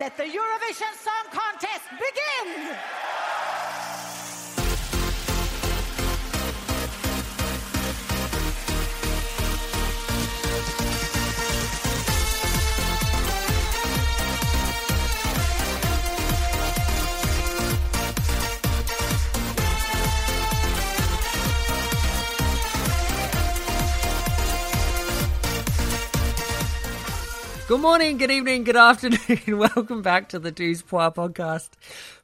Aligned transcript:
Let 0.00 0.16
the 0.16 0.22
Eurovision 0.22 0.94
Song 1.02 1.26
Contest 1.32 1.90
begin! 1.90 2.76
Good 27.68 27.82
morning, 27.82 28.16
good 28.16 28.30
evening, 28.30 28.64
good 28.64 28.76
afternoon. 28.78 29.58
Welcome 29.58 30.00
back 30.00 30.30
to 30.30 30.38
the 30.38 30.50
Douze 30.50 30.80
Poir 30.80 31.10
podcast 31.10 31.68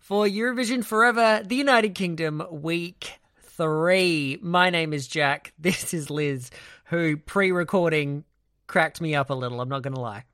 for 0.01 0.25
Eurovision 0.25 0.83
Forever, 0.83 1.43
the 1.45 1.55
United 1.55 1.95
Kingdom, 1.95 2.43
week 2.51 3.21
three. 3.43 4.39
My 4.41 4.71
name 4.71 4.95
is 4.95 5.07
Jack. 5.07 5.53
This 5.59 5.93
is 5.93 6.09
Liz, 6.09 6.51
who 6.87 7.19
pre 7.19 7.53
recording 7.53 8.25
cracked 8.69 9.03
me 9.03 9.15
up 9.15 9.29
a 9.29 9.35
little. 9.35 9.61
I'm 9.61 9.69
not 9.69 9.83
going 9.83 9.95
to 9.95 10.01
lie. 10.01 10.25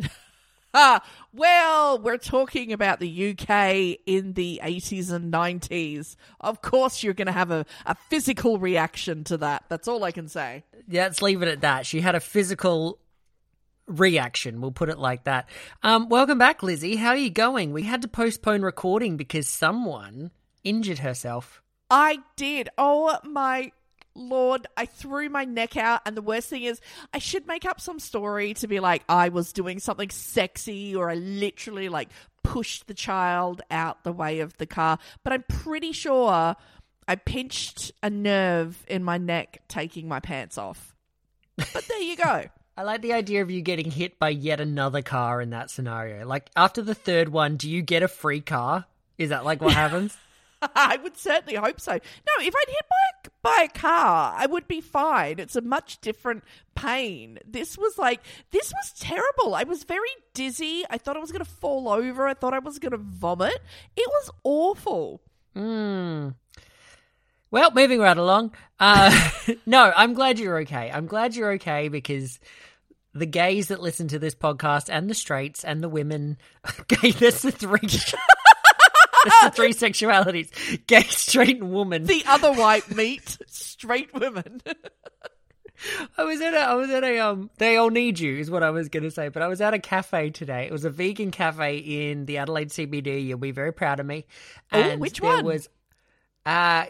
Ah, 0.74 1.04
well, 1.34 1.98
we're 1.98 2.16
talking 2.16 2.72
about 2.72 2.98
the 2.98 3.32
UK 3.32 3.98
in 4.06 4.32
the 4.32 4.58
80s 4.64 5.12
and 5.12 5.30
90s. 5.30 6.16
Of 6.40 6.62
course, 6.62 7.02
you're 7.02 7.12
going 7.12 7.26
to 7.26 7.32
have 7.32 7.50
a, 7.50 7.66
a 7.84 7.94
physical 8.08 8.58
reaction 8.58 9.22
to 9.24 9.36
that. 9.36 9.64
That's 9.68 9.86
all 9.86 10.02
I 10.02 10.12
can 10.12 10.28
say. 10.28 10.64
Yeah, 10.88 11.02
let's 11.02 11.20
leave 11.20 11.42
it 11.42 11.48
at 11.48 11.60
that. 11.60 11.84
She 11.84 12.00
had 12.00 12.14
a 12.14 12.20
physical 12.20 12.98
reaction. 13.86 14.60
We'll 14.60 14.72
put 14.72 14.88
it 14.88 14.98
like 14.98 15.24
that. 15.24 15.48
Um, 15.82 16.08
welcome 16.08 16.38
back, 16.38 16.62
Lizzie. 16.62 16.96
How 16.96 17.10
are 17.10 17.16
you 17.16 17.30
going? 17.30 17.72
We 17.72 17.82
had 17.82 18.02
to 18.02 18.08
postpone 18.08 18.62
recording 18.62 19.16
because 19.16 19.48
someone 19.48 20.30
injured 20.64 21.00
herself. 21.00 21.62
I 21.90 22.20
did. 22.36 22.68
Oh 22.78 23.18
my 23.24 23.72
lord, 24.14 24.66
I 24.76 24.86
threw 24.86 25.28
my 25.28 25.44
neck 25.44 25.76
out, 25.76 26.02
and 26.06 26.16
the 26.16 26.22
worst 26.22 26.48
thing 26.48 26.62
is, 26.62 26.80
I 27.12 27.18
should 27.18 27.46
make 27.46 27.64
up 27.64 27.80
some 27.80 27.98
story 27.98 28.54
to 28.54 28.68
be 28.68 28.80
like 28.80 29.02
I 29.08 29.28
was 29.28 29.52
doing 29.52 29.78
something 29.78 30.10
sexy, 30.10 30.94
or 30.94 31.10
I 31.10 31.14
literally 31.14 31.88
like 31.88 32.08
pushed 32.42 32.86
the 32.86 32.94
child 32.94 33.62
out 33.70 34.04
the 34.04 34.12
way 34.12 34.40
of 34.40 34.56
the 34.58 34.66
car. 34.66 34.98
But 35.24 35.32
I'm 35.32 35.44
pretty 35.48 35.92
sure 35.92 36.56
I 37.08 37.14
pinched 37.16 37.92
a 38.02 38.10
nerve 38.10 38.84
in 38.88 39.04
my 39.04 39.18
neck 39.18 39.62
taking 39.68 40.08
my 40.08 40.20
pants 40.20 40.58
off. 40.58 40.94
But 41.56 41.84
there 41.88 42.00
you 42.00 42.16
go. 42.16 42.44
I 42.76 42.82
like 42.84 43.02
the 43.02 43.12
idea 43.12 43.42
of 43.42 43.50
you 43.50 43.60
getting 43.60 43.90
hit 43.90 44.18
by 44.18 44.30
yet 44.30 44.60
another 44.60 45.02
car 45.02 45.40
in 45.40 45.50
that 45.50 45.70
scenario. 45.70 46.26
Like 46.26 46.50
after 46.56 46.80
the 46.82 46.94
third 46.94 47.28
one, 47.28 47.56
do 47.56 47.68
you 47.68 47.82
get 47.82 48.02
a 48.02 48.08
free 48.08 48.40
car? 48.40 48.86
Is 49.18 49.28
that 49.28 49.44
like 49.44 49.60
what 49.60 49.74
happens? 49.74 50.16
I 50.74 50.96
would 51.02 51.16
certainly 51.16 51.56
hope 51.56 51.80
so. 51.80 51.92
No, 51.92 52.46
if 52.46 52.54
I'd 52.54 52.68
hit 52.68 52.86
by 52.88 52.96
by 53.42 53.64
a 53.64 53.78
car, 53.78 54.34
I 54.36 54.46
would 54.46 54.68
be 54.68 54.80
fine. 54.80 55.38
It's 55.38 55.56
a 55.56 55.60
much 55.60 56.00
different 56.00 56.44
pain. 56.74 57.38
This 57.46 57.76
was 57.76 57.98
like 57.98 58.20
this 58.52 58.72
was 58.72 58.92
terrible. 58.98 59.54
I 59.54 59.64
was 59.64 59.84
very 59.84 60.08
dizzy. 60.32 60.84
I 60.88 60.98
thought 60.98 61.16
I 61.16 61.20
was 61.20 61.32
going 61.32 61.44
to 61.44 61.50
fall 61.50 61.88
over. 61.88 62.26
I 62.26 62.34
thought 62.34 62.54
I 62.54 62.60
was 62.60 62.78
going 62.78 62.92
to 62.92 62.98
vomit. 62.98 63.60
It 63.96 64.08
was 64.08 64.30
awful. 64.44 65.20
Mm. 65.56 66.34
Well, 67.52 67.70
moving 67.70 68.00
right 68.00 68.16
along. 68.16 68.52
Uh, 68.80 69.30
no, 69.66 69.92
I'm 69.94 70.14
glad 70.14 70.38
you're 70.38 70.60
okay. 70.60 70.90
I'm 70.90 71.06
glad 71.06 71.36
you're 71.36 71.52
okay 71.52 71.88
because 71.88 72.40
the 73.12 73.26
gays 73.26 73.68
that 73.68 73.80
listen 73.80 74.08
to 74.08 74.18
this 74.18 74.34
podcast 74.34 74.88
and 74.88 75.08
the 75.08 75.14
straights 75.14 75.62
and 75.62 75.82
the 75.82 75.88
women, 75.88 76.38
gay, 76.88 77.10
that's 77.12 77.42
the 77.42 77.52
three. 77.52 77.78
that's 77.82 79.42
the 79.42 79.52
three 79.54 79.74
sexualities: 79.74 80.86
gay, 80.86 81.02
straight, 81.02 81.60
and 81.60 81.70
woman. 81.70 82.04
The 82.04 82.24
other 82.26 82.54
white 82.54 82.90
meat, 82.96 83.36
straight 83.48 84.14
women. 84.14 84.62
I 86.16 86.24
was 86.24 86.40
at 86.40 86.54
a, 86.54 86.58
I 86.58 86.74
was 86.74 86.90
at 86.90 87.04
a, 87.04 87.18
um, 87.18 87.50
they 87.58 87.76
all 87.76 87.90
need 87.90 88.18
you 88.18 88.38
is 88.38 88.50
what 88.50 88.62
I 88.62 88.70
was 88.70 88.88
going 88.88 89.02
to 89.02 89.10
say, 89.10 89.28
but 89.28 89.42
I 89.42 89.48
was 89.48 89.60
at 89.60 89.74
a 89.74 89.78
cafe 89.78 90.30
today. 90.30 90.66
It 90.66 90.72
was 90.72 90.86
a 90.86 90.90
vegan 90.90 91.32
cafe 91.32 91.78
in 91.78 92.24
the 92.24 92.38
Adelaide 92.38 92.70
CBD. 92.70 93.26
You'll 93.26 93.38
be 93.38 93.50
very 93.50 93.72
proud 93.72 94.00
of 94.00 94.06
me. 94.06 94.24
Oh, 94.70 94.96
which 94.96 95.20
there 95.20 95.30
one? 95.30 95.44
was, 95.44 95.68
uh, 96.46 96.84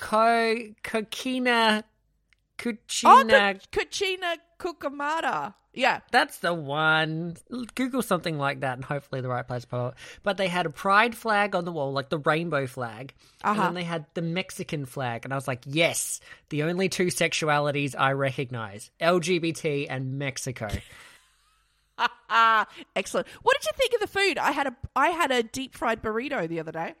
Oh, 0.00 0.64
Kuchina. 0.84 1.82
the 2.58 3.60
Cucina 3.72 4.36
Cucamata. 4.58 5.54
Yeah. 5.74 6.00
That's 6.10 6.38
the 6.38 6.52
one. 6.54 7.36
Google 7.76 8.02
something 8.02 8.36
like 8.38 8.60
that 8.60 8.74
and 8.78 8.84
hopefully 8.84 9.20
the 9.20 9.28
right 9.28 9.46
place 9.46 9.62
to 9.62 9.68
pop 9.68 9.80
up. 9.92 9.94
But 10.24 10.36
they 10.36 10.48
had 10.48 10.66
a 10.66 10.70
pride 10.70 11.14
flag 11.14 11.54
on 11.54 11.64
the 11.64 11.70
wall, 11.70 11.92
like 11.92 12.08
the 12.08 12.18
rainbow 12.18 12.66
flag. 12.66 13.14
And 13.44 13.52
Uh-huh. 13.58 13.66
then 13.68 13.74
they 13.74 13.84
had 13.84 14.06
the 14.14 14.22
Mexican 14.22 14.86
flag. 14.86 15.24
And 15.24 15.32
I 15.32 15.36
was 15.36 15.46
like, 15.46 15.62
yes, 15.66 16.20
the 16.48 16.64
only 16.64 16.88
two 16.88 17.06
sexualities 17.06 17.94
I 17.96 18.12
recognize 18.12 18.90
LGBT 19.00 19.86
and 19.88 20.18
Mexico. 20.18 20.68
Ah, 22.28 22.66
excellent. 22.96 23.28
What 23.42 23.56
did 23.60 23.66
you 23.66 23.72
think 23.76 23.94
of 23.94 24.00
the 24.00 24.06
food? 24.18 24.38
I 24.38 24.50
had 24.52 24.66
a 24.68 24.76
I 24.96 25.08
had 25.10 25.30
a 25.30 25.42
deep 25.42 25.74
fried 25.76 26.02
burrito 26.02 26.48
the 26.48 26.60
other 26.60 26.72
day. 26.72 26.94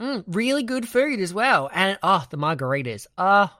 Mm, 0.00 0.24
really 0.26 0.62
good 0.64 0.88
food 0.88 1.20
as 1.20 1.32
well. 1.32 1.70
And 1.72 1.98
oh, 2.02 2.24
the 2.30 2.36
margaritas. 2.36 3.06
Oh, 3.16 3.50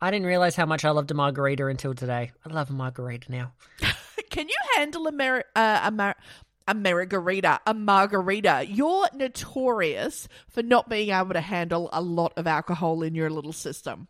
I 0.00 0.10
didn't 0.10 0.26
realize 0.26 0.56
how 0.56 0.66
much 0.66 0.84
I 0.84 0.90
loved 0.90 1.10
a 1.10 1.14
margarita 1.14 1.66
until 1.66 1.94
today. 1.94 2.32
I 2.44 2.52
love 2.52 2.70
a 2.70 2.72
margarita 2.72 3.30
now. 3.30 3.52
Can 4.30 4.48
you 4.48 4.56
handle 4.76 5.06
a 5.06 5.12
mar- 5.12 5.44
uh, 5.54 5.80
a 5.84 5.90
mar- 5.90 6.16
a 6.68 6.74
margarita? 6.74 7.60
A 7.66 7.74
margarita. 7.74 8.64
You're 8.68 9.08
notorious 9.14 10.28
for 10.48 10.62
not 10.62 10.88
being 10.88 11.10
able 11.10 11.34
to 11.34 11.40
handle 11.40 11.88
a 11.92 12.00
lot 12.00 12.32
of 12.36 12.46
alcohol 12.46 13.02
in 13.02 13.14
your 13.14 13.30
little 13.30 13.52
system. 13.52 14.08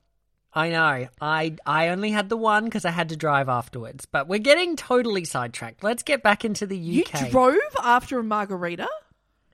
I 0.55 0.69
know. 0.69 1.09
I 1.21 1.57
I 1.65 1.89
only 1.89 2.11
had 2.11 2.29
the 2.29 2.37
one 2.37 2.65
because 2.67 2.85
I 2.85 2.91
had 2.91 3.09
to 3.09 3.17
drive 3.17 3.49
afterwards. 3.49 4.05
But 4.05 4.29
we're 4.29 4.39
getting 4.39 4.77
totally 4.77 5.25
sidetracked. 5.25 5.83
Let's 5.83 6.03
get 6.03 6.23
back 6.23 6.45
into 6.45 6.67
the 6.67 6.77
UK. 7.07 7.23
You 7.23 7.31
drove 7.31 7.59
after 7.83 8.19
a 8.19 8.25
margarita? 8.25 8.89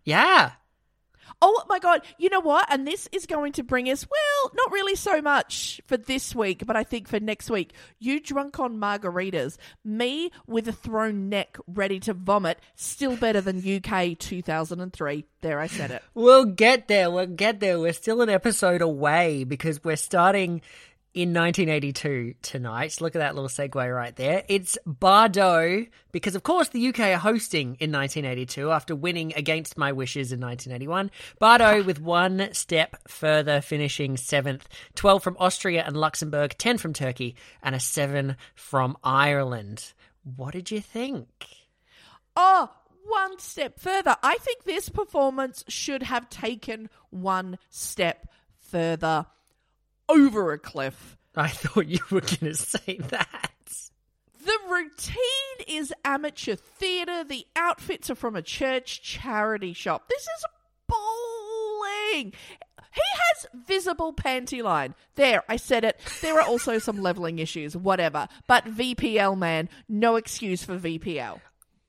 yeah. 0.04 0.52
Oh 1.40 1.62
my 1.68 1.78
god, 1.78 2.02
you 2.18 2.28
know 2.28 2.40
what? 2.40 2.66
And 2.70 2.86
this 2.86 3.08
is 3.12 3.26
going 3.26 3.52
to 3.52 3.62
bring 3.62 3.88
us, 3.88 4.06
well, 4.08 4.52
not 4.54 4.72
really 4.72 4.94
so 4.94 5.20
much 5.20 5.80
for 5.86 5.96
this 5.96 6.34
week, 6.34 6.64
but 6.66 6.76
I 6.76 6.84
think 6.84 7.08
for 7.08 7.20
next 7.20 7.50
week. 7.50 7.72
You 7.98 8.20
drunk 8.20 8.58
on 8.58 8.78
margaritas, 8.78 9.56
me 9.84 10.30
with 10.46 10.68
a 10.68 10.72
thrown 10.72 11.28
neck 11.28 11.58
ready 11.66 12.00
to 12.00 12.14
vomit, 12.14 12.58
still 12.74 13.16
better 13.16 13.40
than 13.40 13.58
UK 13.58 14.18
2003. 14.18 15.24
There, 15.40 15.60
I 15.60 15.68
said 15.68 15.90
it. 15.92 16.02
We'll 16.14 16.46
get 16.46 16.88
there. 16.88 17.10
We'll 17.10 17.26
get 17.26 17.60
there. 17.60 17.78
We're 17.78 17.92
still 17.92 18.22
an 18.22 18.28
episode 18.28 18.82
away 18.82 19.44
because 19.44 19.84
we're 19.84 19.96
starting 19.96 20.62
in 21.14 21.30
1982 21.30 22.34
tonight. 22.42 23.00
Look 23.00 23.16
at 23.16 23.20
that 23.20 23.34
little 23.34 23.48
segue 23.48 23.94
right 23.94 24.14
there. 24.14 24.44
It's 24.48 24.78
Bardo 24.86 25.86
because, 26.12 26.34
of 26.34 26.42
course, 26.42 26.68
the 26.68 26.88
UK 26.88 27.00
are 27.00 27.16
hosting 27.16 27.76
in 27.80 27.90
1982 27.90 28.70
after 28.70 28.94
winning 28.94 29.32
against 29.34 29.78
my 29.78 29.92
wishes 29.92 30.32
in 30.32 30.40
1981. 30.40 31.10
Bardo 31.38 31.80
ah. 31.80 31.84
with 31.84 32.00
one 32.00 32.50
step 32.52 32.96
further, 33.08 33.60
finishing 33.60 34.16
seventh. 34.16 34.68
12 34.96 35.22
from 35.22 35.36
Austria 35.40 35.82
and 35.86 35.96
Luxembourg, 35.96 36.54
10 36.58 36.78
from 36.78 36.92
Turkey, 36.92 37.36
and 37.62 37.74
a 37.74 37.80
7 37.80 38.36
from 38.54 38.96
Ireland. 39.02 39.94
What 40.36 40.52
did 40.52 40.70
you 40.70 40.80
think? 40.80 41.28
Oh, 42.36 42.70
one 43.04 43.38
step 43.38 43.80
further. 43.80 44.16
I 44.22 44.36
think 44.36 44.64
this 44.64 44.88
performance 44.88 45.64
should 45.68 46.02
have 46.02 46.28
taken 46.28 46.90
one 47.10 47.58
step 47.70 48.28
further 48.60 49.26
over 50.08 50.52
a 50.52 50.58
cliff. 50.58 51.16
I 51.36 51.48
thought 51.48 51.86
you 51.86 52.00
were 52.10 52.20
going 52.20 52.52
to 52.52 52.54
say 52.54 52.98
that. 53.08 53.50
The 54.44 54.58
routine 54.68 55.66
is 55.66 55.92
amateur 56.04 56.56
theatre. 56.56 57.22
The 57.22 57.46
outfits 57.54 58.08
are 58.10 58.14
from 58.14 58.34
a 58.34 58.42
church 58.42 59.02
charity 59.02 59.72
shop. 59.72 60.08
This 60.08 60.22
is 60.22 60.44
bowling. 60.88 62.32
He 62.94 63.02
has 63.02 63.46
visible 63.66 64.12
panty 64.12 64.62
line. 64.62 64.94
There, 65.16 65.42
I 65.48 65.56
said 65.56 65.84
it. 65.84 66.00
There 66.22 66.40
are 66.40 66.46
also 66.46 66.78
some 66.78 67.02
leveling 67.02 67.38
issues, 67.38 67.76
whatever. 67.76 68.28
But 68.46 68.64
VPL, 68.64 69.36
man, 69.36 69.68
no 69.88 70.16
excuse 70.16 70.64
for 70.64 70.78
VPL. 70.78 71.40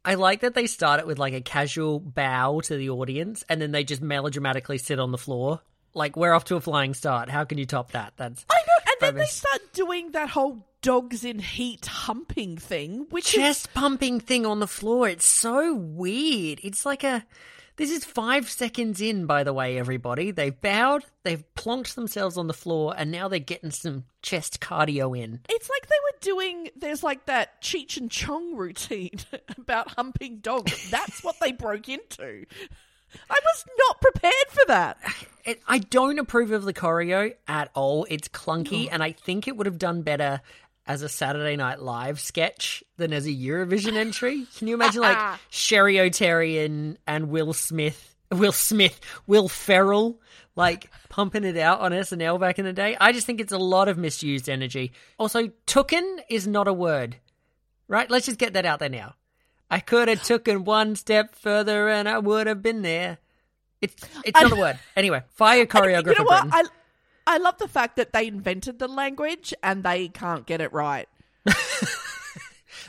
I 0.04 0.16
like 0.16 0.42
that 0.42 0.54
they 0.54 0.68
start 0.68 1.00
it 1.00 1.08
with 1.08 1.20
like 1.20 1.34
a 1.34 1.42
casual 1.42 2.00
bow 2.00 2.62
to 2.62 2.78
the 2.78 2.90
audience 2.90 3.44
and 3.50 3.62
then 3.62 3.72
they 3.72 3.84
just 3.84 4.02
melodramatically 4.02 4.78
sit 4.78 5.00
on 5.00 5.12
the 5.12 5.18
floor 5.18 5.62
Like 6.00 6.16
we're 6.16 6.32
off 6.32 6.46
to 6.46 6.56
a 6.56 6.62
flying 6.62 6.94
start. 6.94 7.30
How 7.30 7.44
can 7.44 7.58
you 7.58 7.66
top 7.66 7.92
that? 7.92 8.14
That's 8.16 8.46
I 8.50 8.56
know, 8.56 8.86
and 8.88 8.96
then 9.02 9.16
they 9.22 9.30
start 9.30 9.74
doing 9.74 10.14
that 10.14 10.30
whole 10.30 10.66
dogs 10.82 11.26
in 11.26 11.40
heat 11.40 11.86
humping 11.86 12.56
thing, 12.58 13.08
which 13.10 13.34
is 13.34 13.42
chest 13.42 13.74
pumping 13.74 14.22
thing 14.22 14.46
on 14.46 14.62
the 14.62 14.68
floor. 14.68 15.10
It's 15.10 15.26
so 15.26 15.76
weird. 15.76 16.62
It's 16.64 16.86
like 16.86 17.04
a. 17.04 17.26
This 17.76 17.92
is 17.92 18.06
five 18.06 18.50
seconds 18.50 19.02
in, 19.02 19.26
by 19.26 19.44
the 19.44 19.52
way, 19.52 19.78
everybody. 19.78 20.32
They've 20.32 20.60
bowed, 20.60 21.04
they've 21.24 21.44
plonked 21.56 21.96
themselves 21.96 22.38
on 22.38 22.48
the 22.48 22.54
floor, 22.54 22.94
and 22.98 23.10
now 23.12 23.28
they're 23.28 23.40
getting 23.40 23.72
some 23.72 24.06
chest 24.22 24.62
cardio 24.62 25.18
in. 25.18 25.42
It's 25.50 25.70
like 25.70 25.88
they 25.88 25.96
were 26.06 26.20
doing. 26.22 26.70
There's 26.78 27.04
like 27.04 27.26
that 27.26 27.62
Cheech 27.62 27.98
and 27.98 28.10
Chong 28.10 28.56
routine 28.56 29.20
about 29.58 29.92
humping 29.92 30.40
dogs. 30.40 30.90
That's 30.90 31.26
what 31.26 31.36
they 31.42 31.52
broke 31.52 31.90
into. 31.90 32.46
I 33.30 33.40
was 33.44 33.66
not 33.78 34.02
prepared 34.02 34.48
for 34.50 34.64
that. 34.68 34.98
It, 35.50 35.62
I 35.68 35.80
don't 35.80 36.20
approve 36.20 36.52
of 36.52 36.64
the 36.64 36.76
choreo 36.76 37.34
at 37.48 37.72
all. 37.74 38.06
It's 38.08 38.28
clunky, 38.28 38.88
and 38.92 39.02
I 39.02 39.14
think 39.14 39.48
it 39.48 39.58
would 39.58 39.66
have 39.66 39.80
done 39.80 40.04
better 40.04 40.42
as 40.86 41.02
a 41.02 41.10
Saturday 41.10 41.56
Night 41.56 41.82
Live 41.82 42.20
sketch 42.20 42.84
than 42.98 43.14
as 43.14 43.26
a 43.26 43.32
Eurovision 43.32 43.94
entry. 43.96 44.46
Can 44.58 44.68
you 44.68 44.76
imagine, 44.76 45.02
like 45.02 45.40
Cheri 45.50 45.96
Oteri 45.96 46.64
and, 46.64 47.00
and 47.08 47.30
Will 47.30 47.54
Smith, 47.54 48.16
Will 48.32 48.52
Smith, 48.52 49.00
Will 49.26 49.50
Ferrell, 49.50 50.22
like 50.56 50.92
pumping 51.10 51.46
it 51.46 51.58
out 51.58 51.80
on 51.80 51.94
SNL 51.94 52.40
back 52.40 52.60
in 52.60 52.66
the 52.66 52.74
day? 52.74 52.96
I 53.02 53.12
just 53.12 53.26
think 53.26 53.42
it's 53.42 53.52
a 53.52 53.58
lot 53.58 53.88
of 53.88 53.98
misused 53.98 54.50
energy. 54.50 54.92
Also, 55.18 55.48
tooken 55.66 56.20
is 56.30 56.46
not 56.46 56.68
a 56.68 56.74
word, 56.74 57.16
right? 57.88 58.10
Let's 58.10 58.28
just 58.28 58.38
get 58.38 58.54
that 58.54 58.68
out 58.68 58.78
there 58.78 58.90
now. 58.90 59.16
I 59.72 59.80
could 59.80 60.10
have 60.10 60.24
taken 60.24 60.64
one 60.64 60.96
step 60.96 61.34
further, 61.34 61.90
and 61.90 62.08
I 62.08 62.20
would 62.20 62.46
have 62.46 62.62
been 62.62 62.84
there. 62.84 63.18
It's 63.82 63.96
it's 64.26 64.40
not 64.40 64.52
a 64.52 64.56
word. 64.56 64.80
Anyway, 64.96 65.24
fire 65.30 65.66
choreographer. 65.68 66.08
you 66.08 66.16
know 66.20 66.24
what? 66.24 66.50
Britain. 66.50 66.70
I 67.28 67.36
I 67.36 67.38
love 67.38 67.58
the 67.58 67.68
fact 67.68 67.98
that 67.98 68.12
they 68.14 68.28
invented 68.28 68.80
the 68.80 68.88
language 68.88 69.54
and 69.62 69.84
they 69.84 70.08
can't 70.08 70.46
get 70.46 70.62
it 70.62 70.74
right. 70.74 71.08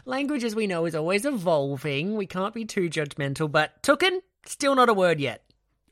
Language, 0.06 0.44
as 0.44 0.54
we 0.54 0.66
know, 0.66 0.86
is 0.86 0.94
always 0.94 1.26
evolving. 1.26 2.16
We 2.16 2.26
can't 2.26 2.54
be 2.54 2.64
too 2.64 2.88
judgmental, 2.88 3.50
but 3.50 3.82
tooken, 3.82 4.20
still 4.46 4.74
not 4.74 4.88
a 4.88 4.94
word 4.94 5.20
yet. 5.20 5.42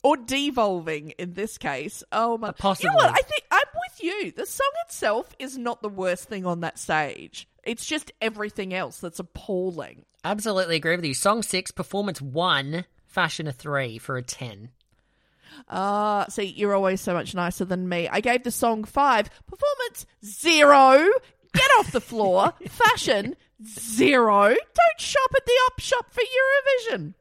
Or 0.03 0.17
devolving 0.17 1.11
in 1.19 1.35
this 1.35 1.59
case. 1.59 2.03
Oh 2.13 2.39
my! 2.39 2.53
possibly. 2.53 2.91
You 2.91 2.93
know 2.93 3.05
what? 3.05 3.11
I 3.11 3.23
think 3.23 3.45
I'm 3.51 3.61
with 3.75 4.03
you. 4.03 4.33
The 4.33 4.47
song 4.47 4.71
itself 4.87 5.35
is 5.39 5.59
not 5.59 5.83
the 5.83 5.89
worst 5.89 6.25
thing 6.25 6.47
on 6.47 6.61
that 6.61 6.79
stage. 6.79 7.49
It's 7.65 7.85
just 7.85 8.13
everything 8.23 8.73
else 8.73 8.99
that's 8.99 9.19
appalling. 9.19 10.05
Absolutely 10.25 10.77
agree 10.77 10.97
with 10.97 11.05
you. 11.05 11.15
Song 11.15 11.43
six, 11.43 11.71
performance 11.71 12.23
one, 12.23 12.85
fashion 13.07 13.47
a 13.47 13.53
three 13.53 13.99
for 13.99 14.17
a 14.17 14.23
ten. 14.23 14.71
Ah, 15.69 16.27
see, 16.29 16.45
you're 16.45 16.75
always 16.75 17.01
so 17.01 17.15
much 17.15 17.35
nicer 17.35 17.65
than 17.65 17.89
me. 17.89 18.09
I 18.09 18.21
gave 18.21 18.45
the 18.45 18.51
song 18.51 18.85
five, 18.85 19.31
performance 19.47 20.07
zero. 20.25 21.07
Get 21.55 21.71
off 21.79 21.93
the 21.93 22.01
floor. 22.01 22.53
Fashion 22.69 23.37
zero. 23.65 24.49
Don't 24.49 25.01
shop 25.01 25.31
at 25.37 25.47
the 25.47 25.53
op 25.67 25.81
shop 25.81 26.07
for 26.11 26.23
Eurovision. 26.23 27.15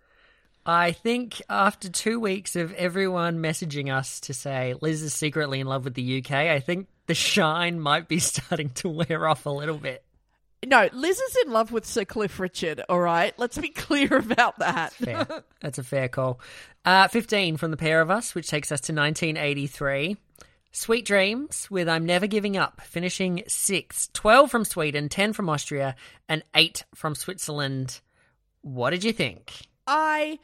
I 0.65 0.91
think 0.91 1.41
after 1.49 1.89
two 1.89 2.19
weeks 2.19 2.57
of 2.57 2.73
everyone 2.73 3.39
messaging 3.39 3.93
us 3.93 4.19
to 4.21 4.33
say 4.33 4.75
Liz 4.81 5.01
is 5.01 5.13
secretly 5.13 5.61
in 5.61 5.67
love 5.67 5.85
with 5.85 5.93
the 5.93 6.17
UK, 6.19 6.31
I 6.31 6.59
think 6.59 6.87
the 7.05 7.15
shine 7.15 7.79
might 7.79 8.09
be 8.09 8.19
starting 8.19 8.69
to 8.71 8.89
wear 8.89 9.27
off 9.27 9.45
a 9.45 9.49
little 9.49 9.77
bit. 9.77 10.03
No, 10.65 10.89
Liz 10.91 11.19
is 11.19 11.37
in 11.45 11.51
love 11.51 11.71
with 11.71 11.85
Sir 11.85 12.03
Cliff 12.03 12.39
Richard, 12.39 12.81
all 12.89 12.99
right? 12.99 13.33
Let's 13.37 13.57
be 13.57 13.69
clear 13.69 14.17
about 14.17 14.59
that. 14.59 14.93
Fair. 14.93 15.27
That's 15.61 15.77
a 15.77 15.83
fair 15.83 16.07
call. 16.09 16.39
Uh, 16.83 17.07
15 17.07 17.57
from 17.57 17.71
the 17.71 17.77
pair 17.77 18.01
of 18.01 18.09
us, 18.09 18.33
which 18.33 18.47
takes 18.47 18.71
us 18.71 18.81
to 18.81 18.93
1983. 18.93 20.17
Sweet 20.71 21.05
Dreams 21.05 21.69
with 21.69 21.87
I'm 21.87 22.05
Never 22.05 22.27
Giving 22.27 22.57
Up, 22.57 22.81
finishing 22.81 23.43
sixth. 23.47 24.11
12 24.13 24.49
from 24.51 24.65
Sweden, 24.65 25.09
10 25.09 25.33
from 25.33 25.49
Austria, 25.49 25.95
and 26.27 26.43
8 26.55 26.85
from 26.95 27.15
Switzerland. 27.15 27.99
What 28.61 28.89
did 28.91 29.03
you 29.03 29.13
think? 29.13 29.67
I 29.85 30.39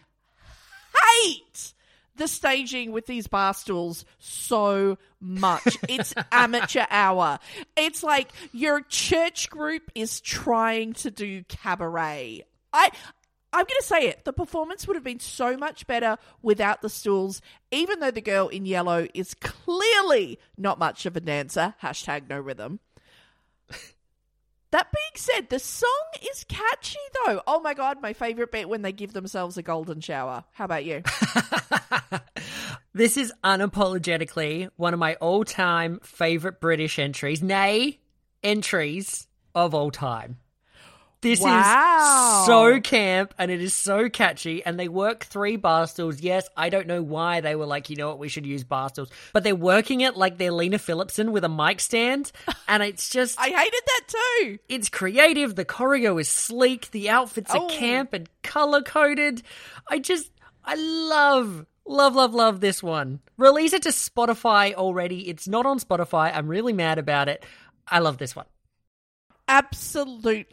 hate 1.23 1.73
the 2.15 2.27
staging 2.27 2.91
with 2.91 3.05
these 3.05 3.27
bar 3.27 3.53
stools 3.53 4.05
so 4.19 4.97
much. 5.19 5.77
It's 5.89 6.13
amateur 6.31 6.85
hour. 6.89 7.39
It's 7.75 8.03
like 8.03 8.29
your 8.51 8.81
church 8.81 9.49
group 9.49 9.91
is 9.95 10.21
trying 10.21 10.93
to 10.93 11.11
do 11.11 11.43
cabaret. 11.43 12.43
I 12.71 12.89
I'm 13.53 13.65
going 13.65 13.79
to 13.79 13.85
say 13.85 14.07
it. 14.07 14.25
The 14.25 14.33
performance 14.33 14.87
would 14.87 14.95
have 14.95 15.03
been 15.03 15.19
so 15.19 15.55
much 15.55 15.85
better 15.85 16.17
without 16.41 16.81
the 16.81 16.89
stools, 16.89 17.39
even 17.69 17.99
though 17.99 18.09
the 18.09 18.19
girl 18.19 18.47
in 18.47 18.65
yellow 18.65 19.07
is 19.13 19.35
clearly 19.35 20.39
not 20.57 20.79
much 20.79 21.05
of 21.05 21.15
a 21.15 21.19
dancer. 21.19 21.75
Hashtag 21.83 22.27
no 22.29 22.39
rhythm. 22.39 22.79
That 24.73 24.91
being 24.91 25.15
said, 25.15 25.49
the 25.49 25.59
song 25.59 25.89
is 26.31 26.45
catchy 26.45 26.97
though. 27.25 27.43
Oh 27.45 27.59
my 27.61 27.75
god, 27.75 28.01
my 28.01 28.13
favorite 28.13 28.51
bit 28.51 28.67
when 28.67 28.81
they 28.81 28.91
give 28.91 29.13
themselves 29.13 29.55
a 29.55 29.61
golden 29.61 30.01
shower. 30.01 30.45
How 30.53 30.65
about 30.65 30.83
you? 30.83 31.03
This 32.95 33.17
is 33.17 33.33
unapologetically 33.43 34.69
one 34.75 34.93
of 34.93 34.99
my 34.99 35.15
all 35.15 35.43
time 35.43 35.99
favourite 36.03 36.61
British 36.61 36.99
entries, 36.99 37.41
nay, 37.41 37.99
entries 38.43 39.27
of 39.55 39.73
all 39.73 39.89
time. 39.89 40.37
This 41.23 41.39
Wow. 41.39 42.41
is 42.41 42.45
so 42.45 42.79
camp 42.81 43.33
and 43.39 43.49
it 43.49 43.61
is 43.61 43.73
so 43.73 44.09
catchy, 44.09 44.63
and 44.63 44.79
they 44.79 44.87
work 44.89 45.23
three 45.23 45.55
bar 45.55 45.87
stools. 45.87 46.19
Yes, 46.21 46.47
I 46.55 46.69
don't 46.69 46.85
know 46.85 47.01
why 47.01 47.41
they 47.41 47.55
were 47.55 47.65
like, 47.65 47.89
you 47.89 47.95
know 47.95 48.09
what, 48.09 48.19
we 48.19 48.27
should 48.29 48.45
use 48.45 48.63
bar 48.63 48.89
stools, 48.89 49.09
but 49.31 49.43
they're 49.43 49.55
working 49.55 50.01
it 50.01 50.15
like 50.17 50.37
they're 50.37 50.51
Lena 50.51 50.77
Philipsson 50.77 51.31
with 51.31 51.43
a 51.43 51.49
mic 51.49 51.79
stand, 51.79 52.31
and 52.67 52.83
it's 52.83 53.09
just. 53.09 53.39
I 53.39 53.47
hated 53.47 53.81
that 53.85 54.01
too. 54.07 54.59
It's 54.69 54.89
creative. 54.89 55.55
The 55.55 55.65
choreo 55.65 56.19
is 56.19 56.27
sleek. 56.29 56.91
The 56.91 57.09
outfits 57.09 57.51
Oh. 57.53 57.65
are 57.65 57.69
camp 57.69 58.13
and 58.13 58.29
color 58.43 58.81
coded. 58.81 59.41
I 59.89 59.99
just, 59.99 60.29
I 60.65 60.75
love, 60.75 61.65
love, 61.87 62.15
love, 62.15 62.33
love 62.33 62.59
this 62.59 62.83
one. 62.83 63.21
Release 63.37 63.71
it 63.73 63.83
to 63.83 63.89
Spotify 63.89 64.73
already. 64.73 65.29
It's 65.29 65.47
not 65.47 65.65
on 65.65 65.79
Spotify. 65.79 66.35
I'm 66.35 66.47
really 66.47 66.73
mad 66.73 66.97
about 66.99 67.29
it. 67.29 67.45
I 67.87 67.99
love 67.99 68.17
this 68.17 68.35
one. 68.35 68.45
Absolutely 69.53 70.47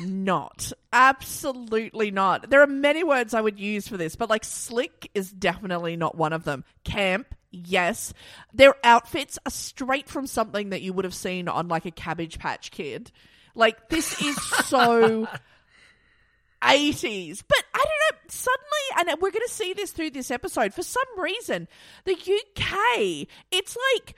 not. 0.00 0.70
Absolutely 0.92 2.10
not. 2.10 2.50
There 2.50 2.60
are 2.60 2.66
many 2.66 3.02
words 3.02 3.32
I 3.32 3.40
would 3.40 3.58
use 3.58 3.88
for 3.88 3.96
this, 3.96 4.16
but 4.16 4.28
like 4.28 4.44
slick 4.44 5.10
is 5.14 5.32
definitely 5.32 5.96
not 5.96 6.14
one 6.14 6.34
of 6.34 6.44
them. 6.44 6.62
Camp, 6.84 7.34
yes. 7.50 8.12
Their 8.52 8.74
outfits 8.84 9.38
are 9.46 9.50
straight 9.50 10.10
from 10.10 10.26
something 10.26 10.70
that 10.70 10.82
you 10.82 10.92
would 10.92 11.06
have 11.06 11.14
seen 11.14 11.48
on 11.48 11.68
like 11.68 11.86
a 11.86 11.90
Cabbage 11.90 12.38
Patch 12.38 12.70
Kid. 12.70 13.10
Like 13.54 13.88
this 13.88 14.20
is 14.20 14.36
so 14.66 15.26
80s. 16.62 17.42
But 17.48 17.64
I 17.72 17.78
don't 17.78 17.86
know, 17.86 18.18
suddenly, 18.28 19.10
and 19.10 19.22
we're 19.22 19.30
going 19.30 19.46
to 19.46 19.54
see 19.54 19.72
this 19.72 19.92
through 19.92 20.10
this 20.10 20.30
episode, 20.30 20.74
for 20.74 20.82
some 20.82 21.02
reason, 21.18 21.66
the 22.04 22.12
UK, 22.12 23.26
it's 23.50 23.76
like 23.94 24.16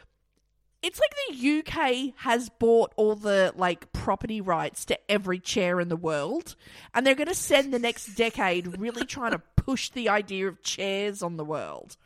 it's 0.83 1.01
like 1.01 1.13
the 1.29 1.59
UK 1.59 2.15
has 2.17 2.49
bought 2.49 2.93
all 2.97 3.15
the 3.15 3.53
like 3.57 3.93
property 3.93 4.41
rights 4.41 4.85
to 4.87 5.11
every 5.11 5.39
chair 5.39 5.81
in 5.81 5.89
the 5.89 5.97
world, 5.97 6.55
and 6.95 7.07
they're 7.07 7.15
going 7.15 7.29
to 7.29 7.35
spend 7.35 7.73
the 7.73 7.79
next 7.79 8.15
decade 8.15 8.79
really 8.79 9.05
trying 9.07 9.33
to 9.33 9.43
push 9.57 9.91
the 9.91 10.09
idea 10.09 10.47
of 10.49 10.63
chairs 10.63 11.23
on 11.23 11.37
the 11.37 11.45
world. 11.45 11.97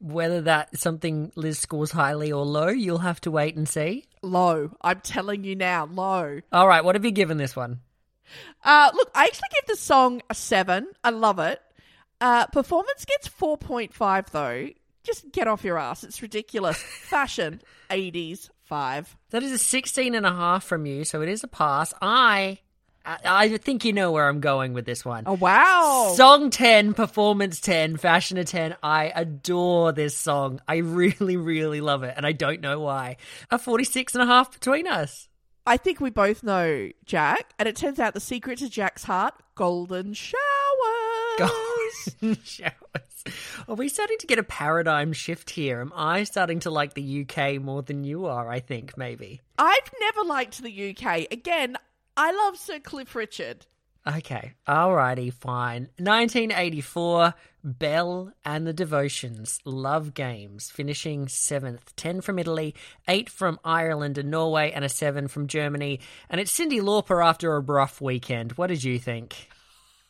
Whether 0.00 0.42
that's 0.42 0.80
something 0.80 1.32
Liz 1.34 1.58
scores 1.58 1.92
highly 1.92 2.30
or 2.32 2.44
low, 2.44 2.68
you'll 2.68 2.98
have 2.98 3.20
to 3.22 3.30
wait 3.30 3.56
and 3.56 3.68
see. 3.68 4.04
Low, 4.22 4.72
I'm 4.82 5.00
telling 5.00 5.44
you 5.44 5.54
now, 5.54 5.86
low. 5.86 6.40
All 6.52 6.68
right, 6.68 6.84
what 6.84 6.94
have 6.94 7.04
you 7.04 7.10
given 7.10 7.38
this 7.38 7.54
one? 7.56 7.80
Uh, 8.62 8.90
look, 8.94 9.10
I 9.14 9.24
actually 9.24 9.48
give 9.54 9.66
the 9.68 9.80
song 9.80 10.22
a 10.28 10.34
seven. 10.34 10.88
I 11.02 11.10
love 11.10 11.38
it. 11.38 11.60
Uh, 12.20 12.46
performance 12.46 13.04
gets 13.04 13.28
four 13.28 13.56
point 13.58 13.92
five 13.92 14.30
though. 14.30 14.68
Just 15.04 15.30
get 15.32 15.46
off 15.46 15.64
your 15.64 15.78
ass. 15.78 16.02
It's 16.02 16.22
ridiculous. 16.22 16.76
Fashion, 16.82 17.60
eighties, 17.90 18.50
five. 18.64 19.16
That 19.30 19.42
is 19.42 19.52
a 19.52 19.58
16 19.58 20.14
and 20.14 20.26
a 20.26 20.32
half 20.32 20.64
from 20.64 20.86
you, 20.86 21.04
so 21.04 21.22
it 21.22 21.28
is 21.28 21.44
a 21.44 21.48
pass. 21.48 21.92
I, 22.00 22.58
I, 23.04 23.18
I 23.24 23.56
think 23.58 23.84
you 23.84 23.92
know 23.92 24.12
where 24.12 24.28
I'm 24.28 24.40
going 24.40 24.72
with 24.72 24.86
this 24.86 25.04
one. 25.04 25.24
Oh 25.26 25.34
wow! 25.34 26.14
Song 26.16 26.50
10, 26.50 26.94
performance 26.94 27.60
10, 27.60 27.98
fashion 27.98 28.38
a 28.38 28.44
10. 28.44 28.76
I 28.82 29.12
adore 29.14 29.92
this 29.92 30.16
song. 30.16 30.60
I 30.66 30.76
really, 30.78 31.36
really 31.36 31.80
love 31.80 32.02
it, 32.02 32.14
and 32.16 32.26
I 32.26 32.32
don't 32.32 32.60
know 32.60 32.80
why. 32.80 33.18
A 33.50 33.58
46 33.58 34.14
and 34.14 34.22
a 34.22 34.26
half 34.26 34.52
between 34.52 34.86
us. 34.86 35.28
I 35.66 35.78
think 35.78 36.00
we 36.00 36.10
both 36.10 36.42
know 36.42 36.90
Jack, 37.06 37.54
and 37.58 37.66
it 37.66 37.76
turns 37.76 37.98
out 37.98 38.12
the 38.14 38.20
secret 38.20 38.58
to 38.58 38.68
Jack's 38.68 39.04
heart: 39.04 39.34
golden 39.54 40.12
showers. 40.12 40.38
Golden 41.38 42.38
showers. 42.44 43.24
Are 43.66 43.74
we 43.74 43.88
starting 43.88 44.18
to 44.18 44.26
get 44.26 44.38
a 44.38 44.42
paradigm 44.42 45.14
shift 45.14 45.48
here? 45.50 45.80
Am 45.80 45.92
I 45.96 46.24
starting 46.24 46.60
to 46.60 46.70
like 46.70 46.92
the 46.92 47.26
UK 47.26 47.62
more 47.62 47.82
than 47.82 48.04
you 48.04 48.26
are? 48.26 48.50
I 48.50 48.60
think 48.60 48.98
maybe. 48.98 49.40
I've 49.58 49.90
never 50.00 50.22
liked 50.24 50.62
the 50.62 50.90
UK. 50.90 51.28
Again, 51.30 51.76
I 52.16 52.32
love 52.32 52.58
Sir 52.58 52.78
Cliff 52.80 53.14
Richard. 53.14 53.66
Okay, 54.06 54.52
alrighty, 54.68 55.32
fine. 55.32 55.88
1984, 55.96 57.32
Belle 57.64 58.30
and 58.44 58.66
the 58.66 58.74
Devotions, 58.74 59.58
Love 59.64 60.12
Games, 60.12 60.70
finishing 60.70 61.28
seventh. 61.28 61.96
10 61.96 62.20
from 62.20 62.38
Italy, 62.38 62.74
8 63.08 63.30
from 63.30 63.58
Ireland 63.64 64.18
and 64.18 64.30
Norway, 64.30 64.70
and 64.70 64.84
a 64.84 64.88
7 64.90 65.28
from 65.28 65.46
Germany. 65.46 66.00
And 66.28 66.40
it's 66.40 66.56
Cyndi 66.56 66.80
Lauper 66.80 67.24
after 67.24 67.54
a 67.54 67.60
rough 67.60 68.02
weekend. 68.02 68.52
What 68.52 68.66
did 68.66 68.84
you 68.84 68.98
think? 68.98 69.48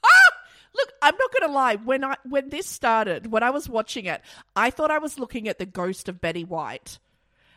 Look, 0.74 0.92
I'm 1.00 1.14
not 1.16 1.32
going 1.32 1.48
to 1.48 1.54
lie. 1.54 1.76
When 1.76 2.02
I 2.02 2.16
when 2.28 2.48
this 2.48 2.66
started, 2.66 3.30
when 3.30 3.44
I 3.44 3.50
was 3.50 3.68
watching 3.68 4.06
it, 4.06 4.20
I 4.56 4.70
thought 4.70 4.90
I 4.90 4.98
was 4.98 5.18
looking 5.18 5.46
at 5.46 5.58
the 5.58 5.66
ghost 5.66 6.08
of 6.08 6.20
Betty 6.20 6.44
White. 6.44 6.98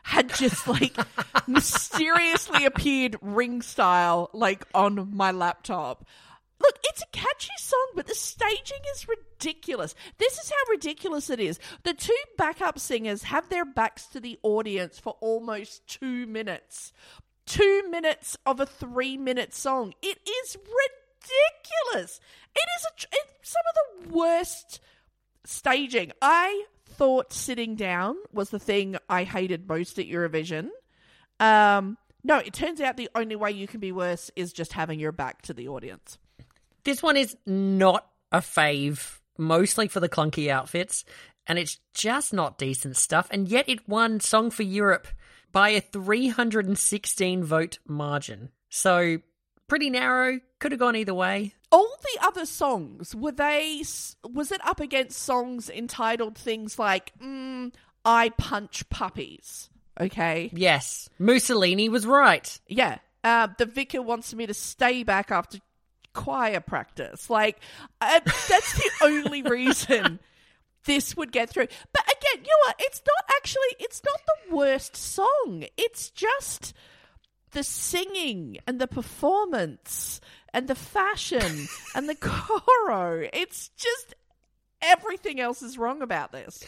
Had 0.03 0.29
just 0.29 0.67
like 0.67 0.95
mysteriously 1.47 2.65
appeared 2.65 3.17
ring 3.21 3.63
style 3.63 4.29
like 4.31 4.63
on 4.75 5.15
my 5.15 5.31
laptop. 5.31 6.05
Look, 6.59 6.79
it's 6.83 7.03
a 7.03 7.07
catchy 7.11 7.53
song, 7.59 7.87
but 7.95 8.07
the 8.07 8.15
staging 8.15 8.79
is 8.95 9.07
ridiculous. 9.07 9.95
This 10.17 10.37
is 10.39 10.49
how 10.49 10.71
ridiculous 10.71 11.29
it 11.29 11.39
is. 11.39 11.59
The 11.83 11.93
two 11.93 12.17
backup 12.37 12.79
singers 12.79 13.23
have 13.23 13.49
their 13.49 13.65
backs 13.65 14.07
to 14.07 14.19
the 14.19 14.39
audience 14.43 14.99
for 14.99 15.15
almost 15.21 15.87
two 15.87 16.25
minutes. 16.25 16.93
Two 17.45 17.83
minutes 17.89 18.37
of 18.45 18.59
a 18.59 18.65
three 18.65 19.17
minute 19.17 19.53
song. 19.53 19.93
It 20.01 20.17
is 20.27 20.57
ridiculous. 20.57 22.19
It 22.55 22.67
is 22.79 23.05
a, 23.05 23.17
some 23.41 23.61
of 23.69 24.09
the 24.09 24.17
worst 24.17 24.79
staging. 25.45 26.11
I 26.21 26.65
thought 26.89 27.33
sitting 27.33 27.75
down 27.75 28.15
was 28.33 28.49
the 28.49 28.59
thing 28.59 28.97
I 29.07 29.23
hated 29.23 29.67
most 29.67 29.99
at 29.99 30.07
Eurovision. 30.07 30.69
Um, 31.39 31.97
no, 32.23 32.37
it 32.37 32.53
turns 32.53 32.81
out 32.81 32.97
the 32.97 33.09
only 33.15 33.35
way 33.35 33.51
you 33.51 33.67
can 33.67 33.79
be 33.79 33.91
worse 33.91 34.31
is 34.35 34.51
just 34.51 34.73
having 34.73 34.99
your 34.99 35.11
back 35.11 35.43
to 35.43 35.53
the 35.53 35.67
audience. 35.67 36.17
This 36.87 37.03
one 37.03 37.17
is 37.17 37.35
not 37.45 38.07
a 38.31 38.37
fave, 38.37 39.19
mostly 39.37 39.89
for 39.89 39.99
the 39.99 40.07
clunky 40.07 40.47
outfits, 40.47 41.03
and 41.45 41.59
it's 41.59 41.79
just 41.93 42.31
not 42.33 42.57
decent 42.57 42.95
stuff, 42.95 43.27
and 43.29 43.49
yet 43.49 43.67
it 43.67 43.89
won 43.89 44.21
Song 44.21 44.49
for 44.49 44.63
Europe 44.63 45.05
by 45.51 45.71
a 45.71 45.81
316 45.81 47.43
vote 47.43 47.79
margin. 47.85 48.51
So, 48.69 49.17
pretty 49.67 49.89
narrow, 49.89 50.39
could 50.59 50.71
have 50.71 50.79
gone 50.79 50.95
either 50.95 51.13
way. 51.13 51.55
All 51.73 51.93
the 52.01 52.25
other 52.25 52.45
songs 52.45 53.13
were 53.13 53.33
they? 53.33 53.83
Was 54.23 54.53
it 54.53 54.65
up 54.65 54.79
against 54.79 55.21
songs 55.21 55.69
entitled 55.69 56.37
things 56.37 56.79
like 56.79 57.11
mm, 57.19 57.73
"I 58.05 58.29
Punch 58.37 58.87
Puppies"? 58.87 59.69
Okay, 59.99 60.51
Yes, 60.53 61.09
Mussolini 61.19 61.89
was 61.89 62.05
right. 62.05 62.57
yeah. 62.69 62.99
Uh, 63.25 63.49
the 63.57 63.65
vicar 63.65 64.01
wants 64.01 64.33
me 64.33 64.45
to 64.45 64.53
stay 64.53 65.03
back 65.03 65.31
after 65.31 65.57
choir 66.17 66.59
practice. 66.59 67.29
Like 67.29 67.59
uh, 68.01 68.19
that's 68.25 68.73
the 68.73 68.91
only 69.03 69.41
reason 69.43 70.19
this 70.85 71.15
would 71.15 71.31
get 71.31 71.49
through. 71.49 71.67
But 71.93 72.03
again, 72.03 72.43
you 72.43 72.49
know 72.49 72.67
what? 72.67 72.75
It's 72.79 73.01
not 73.05 73.35
actually. 73.37 73.75
It's 73.79 74.01
not 74.03 74.19
the 74.25 74.55
worst 74.55 74.97
song. 74.97 75.65
It's 75.77 76.09
just 76.09 76.73
the 77.51 77.63
singing 77.63 78.57
and 78.67 78.79
the 78.81 78.87
performance 78.87 80.19
and 80.53 80.67
the 80.67 80.75
fashion 80.75 81.67
and 81.95 82.09
the 82.09 82.15
choro. 82.15 83.29
It's 83.31 83.69
just 83.77 84.15
everything 84.81 85.39
else 85.39 85.61
is 85.61 85.77
wrong 85.77 86.01
about 86.01 86.31
this. 86.31 86.65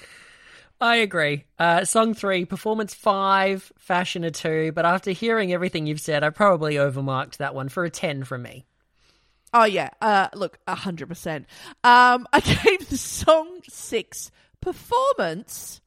I 0.82 0.98
agree. 0.98 1.44
Uh, 1.58 1.84
song 1.84 2.14
three, 2.14 2.46
performance 2.46 2.94
five, 2.94 3.70
fashion 3.78 4.24
a 4.24 4.32
two, 4.32 4.72
but 4.72 4.86
after 4.86 5.12
hearing 5.12 5.52
everything 5.52 5.86
you've 5.86 6.00
said, 6.00 6.24
I 6.24 6.30
probably 6.30 6.76
overmarked 6.76 7.38
that 7.38 7.54
one 7.54 7.68
for 7.68 7.84
a 7.84 7.90
10 7.90 8.24
from 8.24 8.44
me. 8.44 8.66
Oh 9.54 9.66
yeah, 9.66 9.90
uh, 10.02 10.30
look, 10.34 10.60
hundred 10.68 11.08
percent. 11.08 11.46
Um, 11.84 12.28
I 12.32 12.40
gave 12.40 12.90
the 12.90 12.98
song 12.98 13.62
six 13.68 14.32
performance 14.62 15.82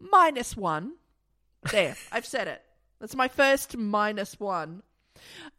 minus 0.00 0.56
one. 0.56 0.94
There, 1.70 1.96
I've 2.12 2.26
said 2.26 2.48
it. 2.48 2.62
That's 3.00 3.14
my 3.14 3.28
first 3.28 3.76
minus 3.76 4.40
one. 4.40 4.82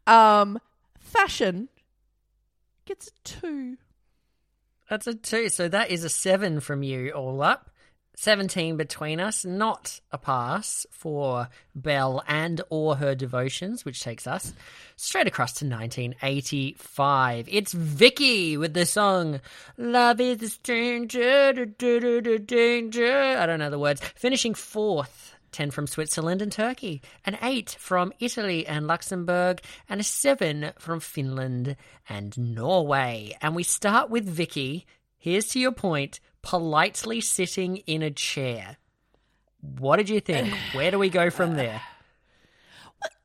Um, 0.06 0.58
fashion 0.98 1.68
gets 2.84 3.08
a 3.08 3.10
two. 3.24 3.76
That's 4.88 5.06
a 5.06 5.14
two, 5.14 5.48
so 5.48 5.68
that 5.68 5.90
is 5.90 6.04
a 6.04 6.08
seven 6.08 6.60
from 6.60 6.82
you 6.82 7.10
all 7.10 7.42
up. 7.42 7.69
17 8.20 8.76
between 8.76 9.18
us, 9.18 9.46
not 9.46 9.98
a 10.12 10.18
pass 10.18 10.86
for 10.90 11.48
Belle 11.74 12.22
and 12.28 12.60
or 12.68 12.96
her 12.96 13.14
devotions, 13.14 13.86
which 13.86 14.02
takes 14.02 14.26
us 14.26 14.52
straight 14.96 15.26
across 15.26 15.54
to 15.54 15.64
1985. 15.64 17.48
It's 17.50 17.72
Vikki 17.72 18.58
with 18.58 18.74
the 18.74 18.84
song 18.84 19.40
Love 19.78 20.20
is 20.20 20.42
a 20.42 20.50
Stranger, 20.50 21.54
do, 21.54 21.98
do, 21.98 22.20
do, 22.20 22.38
danger. 22.38 23.38
I 23.38 23.46
don't 23.46 23.58
know 23.58 23.70
the 23.70 23.78
words. 23.78 24.02
Finishing 24.16 24.52
fourth. 24.52 25.34
10 25.52 25.72
from 25.72 25.88
Switzerland 25.88 26.42
and 26.42 26.52
Turkey, 26.52 27.02
an 27.26 27.36
8 27.42 27.76
from 27.80 28.12
Italy 28.20 28.64
and 28.68 28.86
Luxembourg, 28.86 29.60
and 29.88 30.00
a 30.00 30.04
7 30.04 30.70
from 30.78 31.00
Finland 31.00 31.74
and 32.08 32.38
Norway. 32.38 33.36
And 33.42 33.56
we 33.56 33.64
start 33.64 34.10
with 34.10 34.28
Vikki. 34.28 34.86
Here's 35.18 35.48
to 35.48 35.58
your 35.58 35.72
point 35.72 36.20
politely 36.42 37.20
sitting 37.20 37.78
in 37.78 38.02
a 38.02 38.10
chair. 38.10 38.76
What 39.60 39.96
did 39.96 40.08
you 40.08 40.20
think? 40.20 40.54
Where 40.72 40.90
do 40.90 40.98
we 40.98 41.10
go 41.10 41.30
from 41.30 41.56
there? 41.56 41.82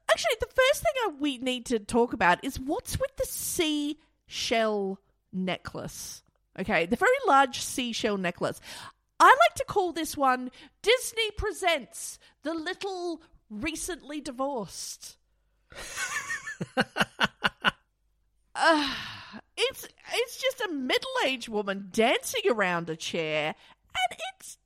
Actually, 0.10 0.36
the 0.40 0.48
first 0.48 0.82
thing 0.82 0.92
I, 1.04 1.12
we 1.20 1.38
need 1.40 1.66
to 1.68 1.80
talk 1.80 2.14
about 2.14 2.44
is 2.44 2.60
what's 2.60 2.98
with 3.00 3.16
the 3.18 3.26
seashell 3.26 5.00
necklace. 5.34 6.24
Okay, 6.58 6.86
the 6.86 6.96
very 6.96 7.12
large 7.28 7.60
seashell 7.60 8.18
necklace. 8.18 8.62
I 9.20 9.26
like 9.26 9.56
to 9.56 9.66
call 9.66 9.92
this 9.92 10.16
one 10.16 10.52
Disney 10.82 11.32
Presents 11.38 12.20
the 12.44 12.54
Little 12.54 13.22
Recently 13.50 14.22
Divorced. 14.22 15.18
uh, 18.56 18.96
it's 19.70 19.88
it's 20.14 20.38
just 20.42 20.62
a 20.62 20.72
middle 20.72 21.10
aged 21.26 21.50
woman 21.50 21.90
dancing 21.92 22.42
around 22.50 22.90
a 22.90 22.96
chair, 22.96 23.56
and 23.88 24.20
it's 24.40 24.58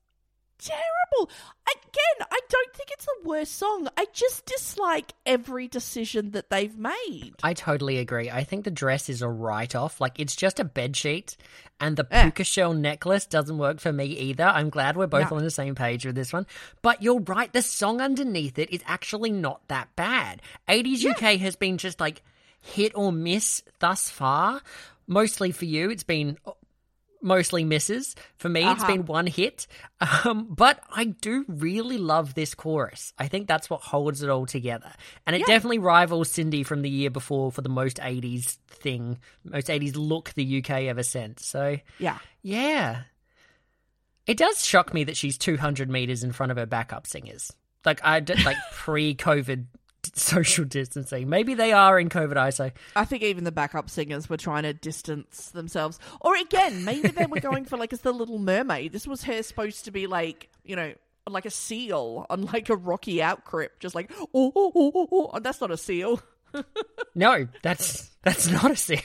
terrible. 0.57 1.29
Again, 1.71 2.27
I 2.31 2.39
don't 2.49 2.73
think 2.75 2.89
it's 2.91 3.05
the 3.05 3.27
worst 3.29 3.55
song. 3.55 3.87
I 3.95 4.05
just 4.11 4.45
dislike 4.45 5.13
every 5.25 5.67
decision 5.69 6.31
that 6.31 6.49
they've 6.49 6.77
made. 6.77 7.31
I 7.41 7.53
totally 7.53 7.97
agree. 7.97 8.29
I 8.29 8.43
think 8.43 8.65
the 8.65 8.71
dress 8.71 9.07
is 9.09 9.21
a 9.21 9.29
write 9.29 9.73
off. 9.75 10.01
Like, 10.01 10.19
it's 10.19 10.35
just 10.35 10.59
a 10.59 10.63
bed 10.65 10.97
sheet, 10.97 11.37
and 11.79 11.95
the 11.95 12.05
Eh. 12.11 12.23
puka 12.23 12.43
shell 12.43 12.73
necklace 12.73 13.25
doesn't 13.25 13.57
work 13.57 13.79
for 13.79 13.93
me 13.93 14.05
either. 14.05 14.43
I'm 14.43 14.69
glad 14.69 14.97
we're 14.97 15.07
both 15.07 15.31
No. 15.31 15.37
on 15.37 15.43
the 15.43 15.49
same 15.51 15.75
page 15.75 16.05
with 16.05 16.15
this 16.15 16.33
one. 16.33 16.45
But 16.81 17.01
you're 17.01 17.21
right, 17.21 17.51
the 17.53 17.61
song 17.61 18.01
underneath 18.01 18.59
it 18.59 18.69
is 18.71 18.81
actually 18.85 19.31
not 19.31 19.65
that 19.69 19.95
bad. 19.95 20.41
80s 20.67 21.03
UK 21.05 21.37
has 21.37 21.55
been 21.55 21.77
just 21.77 21.99
like 22.01 22.21
hit 22.61 22.91
or 22.95 23.11
miss 23.11 23.63
thus 23.79 24.09
far. 24.09 24.61
Mostly 25.07 25.51
for 25.51 25.65
you, 25.65 25.89
it's 25.89 26.03
been 26.03 26.37
mostly 27.21 27.65
misses. 27.65 28.15
For 28.37 28.47
me, 28.47 28.61
it's 28.61 28.81
Uh-huh. 28.81 28.87
been 28.93 29.05
one 29.05 29.27
hit. 29.27 29.67
Um, 30.25 30.47
but 30.49 30.79
I 30.89 31.03
do 31.05 31.43
really 31.49 31.97
love 31.97 32.33
this 32.33 32.55
chorus. 32.55 33.11
I 33.17 33.27
think 33.27 33.47
that's 33.49 33.69
what 33.69 33.81
holds 33.81 34.23
it 34.23 34.29
all 34.29 34.45
together. 34.45 34.91
And 35.27 35.35
it 35.35 35.39
Yeah. 35.39 35.45
definitely 35.47 35.79
rivals 35.79 36.31
Cindy 36.31 36.63
from 36.63 36.81
the 36.83 36.89
year 36.89 37.09
before 37.09 37.51
for 37.51 37.61
the 37.61 37.67
most 37.69 37.99
80s 38.01 38.57
thing, 38.67 39.19
most 39.43 39.67
80s 39.67 39.95
look 39.97 40.33
the 40.35 40.45
UK 40.59 40.87
ever 40.87 41.03
sent. 41.03 41.41
So, 41.41 41.77
Yeah. 41.97 42.19
yeah. 42.41 43.01
It 44.25 44.37
does 44.37 44.65
shock 44.65 44.93
me 44.93 45.03
that 45.05 45.17
she's 45.17 45.37
200 45.37 45.89
meters 45.89 46.23
in 46.23 46.31
front 46.31 46.51
of 46.51 46.57
her 46.57 46.65
backup 46.65 47.05
singers. 47.07 47.51
Like, 47.83 47.99
I 48.03 48.19
did, 48.21 48.43
like 48.45 48.57
pre 48.73 49.15
COVID 49.15 49.65
social 50.17 50.65
distancing. 50.65 51.29
Maybe 51.29 51.53
they 51.53 51.71
are 51.71 51.99
in 51.99 52.09
COVID 52.09 52.35
ISO. 52.35 52.71
I 52.95 53.05
think 53.05 53.23
even 53.23 53.43
the 53.43 53.51
backup 53.51 53.89
singers 53.89 54.29
were 54.29 54.37
trying 54.37 54.63
to 54.63 54.73
distance 54.73 55.51
themselves. 55.51 55.99
Or 56.21 56.35
again, 56.35 56.85
maybe 56.85 57.09
they 57.09 57.25
were 57.25 57.39
going 57.39 57.65
for 57.65 57.77
like 57.77 57.93
as 57.93 58.01
the 58.01 58.11
Little 58.11 58.39
Mermaid. 58.39 58.91
This 58.91 59.07
was 59.07 59.23
her 59.23 59.43
supposed 59.43 59.85
to 59.85 59.91
be 59.91 60.07
like, 60.07 60.49
you 60.63 60.75
know, 60.75 60.93
like 61.27 61.45
a 61.45 61.51
seal 61.51 62.25
on 62.29 62.45
like 62.45 62.69
a 62.69 62.75
rocky 62.75 63.21
outcrop, 63.21 63.71
just 63.79 63.95
like 63.95 64.11
oh, 64.19 64.51
oh, 64.55 64.71
oh, 64.75 64.91
oh, 64.95 65.07
oh. 65.11 65.39
That's 65.39 65.61
not 65.61 65.71
a 65.71 65.77
seal. 65.77 66.21
No, 67.15 67.47
that's 67.63 68.09
that's 68.23 68.47
not 68.47 68.71
a 68.71 68.75
seal. 68.75 68.99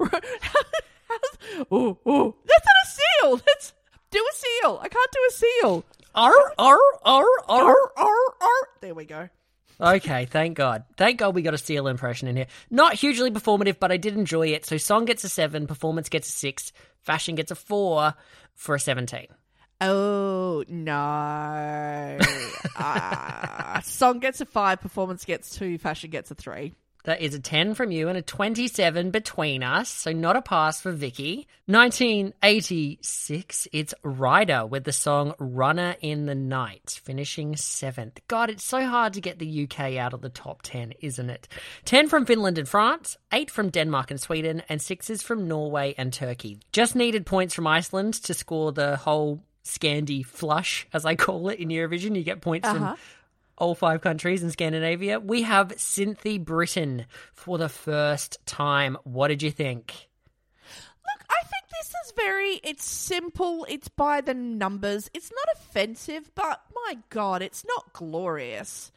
oh, 1.70 1.98
oh, 2.04 2.34
that's 2.44 2.66
not 2.66 2.76
a 2.82 2.88
seal. 2.88 3.36
That's 3.46 3.72
do 4.10 4.18
a 4.18 4.34
seal. 4.34 4.80
I 4.82 4.88
can't 4.88 5.12
do 5.12 5.18
a 5.28 5.32
seal. 5.32 5.84
Arr, 6.14 6.32
arr, 6.58 6.78
arr. 7.04 7.26
Arr, 7.48 7.74
arr, 7.96 8.34
arr. 8.40 8.68
There 8.80 8.94
we 8.94 9.04
go. 9.04 9.28
Okay, 9.80 10.24
thank 10.26 10.56
God. 10.56 10.84
Thank 10.96 11.18
God 11.18 11.34
we 11.34 11.42
got 11.42 11.54
a 11.54 11.58
seal 11.58 11.86
impression 11.86 12.28
in 12.28 12.36
here. 12.36 12.46
Not 12.70 12.94
hugely 12.94 13.30
performative, 13.30 13.78
but 13.78 13.92
I 13.92 13.98
did 13.98 14.14
enjoy 14.16 14.48
it. 14.48 14.64
So 14.64 14.78
song 14.78 15.04
gets 15.04 15.24
a 15.24 15.28
seven, 15.28 15.66
performance 15.66 16.08
gets 16.08 16.28
a 16.28 16.32
six, 16.32 16.72
fashion 17.02 17.34
gets 17.34 17.50
a 17.50 17.54
four 17.54 18.14
for 18.54 18.74
a 18.74 18.80
seventeen. 18.80 19.26
Oh 19.80 20.64
no! 20.68 22.18
Ah, 22.78 23.80
song 23.84 24.18
gets 24.18 24.40
a 24.42 24.46
five, 24.46 24.80
performance 24.80 25.24
gets 25.24 25.56
two, 25.56 25.78
fashion 25.78 26.10
gets 26.10 26.30
a 26.30 26.34
three. 26.34 26.74
That 27.06 27.20
is 27.20 27.34
a 27.34 27.40
10 27.40 27.74
from 27.74 27.92
you 27.92 28.08
and 28.08 28.18
a 28.18 28.22
27 28.22 29.12
between 29.12 29.62
us, 29.62 29.88
so 29.88 30.10
not 30.12 30.34
a 30.34 30.42
pass 30.42 30.80
for 30.80 30.90
Vikki. 30.90 31.46
1986, 31.66 33.68
it's 33.72 33.94
Ryder 34.02 34.66
with 34.66 34.82
the 34.84 34.92
song 34.92 35.34
Runner 35.38 35.94
in 36.00 36.26
the 36.26 36.34
Night, 36.34 37.00
finishing 37.04 37.54
seventh. 37.56 38.18
God, 38.26 38.50
it's 38.50 38.64
so 38.64 38.84
hard 38.86 39.12
to 39.12 39.20
get 39.20 39.38
the 39.38 39.64
UK 39.64 39.96
out 39.98 40.14
of 40.14 40.20
the 40.20 40.28
top 40.28 40.62
10, 40.62 40.94
isn't 41.00 41.30
it? 41.30 41.46
10 41.84 42.08
from 42.08 42.26
Finland 42.26 42.58
and 42.58 42.68
France, 42.68 43.16
8 43.32 43.52
from 43.52 43.70
Denmark 43.70 44.10
and 44.10 44.20
Sweden, 44.20 44.62
and 44.68 44.82
6 44.82 45.22
from 45.22 45.46
Norway 45.46 45.94
and 45.96 46.12
Turkey. 46.12 46.58
Just 46.72 46.96
needed 46.96 47.24
points 47.24 47.54
from 47.54 47.68
Iceland 47.68 48.14
to 48.24 48.34
score 48.34 48.72
the 48.72 48.96
whole 48.96 49.44
Scandi 49.64 50.26
flush, 50.26 50.88
as 50.92 51.04
I 51.04 51.14
call 51.14 51.50
it 51.50 51.60
in 51.60 51.68
Eurovision. 51.68 52.16
You 52.16 52.24
get 52.24 52.40
points 52.40 52.66
Uh-huh. 52.68 52.94
from 52.94 52.96
all 53.58 53.74
five 53.74 54.00
countries 54.00 54.42
in 54.42 54.50
Scandinavia. 54.50 55.20
We 55.20 55.42
have 55.42 55.74
Cynthia 55.76 56.38
Britain 56.38 57.06
for 57.32 57.58
the 57.58 57.68
first 57.68 58.38
time. 58.46 58.96
What 59.04 59.28
did 59.28 59.42
you 59.42 59.50
think? 59.50 60.08
Look, 60.64 61.26
I 61.30 61.42
think 61.46 61.64
this 61.70 61.88
is 61.88 62.12
very. 62.16 62.60
It's 62.64 62.84
simple. 62.84 63.66
It's 63.68 63.88
by 63.88 64.20
the 64.20 64.34
numbers. 64.34 65.10
It's 65.14 65.30
not 65.30 65.56
offensive, 65.56 66.30
but 66.34 66.62
my 66.74 66.98
God, 67.10 67.42
it's 67.42 67.64
not 67.64 67.92
glorious. 67.92 68.92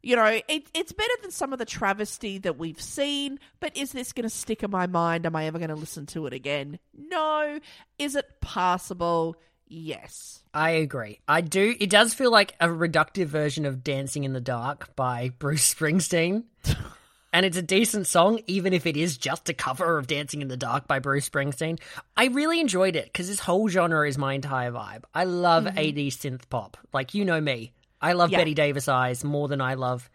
You 0.00 0.14
know, 0.14 0.26
it, 0.26 0.68
it's 0.74 0.92
better 0.92 1.14
than 1.22 1.32
some 1.32 1.52
of 1.52 1.58
the 1.58 1.64
travesty 1.64 2.38
that 2.38 2.56
we've 2.56 2.80
seen, 2.80 3.40
but 3.58 3.76
is 3.76 3.90
this 3.90 4.12
going 4.12 4.22
to 4.22 4.30
stick 4.30 4.62
in 4.62 4.70
my 4.70 4.86
mind? 4.86 5.26
Am 5.26 5.34
I 5.34 5.46
ever 5.46 5.58
going 5.58 5.70
to 5.70 5.74
listen 5.74 6.06
to 6.06 6.26
it 6.26 6.32
again? 6.32 6.78
No. 6.96 7.58
Is 7.98 8.14
it 8.14 8.40
passable? 8.40 9.36
Yes. 9.68 10.42
I 10.54 10.70
agree. 10.70 11.20
I 11.28 11.40
do. 11.42 11.74
It 11.78 11.90
does 11.90 12.14
feel 12.14 12.30
like 12.30 12.54
a 12.60 12.68
reductive 12.68 13.26
version 13.26 13.66
of 13.66 13.84
Dancing 13.84 14.24
in 14.24 14.32
the 14.32 14.40
Dark 14.40 14.94
by 14.96 15.30
Bruce 15.38 15.72
Springsteen. 15.74 16.44
and 17.32 17.44
it's 17.46 17.56
a 17.56 17.62
decent 17.62 18.06
song, 18.06 18.40
even 18.46 18.72
if 18.72 18.86
it 18.86 18.96
is 18.96 19.18
just 19.18 19.48
a 19.48 19.54
cover 19.54 19.98
of 19.98 20.06
Dancing 20.06 20.42
in 20.42 20.48
the 20.48 20.56
Dark 20.56 20.88
by 20.88 20.98
Bruce 20.98 21.28
Springsteen. 21.28 21.78
I 22.16 22.26
really 22.26 22.60
enjoyed 22.60 22.96
it 22.96 23.04
because 23.04 23.28
this 23.28 23.40
whole 23.40 23.68
genre 23.68 24.08
is 24.08 24.18
my 24.18 24.32
entire 24.32 24.72
vibe. 24.72 25.04
I 25.14 25.24
love 25.24 25.64
mm-hmm. 25.64 25.76
80s 25.76 26.14
synth 26.14 26.48
pop. 26.48 26.76
Like, 26.92 27.14
you 27.14 27.24
know 27.24 27.40
me. 27.40 27.72
I 28.00 28.12
love 28.12 28.30
Yeah. 28.30 28.38
Bette 28.38 28.54
Davis 28.54 28.88
Eyes 28.88 29.24
more 29.24 29.48
than 29.48 29.60
I 29.60 29.74
love 29.74 30.08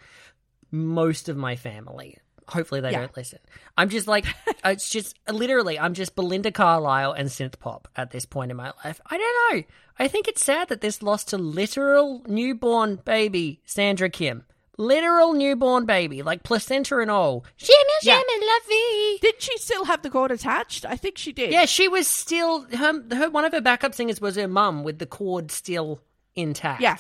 most 0.72 1.30
of 1.30 1.38
my 1.38 1.56
family. 1.56 2.18
Hopefully 2.48 2.82
they 2.82 2.92
Yeah. 2.92 3.00
don't 3.02 3.18
listen. 3.18 3.40
I'm 3.78 3.90
just 3.90 4.08
like, 4.08 4.26
it's 4.66 4.90
just 4.90 5.18
literally, 5.30 5.80
I'm 5.80 5.94
just 5.94 6.16
Belinda 6.16 6.52
Carlisle 6.52 7.14
and 7.14 7.30
synth 7.30 7.60
pop 7.60 7.88
at 7.96 8.12
this 8.12 8.26
point 8.26 8.52
in 8.52 8.58
my 8.58 8.72
life. 8.84 9.00
I 9.06 9.18
don't 9.18 9.58
know. 9.58 9.64
I 10.00 10.08
think 10.08 10.28
it's 10.28 10.44
sad 10.44 10.70
that 10.70 10.82
this 10.82 11.02
lost 11.04 11.30
to 11.30 11.38
literal 11.38 12.24
newborn 12.28 12.98
baby 13.06 13.62
Sandra 13.66 14.10
Kim. 14.10 14.44
Literal 14.76 15.34
newborn 15.34 15.86
baby, 15.86 16.24
like 16.24 16.42
placenta 16.42 16.98
and 16.98 17.12
all. 17.12 17.46
Shimmy, 17.58 17.78
Yeah. 18.02 18.16
shimmy, 18.18 18.46
lovey. 18.48 19.18
Did 19.22 19.36
she 19.40 19.56
still 19.60 19.86
have 19.86 20.02
the 20.02 20.10
cord 20.10 20.32
attached? 20.32 20.84
I 20.84 20.96
think 20.98 21.20
she 21.20 21.32
did. 21.32 21.52
Yeah, 21.52 21.66
she 21.66 21.88
was 21.88 22.08
still 22.08 22.64
her, 22.76 23.04
her. 23.16 23.30
One 23.30 23.46
of 23.46 23.52
her 23.54 23.62
backup 23.62 23.94
singers 23.94 24.20
was 24.20 24.36
her 24.36 24.48
mum 24.48 24.84
with 24.84 24.98
the 24.98 25.06
cord 25.06 25.52
still 25.52 26.02
intact. 26.36 26.82
Yeah. 26.82 26.98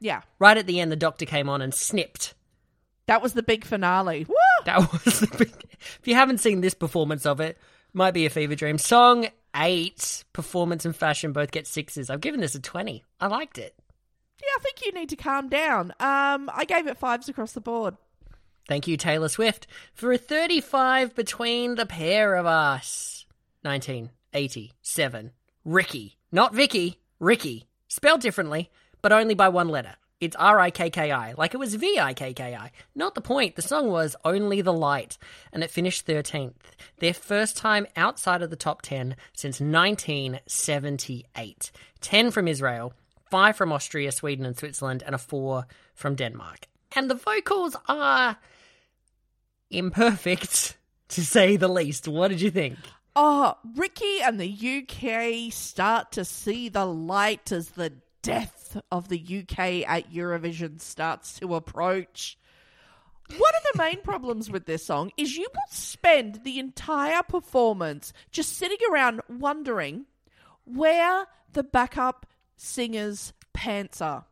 Yeah. 0.00 0.20
Right 0.38 0.58
at 0.58 0.66
the 0.66 0.80
end, 0.80 0.92
the 0.92 0.96
doctor 0.96 1.24
came 1.24 1.48
on 1.48 1.62
and 1.62 1.72
snipped 1.72 2.34
That 3.06 3.22
was 3.22 3.34
the 3.34 3.42
big 3.42 3.64
finale. 3.64 4.24
Woo! 4.28 4.34
That 4.64 4.90
was 4.92 5.20
the 5.20 5.36
big. 5.36 5.52
If 5.80 6.02
you 6.04 6.14
haven't 6.14 6.38
seen 6.38 6.60
this 6.60 6.74
performance 6.74 7.26
of 7.26 7.40
it, 7.40 7.58
might 7.92 8.14
be 8.14 8.26
a 8.26 8.30
fever 8.30 8.54
dream. 8.54 8.78
Song 8.78 9.26
eight, 9.56 10.24
performance 10.32 10.84
and 10.84 10.96
fashion 10.96 11.32
both 11.32 11.50
get 11.50 11.66
sixes. 11.66 12.10
I've 12.10 12.20
given 12.20 12.40
this 12.40 12.54
a 12.54 12.60
twenty. 12.60 13.04
I 13.20 13.26
liked 13.26 13.58
it. 13.58 13.74
Yeah, 14.42 14.48
I 14.56 14.62
think 14.62 14.84
you 14.84 14.92
need 14.92 15.10
to 15.10 15.16
calm 15.16 15.48
down. 15.48 15.92
Um, 16.00 16.50
I 16.52 16.64
gave 16.66 16.86
it 16.86 16.98
fives 16.98 17.28
across 17.28 17.52
the 17.52 17.60
board. 17.60 17.96
Thank 18.66 18.88
you, 18.88 18.96
Taylor 18.96 19.28
Swift, 19.28 19.66
for 19.92 20.12
a 20.12 20.18
thirty-five 20.18 21.14
between 21.14 21.74
the 21.74 21.86
pair 21.86 22.34
of 22.34 22.46
us. 22.46 23.26
Nineteen 23.62 24.10
eighty-seven. 24.32 25.32
Rikki, 25.64 26.16
not 26.32 26.54
Vikki. 26.54 26.98
Rikki, 27.20 27.68
spelled 27.88 28.20
differently, 28.22 28.70
but 29.02 29.12
only 29.12 29.34
by 29.34 29.48
one 29.48 29.68
letter. 29.68 29.94
It's 30.24 30.36
R 30.36 30.58
I 30.58 30.70
K 30.70 30.88
K 30.88 31.12
I, 31.12 31.34
like 31.34 31.52
it 31.52 31.58
was 31.58 31.74
V 31.74 31.98
I 31.98 32.14
K 32.14 32.32
K 32.32 32.54
I. 32.54 32.70
Not 32.94 33.14
the 33.14 33.20
point. 33.20 33.56
The 33.56 33.62
song 33.62 33.90
was 33.90 34.16
Only 34.24 34.62
the 34.62 34.72
Light, 34.72 35.18
and 35.52 35.62
it 35.62 35.70
finished 35.70 36.06
13th. 36.06 36.54
Their 36.98 37.12
first 37.12 37.58
time 37.58 37.86
outside 37.94 38.40
of 38.40 38.48
the 38.48 38.56
top 38.56 38.80
10 38.80 39.16
since 39.34 39.60
1978. 39.60 41.72
10 42.00 42.30
from 42.30 42.48
Israel, 42.48 42.94
5 43.30 43.54
from 43.54 43.70
Austria, 43.70 44.10
Sweden, 44.12 44.46
and 44.46 44.56
Switzerland, 44.56 45.02
and 45.04 45.14
a 45.14 45.18
4 45.18 45.66
from 45.94 46.14
Denmark. 46.14 46.68
And 46.96 47.10
the 47.10 47.16
vocals 47.16 47.76
are 47.86 48.38
imperfect, 49.70 50.78
to 51.08 51.22
say 51.22 51.56
the 51.56 51.68
least. 51.68 52.08
What 52.08 52.28
did 52.28 52.40
you 52.40 52.50
think? 52.50 52.78
Oh, 53.14 53.58
Rikki 53.76 54.22
and 54.22 54.40
the 54.40 54.86
UK 54.88 55.52
start 55.52 56.12
to 56.12 56.24
see 56.24 56.70
the 56.70 56.86
light 56.86 57.52
as 57.52 57.68
the 57.70 57.92
death 58.22 58.63
of 58.90 59.08
the 59.08 59.18
UK 59.18 59.88
at 59.88 60.12
Eurovision 60.12 60.80
starts 60.80 61.38
to 61.40 61.54
approach. 61.54 62.38
One 63.30 63.52
of 63.56 63.72
the 63.72 63.78
main 63.78 64.00
problems 64.02 64.50
with 64.50 64.66
this 64.66 64.86
song 64.86 65.10
is 65.16 65.36
you 65.36 65.46
will 65.52 65.62
spend 65.70 66.40
the 66.44 66.58
entire 66.58 67.22
performance 67.22 68.12
just 68.30 68.56
sitting 68.56 68.78
around 68.90 69.22
wondering 69.28 70.06
where 70.64 71.26
the 71.52 71.62
backup 71.62 72.26
singer's 72.56 73.32
pants 73.52 74.00
are. 74.00 74.24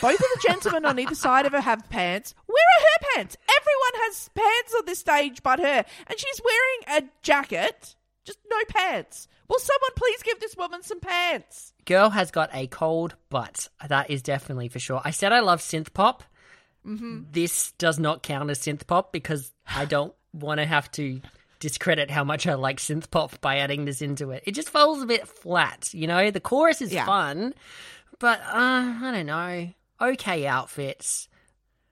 Both 0.00 0.14
of 0.14 0.18
the 0.18 0.40
gentlemen 0.48 0.84
on 0.84 0.98
either 0.98 1.14
side 1.14 1.46
of 1.46 1.52
her 1.52 1.60
have 1.60 1.88
pants. 1.88 2.34
Where 2.46 2.56
are 2.56 2.82
her 2.82 3.14
pants? 3.14 3.36
Everyone 3.48 4.04
has 4.04 4.30
pants 4.34 4.74
on 4.76 4.84
this 4.84 4.98
stage 4.98 5.42
but 5.42 5.60
her. 5.60 5.84
And 6.06 6.18
she's 6.18 6.40
wearing 6.44 7.04
a 7.04 7.08
jacket, 7.22 7.94
just 8.26 8.38
no 8.50 8.56
pants. 8.68 9.28
Will 9.48 9.58
someone 9.60 9.90
please 9.96 10.22
give 10.22 10.40
this 10.40 10.56
woman 10.56 10.82
some 10.82 11.00
pants? 11.00 11.72
Girl 11.84 12.10
has 12.10 12.30
got 12.30 12.50
a 12.52 12.66
cold 12.66 13.14
butt. 13.30 13.68
That 13.88 14.10
is 14.10 14.22
definitely 14.22 14.68
for 14.68 14.78
sure. 14.80 15.00
I 15.04 15.12
said 15.12 15.32
I 15.32 15.40
love 15.40 15.60
synth 15.60 15.94
pop. 15.94 16.24
This 16.84 17.72
does 17.78 17.98
not 17.98 18.22
count 18.22 18.48
as 18.50 18.60
synth 18.60 18.86
pop 18.86 19.12
because 19.12 19.52
I 19.66 19.86
don't 19.86 20.14
want 20.32 20.58
to 20.60 20.66
have 20.66 20.90
to 20.92 21.20
discredit 21.58 22.10
how 22.10 22.22
much 22.22 22.46
I 22.46 22.54
like 22.54 22.78
synth 22.78 23.10
pop 23.10 23.40
by 23.40 23.56
adding 23.58 23.84
this 23.86 24.02
into 24.02 24.30
it. 24.30 24.42
It 24.46 24.52
just 24.52 24.70
falls 24.70 25.02
a 25.02 25.06
bit 25.06 25.26
flat, 25.26 25.92
you 25.94 26.06
know? 26.06 26.30
The 26.30 26.38
chorus 26.40 26.80
is 26.82 26.92
Yeah. 26.92 27.06
fun, 27.06 27.54
but 28.20 28.40
uh, 28.40 28.94
I 29.02 29.10
don't 29.12 29.26
know. 29.26 29.70
Okay 30.00 30.46
outfits. 30.46 31.28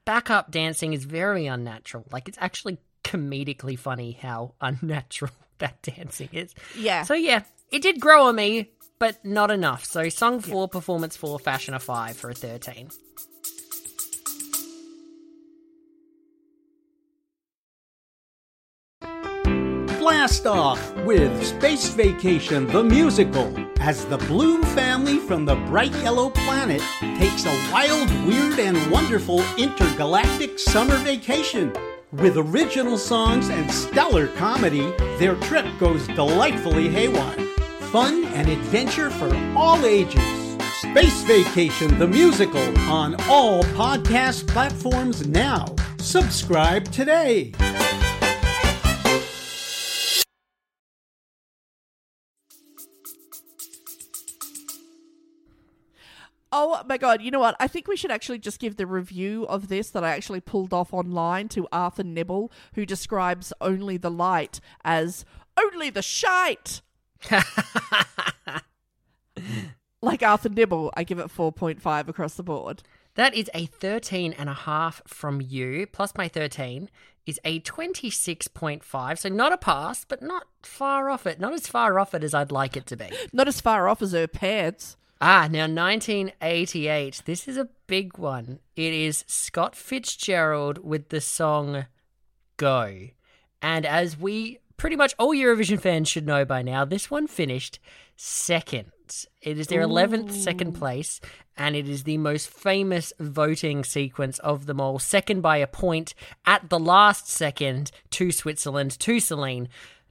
Backup 0.04 0.50
dancing 0.50 0.92
is 0.92 1.04
very 1.06 1.46
unnatural. 1.46 2.04
Like, 2.12 2.28
it's 2.28 2.38
actually 2.40 2.76
comedically 3.02 3.78
funny 3.78 4.12
how 4.12 4.54
unnatural 4.60 5.32
that 5.58 5.82
dancing 5.82 6.28
is. 6.32 6.54
Yeah. 6.76 7.02
So 7.02 7.14
yeah, 7.14 7.42
it 7.70 7.82
did 7.82 8.00
grow 8.00 8.26
on 8.26 8.36
me, 8.36 8.70
but 8.98 9.24
not 9.24 9.50
enough. 9.50 9.84
So 9.84 10.08
song 10.08 10.40
four, 10.40 10.68
performance 10.68 11.16
four, 11.16 11.38
fashion 11.38 11.74
a 11.74 11.80
five 11.80 12.16
for 12.16 12.30
a 12.30 12.34
thirteen. 12.34 12.90
Blast 19.98 20.46
off 20.46 20.94
with 20.98 21.44
Space 21.46 21.88
Vacation 21.88 22.66
the 22.66 22.84
Musical 22.84 23.52
as 23.80 24.04
the 24.06 24.18
Bloom 24.18 24.62
family 24.62 25.18
from 25.18 25.44
the 25.46 25.56
bright 25.56 25.92
yellow 26.02 26.30
planet 26.30 26.82
takes 27.18 27.46
a 27.46 27.70
wild, 27.72 28.10
weird, 28.26 28.58
and 28.58 28.90
wonderful 28.90 29.42
intergalactic 29.56 30.58
summer 30.58 30.96
vacation. 30.98 31.72
With 32.18 32.36
original 32.36 32.96
songs 32.96 33.48
and 33.48 33.68
stellar 33.68 34.28
comedy, 34.28 34.92
their 35.18 35.34
trip 35.36 35.66
goes 35.80 36.06
delightfully 36.06 36.88
haywire. 36.88 37.36
Fun 37.90 38.24
and 38.26 38.48
adventure 38.48 39.10
for 39.10 39.34
all 39.56 39.84
ages. 39.84 40.22
Space 40.74 41.22
Vacation 41.24 41.98
the 41.98 42.06
Musical 42.06 42.78
on 42.88 43.16
all 43.28 43.64
podcast 43.74 44.46
platforms 44.46 45.26
now. 45.26 45.74
Subscribe 45.98 46.84
today. 46.92 47.52
Oh 56.56 56.80
my 56.88 56.98
god, 56.98 57.20
you 57.20 57.32
know 57.32 57.40
what? 57.40 57.56
I 57.58 57.66
think 57.66 57.88
we 57.88 57.96
should 57.96 58.12
actually 58.12 58.38
just 58.38 58.60
give 58.60 58.76
the 58.76 58.86
review 58.86 59.44
of 59.48 59.66
this 59.66 59.90
that 59.90 60.04
I 60.04 60.10
actually 60.10 60.40
pulled 60.40 60.72
off 60.72 60.94
online 60.94 61.48
to 61.48 61.66
Arthur 61.72 62.04
Nibble, 62.04 62.52
who 62.74 62.86
describes 62.86 63.52
Only 63.60 63.96
the 63.96 64.10
Light 64.10 64.60
as 64.84 65.24
only 65.60 65.90
the 65.90 66.00
shite. 66.00 66.80
like 70.00 70.22
Arthur 70.22 70.48
Nibble, 70.48 70.92
I 70.96 71.02
give 71.02 71.18
it 71.18 71.26
4.5 71.26 72.06
across 72.06 72.34
the 72.34 72.44
board. 72.44 72.84
That 73.16 73.34
is 73.34 73.50
a 73.52 73.66
13 73.66 74.32
and 74.34 74.48
a 74.48 74.54
half 74.54 75.02
from 75.08 75.40
you, 75.40 75.88
plus 75.88 76.12
my 76.16 76.28
13 76.28 76.88
is 77.26 77.40
a 77.44 77.58
26.5. 77.62 79.18
So 79.18 79.28
not 79.28 79.52
a 79.52 79.58
pass, 79.58 80.04
but 80.04 80.22
not 80.22 80.46
far 80.62 81.10
off 81.10 81.26
it. 81.26 81.40
Not 81.40 81.52
as 81.52 81.66
far 81.66 81.98
off 81.98 82.14
it 82.14 82.22
as 82.22 82.32
I'd 82.32 82.52
like 82.52 82.76
it 82.76 82.86
to 82.86 82.96
be. 82.96 83.10
Not 83.32 83.48
as 83.48 83.60
far 83.60 83.88
off 83.88 84.02
as 84.02 84.12
her 84.12 84.28
pants. 84.28 84.96
Ah, 85.26 85.48
now 85.50 85.62
1988. 85.62 87.22
This 87.24 87.48
is 87.48 87.56
a 87.56 87.70
big 87.86 88.18
one. 88.18 88.58
It 88.76 88.92
is 88.92 89.24
Scott 89.26 89.74
Fitzgerald 89.74 90.84
with 90.84 91.08
the 91.08 91.22
song 91.22 91.86
go. 92.58 93.08
And 93.62 93.86
as 93.86 94.18
we 94.18 94.58
pretty 94.76 94.96
much 94.96 95.14
all 95.18 95.34
Eurovision 95.34 95.80
fans 95.80 96.10
should 96.10 96.26
know 96.26 96.44
by 96.44 96.60
now, 96.60 96.84
this 96.84 97.10
one 97.10 97.26
finished 97.26 97.78
second. 98.16 98.92
It 99.40 99.58
is 99.58 99.68
their 99.68 99.80
11th 99.80 100.30
second 100.30 100.72
place, 100.72 101.22
and 101.56 101.74
it 101.74 101.88
is 101.88 102.02
the 102.02 102.18
most 102.18 102.50
famous 102.50 103.10
voting 103.18 103.82
sequence 103.82 104.38
of 104.40 104.66
them 104.66 104.78
all. 104.78 104.98
Second 104.98 105.40
by 105.40 105.56
a 105.56 105.66
point 105.66 106.14
at 106.44 106.68
the 106.68 106.78
last 106.78 107.30
second 107.30 107.90
to 108.10 108.30
Switzerland, 108.30 108.98
to 108.98 109.18
Celine. 109.20 109.70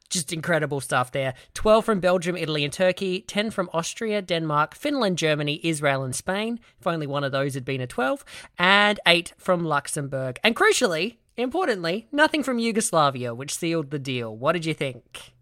Just 0.10 0.32
incredible 0.32 0.80
stuff 0.80 1.12
there. 1.12 1.34
12 1.54 1.86
from 1.86 2.00
Belgium, 2.00 2.38
Italy, 2.38 2.64
and 2.64 2.72
Turkey. 2.72 3.22
10 3.22 3.50
from 3.52 3.70
Austria, 3.74 4.22
Denmark, 4.22 4.76
Finland, 4.76 5.18
Germany, 5.18 5.60
Israel, 5.64 6.04
and 6.04 6.16
Spain. 6.16 6.60
If 6.80 6.86
only 6.86 7.08
one 7.08 7.24
of 7.24 7.32
those 7.32 7.56
had 7.56 7.66
been 7.66 7.82
a 7.82 7.88
12. 7.88 8.24
And 8.60 9.00
8 9.08 9.34
from 9.38 9.66
Luxembourg. 9.66 10.40
And 10.44 10.56
crucially, 10.56 11.18
importantly, 11.36 12.08
nothing 12.12 12.44
from 12.44 12.60
Yugoslavia, 12.60 13.34
which 13.34 13.56
sealed 13.56 13.90
the 13.90 14.00
deal. 14.00 14.36
What 14.36 14.52
did 14.54 14.66
you 14.66 14.74
think? 14.74 15.34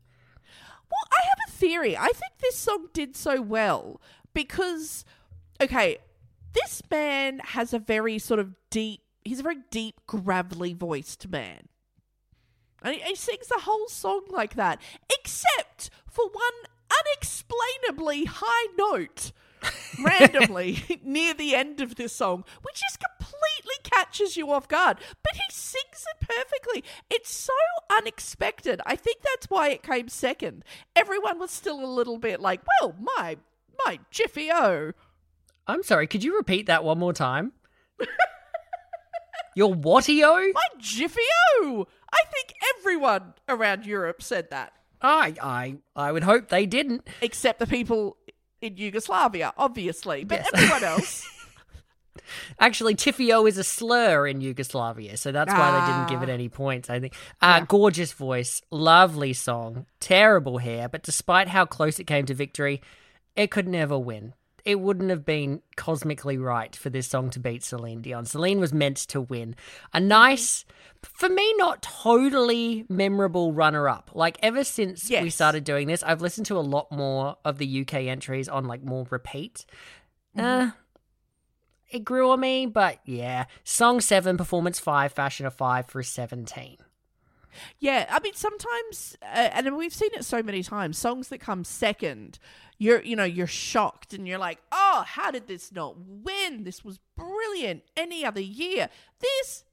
Well, 0.90 1.08
I 1.12 1.24
have 1.24 1.40
a 1.48 1.52
theory. 1.52 1.98
I 1.98 2.08
think 2.08 2.34
this 2.40 2.58
song 2.58 2.88
did 2.94 3.16
so 3.16 3.42
well 3.42 4.02
because, 4.34 5.06
okay, 5.62 5.98
this 6.54 6.82
man 6.90 7.40
has 7.40 7.74
a 7.74 7.80
very 7.80 8.20
sort 8.20 8.40
of 8.40 8.54
deep, 8.70 9.02
he's 9.24 9.40
a 9.40 9.44
very 9.44 9.60
deep, 9.70 10.02
gravelly 10.08 10.74
voiced 10.74 11.28
man. 11.30 11.68
And 12.82 12.96
he, 12.96 13.02
he 13.02 13.16
sings 13.16 13.48
the 13.48 13.62
whole 13.62 13.88
song 13.88 14.24
like 14.30 14.56
that, 14.56 14.82
except 15.20 15.90
for 16.08 16.26
one 16.26 16.72
unexplainably 17.06 18.26
high 18.26 18.68
note 18.78 19.32
randomly 20.04 21.00
near 21.04 21.34
the 21.34 21.56
end 21.56 21.82
of 21.82 21.96
this 21.96 22.14
song, 22.14 22.44
which 22.62 22.80
just 22.80 23.00
completely 23.00 23.76
catches 23.84 24.36
you 24.36 24.52
off 24.52 24.68
guard. 24.68 24.98
But 25.24 25.36
he 25.36 25.44
sings 25.52 26.06
it 26.16 26.28
perfectly. 26.28 26.84
It's 27.10 27.32
so 27.32 27.54
unexpected. 27.90 28.82
I 28.86 28.96
think 28.96 29.22
that's 29.22 29.50
why 29.50 29.70
it 29.70 29.84
came 29.84 30.10
second. 30.10 30.64
Everyone 30.96 31.40
was 31.40 31.52
still 31.52 31.84
a 31.84 31.86
little 31.86 32.18
bit 32.18 32.40
like, 32.40 32.62
well, 32.82 32.96
my 33.00 33.38
my 33.86 34.00
Jiffy 34.10 34.50
O. 34.52 34.92
I'm 35.68 35.84
sorry, 35.84 36.08
could 36.08 36.24
you 36.24 36.36
repeat 36.36 36.66
that 36.66 36.84
one 36.84 37.00
more 37.00 37.14
time? 37.14 37.54
Your 39.56 39.74
whatio? 39.74 40.54
My 40.54 40.68
Jiffy 40.78 41.22
O. 41.58 41.86
I 42.14 42.22
think 42.32 42.54
everyone 42.80 43.34
around 43.48 43.86
Europe 43.86 44.22
said 44.22 44.50
that. 44.52 44.74
I 45.02 45.36
I 45.42 45.76
I 45.96 46.12
would 46.12 46.24
hope 46.24 46.50
they 46.50 46.66
didn't. 46.66 47.08
Except 47.22 47.60
the 47.60 47.68
people 47.68 48.18
in 48.62 48.78
Yugoslavia, 48.78 49.54
obviously. 49.58 50.24
But 50.24 50.40
Yes. 50.42 50.50
everyone 50.54 50.84
else. 50.84 51.28
Actually, 52.60 52.96
Tifio 52.96 53.48
is 53.48 53.58
a 53.58 53.64
slur 53.64 54.28
in 54.28 54.42
Yugoslavia, 54.42 55.18
so 55.18 55.32
that's 55.32 55.52
why 55.52 55.72
they 55.80 55.86
didn't 55.92 56.10
give 56.10 56.22
it 56.22 56.30
Ah. 56.32 56.34
any 56.34 56.50
points, 56.50 56.90
I 56.90 57.00
think. 57.00 57.14
Uh, 57.42 57.62
Gorgeous 57.62 58.12
voice, 58.14 58.62
lovely 58.70 59.34
song, 59.34 59.86
terrible 60.00 60.60
hair, 60.60 60.88
but 60.88 61.02
despite 61.04 61.48
how 61.48 61.66
close 61.66 62.00
it 62.00 62.06
came 62.06 62.26
to 62.28 62.34
victory, 62.34 62.82
it 63.36 63.50
could 63.50 63.68
never 63.68 63.98
win. 63.98 64.34
It 64.66 64.80
wouldn't 64.80 65.10
have 65.10 65.26
been 65.26 65.62
cosmically 65.76 66.38
right 66.38 66.76
for 66.76 66.90
this 66.90 67.08
song 67.08 67.30
to 67.32 67.40
beat 67.40 67.64
Celine 67.64 68.02
Dion. 68.02 68.26
Celine 68.26 68.60
was 68.60 68.74
meant 68.74 68.98
to 68.98 69.22
win. 69.22 69.56
A 69.94 70.00
nice, 70.00 70.66
for 71.02 71.30
me, 71.30 71.54
not 71.58 71.82
totally 71.82 72.86
memorable 72.90 73.54
runner 73.54 73.90
up. 73.90 74.12
Like, 74.14 74.38
ever 74.44 74.64
since 74.64 75.10
we 75.10 75.30
started 75.30 75.64
doing 75.64 75.88
this, 75.88 76.04
I've 76.04 76.22
listened 76.22 76.48
to 76.48 76.58
a 76.58 76.60
lot 76.60 76.92
more 76.92 77.38
of 77.44 77.58
the 77.58 77.82
UK 77.82 77.94
entries 77.96 78.48
on, 78.48 78.66
like, 78.66 78.84
more 78.84 79.08
repeat. 79.10 79.66
Mm-hmm. 80.38 80.70
Uh, 80.70 80.72
it 81.90 82.06
grew 82.06 82.32
on 82.32 82.40
me, 82.40 82.66
but 82.66 83.00
yeah. 83.06 83.46
Song 83.64 84.00
7, 84.00 84.38
performance 84.38 84.80
5, 84.80 85.12
fashion 85.12 85.46
a 85.46 85.52
5 85.52 85.88
for 85.88 86.02
17. 86.02 86.78
Yeah, 87.80 88.06
I 88.10 88.20
mean 88.20 88.34
sometimes, 88.34 89.18
uh, 89.22 89.50
and 89.54 89.76
we've 89.76 89.94
seen 89.94 90.10
it 90.14 90.26
so 90.26 90.42
many 90.42 90.64
times. 90.64 90.98
Songs 90.98 91.30
that 91.30 91.40
come 91.40 91.64
second, 91.64 92.40
you're 92.78 93.02
you 93.02 93.16
know 93.16 93.24
you're 93.24 93.48
shocked 93.48 94.14
and 94.14 94.28
you're 94.28 94.38
like, 94.38 94.60
oh, 94.72 95.04
how 95.06 95.32
did 95.32 95.48
this 95.48 95.72
not 95.72 95.96
win? 95.98 96.64
This 96.64 96.84
was 96.84 97.00
brilliant. 97.16 97.84
Any 97.96 98.26
other 98.26 98.42
year, 98.42 98.90
this, 99.20 99.64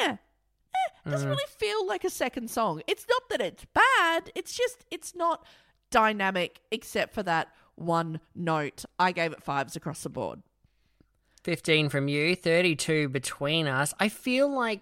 eh, 0.00 0.12
eh, 0.12 1.10
doesn't 1.10 1.28
really 1.28 1.42
feel 1.56 1.86
like 1.86 2.04
a 2.04 2.10
second 2.10 2.50
song. 2.50 2.82
It's 2.86 3.06
not 3.08 3.28
that 3.30 3.40
it's 3.40 3.66
bad. 3.66 4.30
It's 4.34 4.56
just 4.56 4.84
it's 4.90 5.14
not 5.14 5.44
dynamic 5.90 6.60
except 6.70 7.14
for 7.14 7.22
that 7.24 7.48
one 7.74 8.20
note. 8.34 8.84
I 8.98 9.12
gave 9.12 9.32
it 9.32 9.42
fives 9.42 9.76
across 9.76 10.02
the 10.02 10.10
board. 10.10 10.42
15 11.44 11.88
from 11.88 12.08
you, 12.08 12.34
32 12.34 13.08
between 13.08 13.66
us. 13.66 13.94
I 13.98 14.08
feel 14.08 14.48
like 14.48 14.80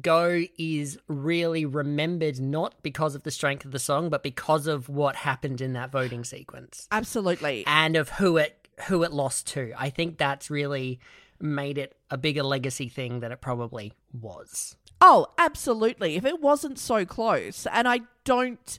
Go 0.00 0.44
is 0.56 0.98
really 1.08 1.64
remembered 1.64 2.38
not 2.38 2.80
because 2.82 3.14
of 3.14 3.24
the 3.24 3.30
strength 3.30 3.64
of 3.64 3.72
the 3.72 3.78
song, 3.78 4.08
but 4.08 4.22
because 4.22 4.66
of 4.66 4.88
what 4.88 5.16
happened 5.16 5.60
in 5.60 5.72
that 5.72 5.90
voting 5.90 6.22
sequence 6.22 6.86
Absolutely. 6.92 7.64
and 7.66 7.96
of 7.96 8.08
who 8.10 8.36
it 8.36 8.68
who 8.86 9.02
it 9.02 9.12
lost 9.12 9.46
to. 9.48 9.72
I 9.76 9.90
think 9.90 10.16
that's 10.16 10.48
really 10.48 11.00
made 11.40 11.76
it 11.76 11.96
a 12.08 12.16
bigger 12.16 12.42
legacy 12.42 12.88
thing 12.88 13.20
than 13.20 13.32
it 13.32 13.40
probably 13.40 13.92
was. 14.12 14.76
Oh, 15.00 15.26
absolutely. 15.38 16.16
If 16.16 16.24
it 16.24 16.40
wasn't 16.40 16.78
so 16.78 17.04
close, 17.04 17.66
and 17.72 17.88
I 17.88 18.00
don't 18.24 18.78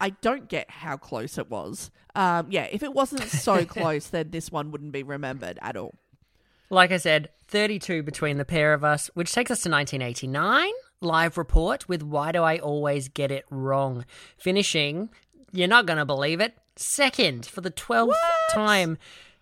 I 0.00 0.10
don't 0.10 0.48
get 0.48 0.70
how 0.70 0.96
close 0.96 1.38
it 1.38 1.50
was. 1.50 1.90
Um 2.16 2.48
yeah, 2.50 2.64
if 2.64 2.82
it 2.82 2.92
wasn't 2.92 3.22
so 3.28 3.64
close, 3.76 4.08
then 4.08 4.30
this 4.30 4.50
one 4.50 4.72
wouldn't 4.72 4.92
be 4.92 5.04
remembered 5.04 5.58
at 5.62 5.76
all. 5.76 5.94
Like 6.72 6.90
I 6.90 6.96
said, 6.96 7.28
32 7.48 8.02
between 8.02 8.38
the 8.38 8.46
pair 8.46 8.72
of 8.72 8.82
us, 8.82 9.10
which 9.12 9.30
takes 9.30 9.50
us 9.50 9.60
to 9.60 9.68
1989. 9.68 10.70
Live 11.02 11.36
report 11.36 11.86
with 11.86 12.02
Why 12.02 12.32
Do 12.32 12.42
I 12.42 12.56
Always 12.56 13.08
Get 13.08 13.30
It 13.30 13.44
Wrong? 13.50 14.06
Finishing, 14.38 15.10
you're 15.52 15.68
not 15.68 15.84
going 15.84 15.98
to 15.98 16.06
believe 16.06 16.40
it, 16.40 16.56
second 16.74 17.44
for 17.44 17.60
the 17.60 17.70
12th 17.70 18.14
time. 18.52 18.96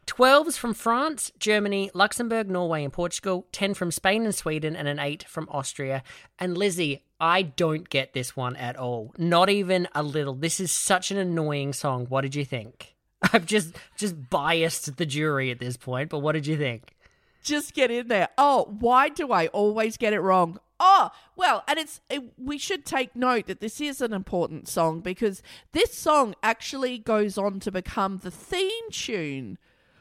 12s 0.09 0.59
from 0.59 0.75
France, 0.75 1.31
Germany, 1.39 1.93
Luxembourg, 1.95 2.51
Norway, 2.51 2.83
and 2.83 2.93
Portugal, 2.93 3.47
10 3.53 3.75
from 3.75 3.93
Spain 3.93 4.25
and 4.25 4.35
Sweden, 4.35 4.75
and 4.75 4.89
an 4.89 4.99
8 4.99 5.23
from 5.29 5.49
Austria. 5.53 6.03
And 6.37 6.59
Lizzie, 6.59 7.05
I 7.21 7.43
don't 7.43 7.89
get 7.89 8.13
this 8.13 8.35
one 8.35 8.57
at 8.57 8.77
all. 8.77 9.15
Not 9.17 9.49
even 9.49 9.87
a 9.95 10.03
little. 10.03 10.35
This 10.35 10.59
is 10.59 10.73
such 10.73 11.13
an 11.13 11.17
annoying 11.17 11.75
song. 11.75 12.07
What 12.07 12.23
did 12.23 12.35
you 12.35 12.45
think? 12.45 12.97
I've 13.33 13.47
just 13.47 13.77
just 13.97 14.31
biased 14.31 14.97
the 14.97 15.07
jury 15.07 15.53
at 15.53 15.61
this 15.61 15.77
point, 15.77 16.11
but 16.11 16.19
what 16.19 16.33
did 16.33 16.49
you 16.49 16.57
think? 16.57 16.97
Just 17.43 17.75
get 17.75 17.91
in 17.91 18.09
there. 18.09 18.29
Oh, 18.37 18.77
why 18.79 19.09
do 19.09 19.33
I 19.33 19.47
always 19.49 19.97
get 19.97 20.13
it 20.13 20.21
wrong? 20.21 20.59
Oh, 20.79 21.11
well, 21.37 21.63
and 21.69 21.79
it's 21.79 22.01
it, 22.09 22.23
we 22.39 22.57
should 22.57 22.87
take 22.87 23.15
note 23.15 23.47
that 23.47 23.61
this 23.61 23.81
is 23.81 24.01
an 24.01 24.13
important 24.13 24.67
song 24.67 25.01
because 25.01 25.43
this 25.73 25.93
song 25.95 26.35
actually 26.43 26.99
goes 26.99 27.37
on 27.37 27.61
to 27.61 27.71
become 27.71 28.19
the 28.19 28.31
theme 28.31 28.91
tune 28.91 29.59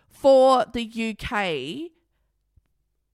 for 0.10 0.66
the 0.72 0.84
UK 0.86 1.92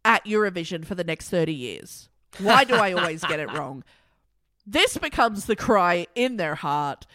at 0.04 0.24
Eurovision 0.26 0.86
for 0.86 0.94
the 0.94 1.04
next 1.04 1.30
30 1.30 1.54
years. 1.54 2.10
Why 2.40 2.64
do 2.64 2.76
I 2.76 2.94
always 2.94 3.24
get 3.24 3.40
it 3.40 3.52
wrong? 3.52 3.84
This 4.68 4.98
becomes 4.98 5.46
the 5.46 5.56
cry 5.56 6.08
in 6.16 6.38
their 6.38 6.56
heart. 6.56 7.06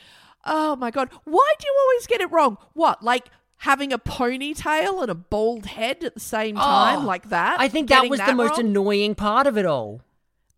Oh 0.45 0.77
my 0.77 0.93
god, 0.93 1.11
why 1.25 1.53
do 1.59 1.67
you 1.67 1.77
always 1.81 2.07
get 2.07 2.21
it 2.21 2.31
wrong? 2.31 2.59
What, 2.75 3.03
like 3.03 3.29
having 3.61 3.93
a 3.93 3.99
ponytail 3.99 5.03
and 5.03 5.11
a 5.11 5.15
bald 5.15 5.67
head 5.67 6.03
at 6.03 6.15
the 6.15 6.21
same 6.21 6.57
oh, 6.57 6.61
time, 6.61 7.03
Oh, 7.03 7.07
like 7.07 7.29
that? 7.29 7.61
I 7.61 7.69
think 7.69 7.89
that 7.91 8.09
was 8.09 8.21
the 8.21 8.35
most 8.35 8.53
wrong? 8.53 8.61
annoying 8.61 9.15
part 9.15 9.47
of 9.47 9.57
it 9.57 9.67
all. 9.67 10.01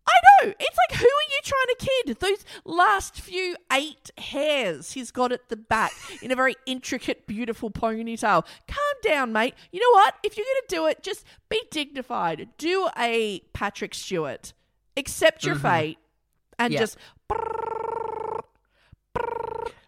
I 0.07 0.45
know. 0.45 0.53
It's 0.59 0.77
like, 0.89 0.99
who 0.99 1.05
are 1.05 1.29
you 1.29 1.39
trying 1.43 1.67
to 1.67 1.75
kid? 1.79 2.17
Those 2.19 2.45
last 2.65 3.15
few 3.15 3.55
eight 3.71 4.11
hairs 4.17 4.93
he's 4.93 5.11
got 5.11 5.31
at 5.31 5.49
the 5.49 5.55
back 5.55 5.93
in 6.21 6.31
a 6.31 6.35
very 6.35 6.55
intricate, 6.65 7.27
beautiful 7.27 7.71
ponytail. 7.71 8.45
Calm 8.67 8.95
down, 9.01 9.31
mate. 9.31 9.53
You 9.71 9.79
know 9.79 9.91
what? 9.97 10.15
If 10.23 10.37
you're 10.37 10.45
going 10.45 10.61
to 10.67 10.75
do 10.75 10.85
it, 10.87 11.03
just 11.03 11.25
be 11.49 11.61
dignified. 11.71 12.49
Do 12.57 12.89
a 12.97 13.41
Patrick 13.53 13.93
Stewart. 13.93 14.53
Accept 14.95 15.45
your 15.45 15.55
mm-hmm. 15.55 15.67
fate 15.67 15.97
and 16.59 16.73
just. 16.73 16.97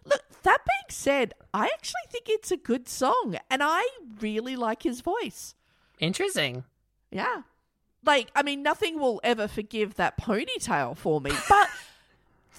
Look, 0.04 0.22
that 0.46 0.58
being 0.64 0.90
said, 0.90 1.34
I 1.52 1.66
actually 1.66 2.00
think 2.10 2.24
it's 2.28 2.50
a 2.50 2.56
good 2.56 2.88
song 2.88 3.36
and 3.50 3.62
I 3.62 3.82
really 4.20 4.56
like 4.56 4.82
his 4.82 5.00
voice. 5.02 5.54
Interesting. 6.00 6.64
Yeah. 7.10 7.42
Like, 8.04 8.30
I 8.34 8.42
mean, 8.42 8.62
nothing 8.62 8.98
will 8.98 9.20
ever 9.24 9.48
forgive 9.48 9.94
that 9.96 10.18
ponytail 10.18 10.96
for 10.96 11.20
me, 11.20 11.32
but 11.48 11.68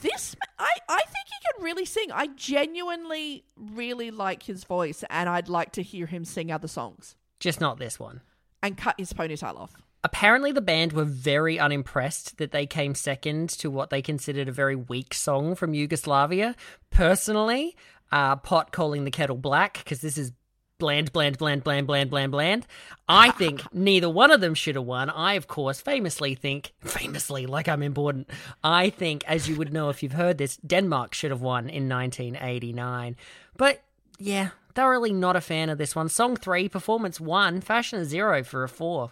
this, 0.01 0.35
I, 0.59 0.69
I 0.89 0.97
think 1.01 1.25
he 1.27 1.53
can 1.53 1.63
really 1.63 1.85
sing. 1.85 2.11
I 2.11 2.27
genuinely 2.35 3.43
really 3.55 4.11
like 4.11 4.43
his 4.43 4.63
voice, 4.63 5.03
and 5.09 5.29
I'd 5.29 5.49
like 5.49 5.71
to 5.73 5.81
hear 5.83 6.05
him 6.05 6.25
sing 6.25 6.51
other 6.51 6.67
songs 6.67 7.15
Just 7.39 7.61
not 7.61 7.79
this 7.79 7.99
one. 7.99 8.21
and 8.61 8.77
cut 8.77 8.95
his 8.99 9.13
ponytail 9.13 9.55
off. 9.57 9.73
Apparently, 10.03 10.51
the 10.51 10.61
band 10.61 10.93
were 10.93 11.03
very 11.03 11.59
unimpressed 11.59 12.37
that 12.37 12.51
they 12.51 12.65
came 12.65 12.95
second 12.95 13.49
to 13.49 13.69
what 13.69 13.89
they 13.89 14.01
considered 14.01 14.47
a 14.47 14.51
very 14.51 14.75
weak 14.75 15.13
song 15.13 15.55
from 15.55 15.73
Yugoslavia. 15.73 16.55
Personally, 16.91 17.75
uh, 18.11 18.35
Pot 18.37 18.71
calling 18.71 19.03
the 19.03 19.11
kettle 19.11 19.37
black, 19.37 19.79
because 19.83 20.01
this 20.01 20.17
is 20.17 20.31
bland, 20.77 21.11
bland, 21.11 21.37
bland, 21.37 21.63
bland, 21.63 21.87
bland, 21.87 22.09
bland, 22.09 22.31
bland. 22.31 22.67
I 23.09 23.31
think 23.31 23.61
neither 23.73 24.09
one 24.09 24.31
of 24.31 24.41
them 24.41 24.53
should 24.53 24.75
have 24.75 24.85
won. 24.85 25.09
I, 25.09 25.33
of 25.33 25.47
course, 25.47 25.81
famously 25.81 26.35
think, 26.35 26.73
famously, 26.81 27.45
like 27.45 27.67
I'm 27.67 27.83
important, 27.83 28.29
I 28.63 28.89
think, 28.89 29.23
as 29.27 29.49
you 29.49 29.55
would 29.55 29.73
know 29.73 29.89
if 29.89 30.03
you've 30.03 30.13
heard 30.13 30.37
this, 30.37 30.57
Denmark 30.57 31.13
should 31.13 31.31
have 31.31 31.41
won 31.41 31.69
in 31.69 31.89
1989. 31.89 33.15
But 33.57 33.83
yeah, 34.19 34.49
thoroughly 34.75 35.13
not 35.13 35.35
a 35.35 35.41
fan 35.41 35.69
of 35.69 35.77
this 35.77 35.95
one. 35.95 36.09
Song 36.09 36.35
three, 36.35 36.69
performance 36.69 37.19
one, 37.19 37.61
fashion 37.61 37.99
a 37.99 38.05
zero 38.05 38.43
for 38.43 38.63
a 38.63 38.69
four. 38.69 39.11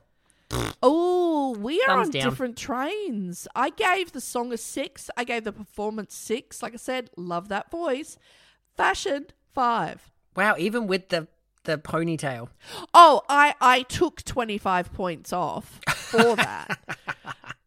Oh, 0.84 1.56
we 1.60 1.82
are 1.84 1.88
Thumbs 1.88 2.08
on 2.08 2.12
down. 2.12 2.30
different 2.30 2.58
trains. 2.58 3.48
I 3.56 3.70
gave 3.72 4.12
the 4.12 4.22
song 4.22 4.54
a 4.54 4.58
six. 4.58 5.10
I 5.18 5.24
gave 5.24 5.44
the 5.44 5.52
performance 5.52 6.14
six. 6.16 6.62
Like 6.62 6.74
I 6.74 6.78
said, 6.78 7.10
love 7.18 7.50
that 7.50 7.72
voice. 7.72 8.18
Fashion 8.78 9.28
five. 9.54 10.12
Wow, 10.36 10.56
even 10.58 10.88
with 10.88 11.10
the 11.10 11.28
the 11.64 11.78
ponytail. 11.80 12.50
Oh, 12.94 13.24
I 13.28 13.56
I 13.60 13.82
took 13.84 14.24
twenty 14.24 14.58
five 14.58 14.94
points 14.94 15.34
off 15.34 15.80
for 15.90 16.36
that. 16.36 16.78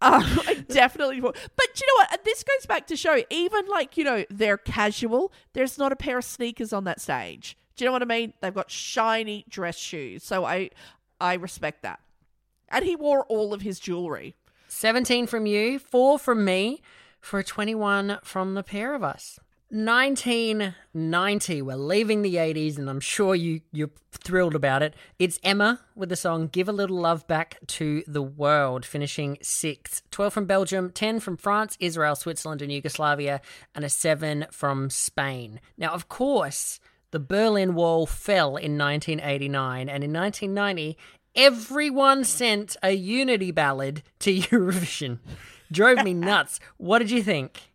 um, 0.00 0.22
I 0.46 0.64
definitely, 0.68 1.20
but 1.20 1.34
you 1.34 1.86
know 1.86 1.94
what? 2.10 2.24
This 2.24 2.44
goes 2.44 2.66
back 2.66 2.86
to 2.88 2.96
show 2.96 3.20
even 3.30 3.66
like 3.66 3.96
you 3.96 4.04
know 4.04 4.24
they're 4.30 4.56
casual. 4.58 5.32
There's 5.52 5.78
not 5.78 5.90
a 5.90 5.96
pair 5.96 6.18
of 6.18 6.24
sneakers 6.24 6.72
on 6.72 6.84
that 6.84 7.00
stage. 7.00 7.56
Do 7.76 7.84
you 7.84 7.88
know 7.88 7.92
what 7.92 8.02
I 8.02 8.06
mean? 8.06 8.34
They've 8.40 8.54
got 8.54 8.70
shiny 8.70 9.44
dress 9.48 9.76
shoes, 9.76 10.22
so 10.22 10.44
I 10.44 10.70
I 11.20 11.34
respect 11.34 11.82
that. 11.82 11.98
And 12.68 12.84
he 12.84 12.96
wore 12.96 13.24
all 13.24 13.54
of 13.54 13.62
his 13.62 13.80
jewelry. 13.80 14.34
17 14.68 15.26
from 15.26 15.46
you, 15.46 15.78
4 15.78 16.18
from 16.18 16.44
me, 16.44 16.82
for 17.20 17.38
a 17.40 17.44
21 17.44 18.18
from 18.22 18.54
the 18.54 18.62
pair 18.62 18.94
of 18.94 19.02
us. 19.02 19.38
1990, 19.70 21.60
we're 21.60 21.76
leaving 21.76 22.22
the 22.22 22.36
80s, 22.36 22.78
and 22.78 22.88
I'm 22.88 23.00
sure 23.00 23.34
you, 23.34 23.60
you're 23.70 23.90
thrilled 24.12 24.54
about 24.54 24.82
it. 24.82 24.94
It's 25.18 25.38
Emma 25.42 25.80
with 25.94 26.08
the 26.08 26.16
song 26.16 26.48
Give 26.48 26.70
a 26.70 26.72
Little 26.72 26.98
Love 26.98 27.26
Back 27.26 27.58
to 27.66 28.02
the 28.06 28.22
World, 28.22 28.86
finishing 28.86 29.36
sixth. 29.42 30.02
12 30.10 30.32
from 30.32 30.46
Belgium, 30.46 30.90
10 30.90 31.20
from 31.20 31.36
France, 31.36 31.76
Israel, 31.80 32.16
Switzerland, 32.16 32.62
and 32.62 32.72
Yugoslavia, 32.72 33.42
and 33.74 33.84
a 33.84 33.90
7 33.90 34.46
from 34.50 34.88
Spain. 34.88 35.60
Now, 35.76 35.92
of 35.92 36.08
course, 36.08 36.80
the 37.10 37.20
Berlin 37.20 37.74
Wall 37.74 38.06
fell 38.06 38.56
in 38.56 38.78
1989, 38.78 39.88
and 39.90 40.02
in 40.02 40.12
1990, 40.14 40.96
everyone 41.38 42.24
sent 42.24 42.76
a 42.82 42.90
unity 42.90 43.52
ballad 43.52 44.02
to 44.18 44.34
Eurovision. 44.38 45.20
Drove 45.70 46.02
me 46.02 46.12
nuts. 46.12 46.60
What 46.76 46.98
did 46.98 47.10
you 47.10 47.22
think? 47.22 47.70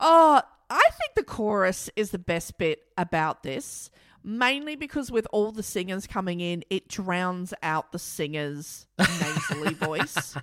Oh, 0.00 0.40
I 0.70 0.82
think 0.92 1.14
the 1.16 1.24
chorus 1.24 1.90
is 1.96 2.10
the 2.10 2.18
best 2.18 2.56
bit 2.58 2.80
about 2.96 3.42
this, 3.42 3.90
mainly 4.22 4.76
because 4.76 5.10
with 5.10 5.26
all 5.32 5.50
the 5.50 5.62
singers 5.62 6.06
coming 6.06 6.40
in, 6.40 6.62
it 6.70 6.88
drowns 6.88 7.52
out 7.62 7.92
the 7.92 7.98
singer's 7.98 8.86
nasally 8.98 9.74
voice. 9.74 10.36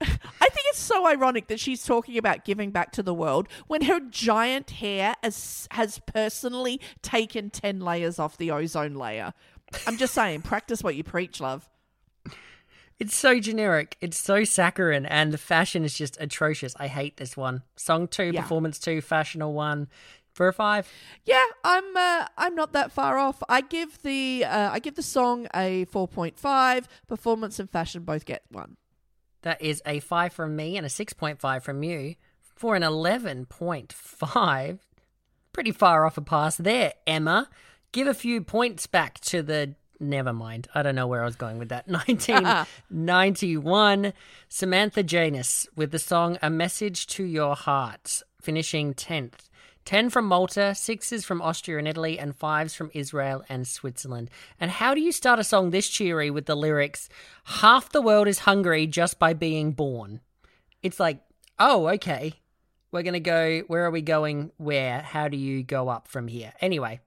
I 0.00 0.06
think 0.06 0.66
it's 0.68 0.78
so 0.78 1.06
ironic 1.06 1.48
that 1.48 1.60
she's 1.60 1.84
talking 1.84 2.16
about 2.16 2.44
giving 2.44 2.70
back 2.70 2.92
to 2.92 3.02
the 3.02 3.14
world 3.14 3.48
when 3.66 3.82
her 3.82 4.00
giant 4.00 4.70
hair 4.70 5.14
has, 5.22 5.68
has 5.70 6.00
personally 6.06 6.80
taken 7.02 7.50
10 7.50 7.80
layers 7.80 8.18
off 8.18 8.36
the 8.36 8.50
ozone 8.50 8.94
layer. 8.94 9.32
I'm 9.86 9.96
just 9.96 10.14
saying, 10.14 10.42
practice 10.42 10.82
what 10.82 10.94
you 10.96 11.04
preach, 11.04 11.40
love. 11.40 11.68
It's 12.98 13.16
so 13.16 13.40
generic. 13.40 13.96
It's 14.00 14.16
so 14.16 14.44
saccharine, 14.44 15.06
and 15.06 15.32
the 15.32 15.38
fashion 15.38 15.84
is 15.84 15.96
just 15.96 16.16
atrocious. 16.20 16.74
I 16.78 16.86
hate 16.86 17.16
this 17.16 17.36
one. 17.36 17.62
Song 17.74 18.06
two, 18.06 18.30
Yeah. 18.32 18.42
performance 18.42 18.78
two, 18.78 19.00
fashional 19.00 19.52
one, 19.54 19.88
for 20.34 20.46
a 20.46 20.52
five. 20.52 20.88
Yeah, 21.24 21.44
I'm 21.64 21.96
uh, 21.96 22.26
I'm 22.38 22.54
not 22.54 22.72
that 22.74 22.92
far 22.92 23.18
off. 23.18 23.42
I 23.48 23.60
give 23.62 24.00
the 24.02 24.44
uh, 24.44 24.70
I 24.70 24.78
give 24.78 24.94
the 24.94 25.02
song 25.02 25.48
a 25.54 25.84
4.5. 25.86 26.84
Performance 27.08 27.58
and 27.58 27.68
fashion 27.68 28.04
both 28.04 28.24
get 28.24 28.42
one. 28.50 28.76
That 29.42 29.60
is 29.60 29.82
a 29.84 29.98
five 29.98 30.32
from 30.32 30.54
me 30.54 30.76
and 30.76 30.86
a 30.86 30.90
six 30.90 31.12
point 31.12 31.40
five 31.40 31.64
from 31.64 31.82
you 31.82 32.14
for 32.54 32.76
an 32.76 32.84
eleven 32.84 33.46
point 33.46 33.92
five. 33.92 34.86
Pretty 35.52 35.72
far 35.72 36.06
off 36.06 36.16
a 36.16 36.22
pass 36.22 36.56
there, 36.56 36.92
Emma. 37.06 37.48
Give 37.92 38.08
a 38.08 38.14
few 38.14 38.40
points 38.40 38.86
back 38.86 39.20
to 39.20 39.42
the. 39.42 39.74
Never 40.00 40.32
mind. 40.32 40.66
I 40.74 40.82
don't 40.82 40.94
know 40.94 41.06
where 41.06 41.20
I 41.22 41.26
was 41.26 41.36
going 41.36 41.58
with 41.58 41.68
that. 41.68 41.86
1991. 41.88 44.12
Samantha 44.48 45.02
Janus 45.02 45.68
with 45.76 45.92
the 45.92 45.98
song 45.98 46.38
A 46.42 46.50
Message 46.50 47.06
to 47.08 47.22
Your 47.22 47.54
Heart, 47.54 48.22
finishing 48.40 48.94
10th. 48.94 49.48
10 49.84 50.10
from 50.10 50.26
Malta, 50.26 50.72
6s 50.74 51.24
from 51.24 51.42
Austria 51.42 51.78
and 51.78 51.88
Italy, 51.88 52.18
and 52.18 52.38
5s 52.38 52.74
from 52.74 52.90
Israel 52.94 53.44
and 53.48 53.66
Switzerland. 53.66 54.30
And 54.58 54.70
how 54.70 54.94
do 54.94 55.00
you 55.00 55.12
start 55.12 55.38
a 55.38 55.44
song 55.44 55.70
this 55.70 55.88
cheery 55.88 56.30
with 56.30 56.46
the 56.46 56.54
lyrics, 56.54 57.08
Half 57.44 57.90
the 57.90 58.00
world 58.00 58.28
is 58.28 58.40
hungry 58.40 58.86
just 58.86 59.18
by 59.18 59.34
being 59.34 59.72
born? 59.72 60.20
It's 60.82 61.00
like, 61.00 61.20
oh, 61.58 61.88
okay. 61.88 62.34
We're 62.92 63.02
going 63.02 63.14
to 63.14 63.20
go, 63.20 63.60
where 63.66 63.84
are 63.84 63.90
we 63.90 64.02
going? 64.02 64.52
Where? 64.56 65.00
How 65.00 65.28
do 65.28 65.36
you 65.36 65.62
go 65.62 65.88
up 65.88 66.06
from 66.06 66.28
here? 66.28 66.52
Anyway, 66.60 67.00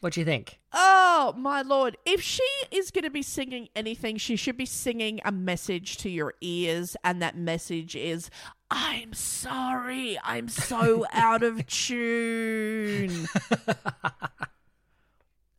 what 0.00 0.14
do 0.14 0.20
you 0.20 0.24
think? 0.24 0.58
Oh 0.72 1.34
my 1.36 1.62
lord! 1.62 1.96
If 2.06 2.22
she 2.22 2.42
is 2.70 2.90
going 2.90 3.04
to 3.04 3.10
be 3.10 3.22
singing 3.22 3.68
anything, 3.76 4.16
she 4.16 4.36
should 4.36 4.56
be 4.56 4.66
singing 4.66 5.20
a 5.24 5.32
message 5.32 5.98
to 5.98 6.08
your 6.10 6.34
ears, 6.40 6.96
and 7.04 7.20
that 7.20 7.36
message 7.36 7.94
is, 7.94 8.30
"I'm 8.70 9.12
sorry, 9.12 10.18
I'm 10.24 10.48
so 10.48 11.04
out 11.12 11.42
of 11.42 11.66
tune." 11.66 13.28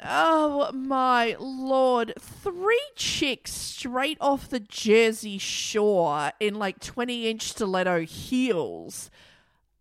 Oh 0.04 0.71
my 0.73 1.36
lord. 1.39 2.13
Three 2.19 2.82
chicks 2.95 3.51
straight 3.51 4.17
off 4.19 4.49
the 4.49 4.60
Jersey 4.60 5.38
shore 5.38 6.32
in 6.39 6.56
like 6.56 6.80
20 6.80 7.27
inch 7.30 7.49
stiletto 7.51 8.01
heels, 8.01 9.12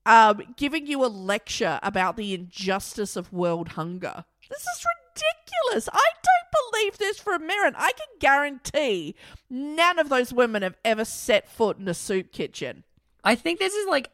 um, 0.04 0.42
giving 0.56 0.86
you 0.86 1.04
a 1.04 1.08
lecture 1.08 1.80
about 1.82 2.16
the 2.16 2.34
injustice 2.34 3.16
of 3.16 3.32
world 3.32 3.68
hunger. 3.70 4.24
This 4.50 4.66
is 4.66 4.86
ridiculous. 5.14 5.88
I 5.92 6.08
don't 6.22 6.72
believe 6.72 6.98
this 6.98 7.18
for 7.18 7.34
a 7.34 7.40
minute. 7.40 7.74
I 7.76 7.92
can 7.92 8.18
guarantee 8.18 9.14
none 9.48 9.98
of 9.98 10.08
those 10.08 10.32
women 10.32 10.62
have 10.62 10.76
ever 10.84 11.04
set 11.04 11.48
foot 11.48 11.78
in 11.78 11.88
a 11.88 11.94
soup 11.94 12.32
kitchen. 12.32 12.84
I 13.22 13.36
think 13.36 13.58
this 13.58 13.74
is 13.74 13.86
like 13.88 14.10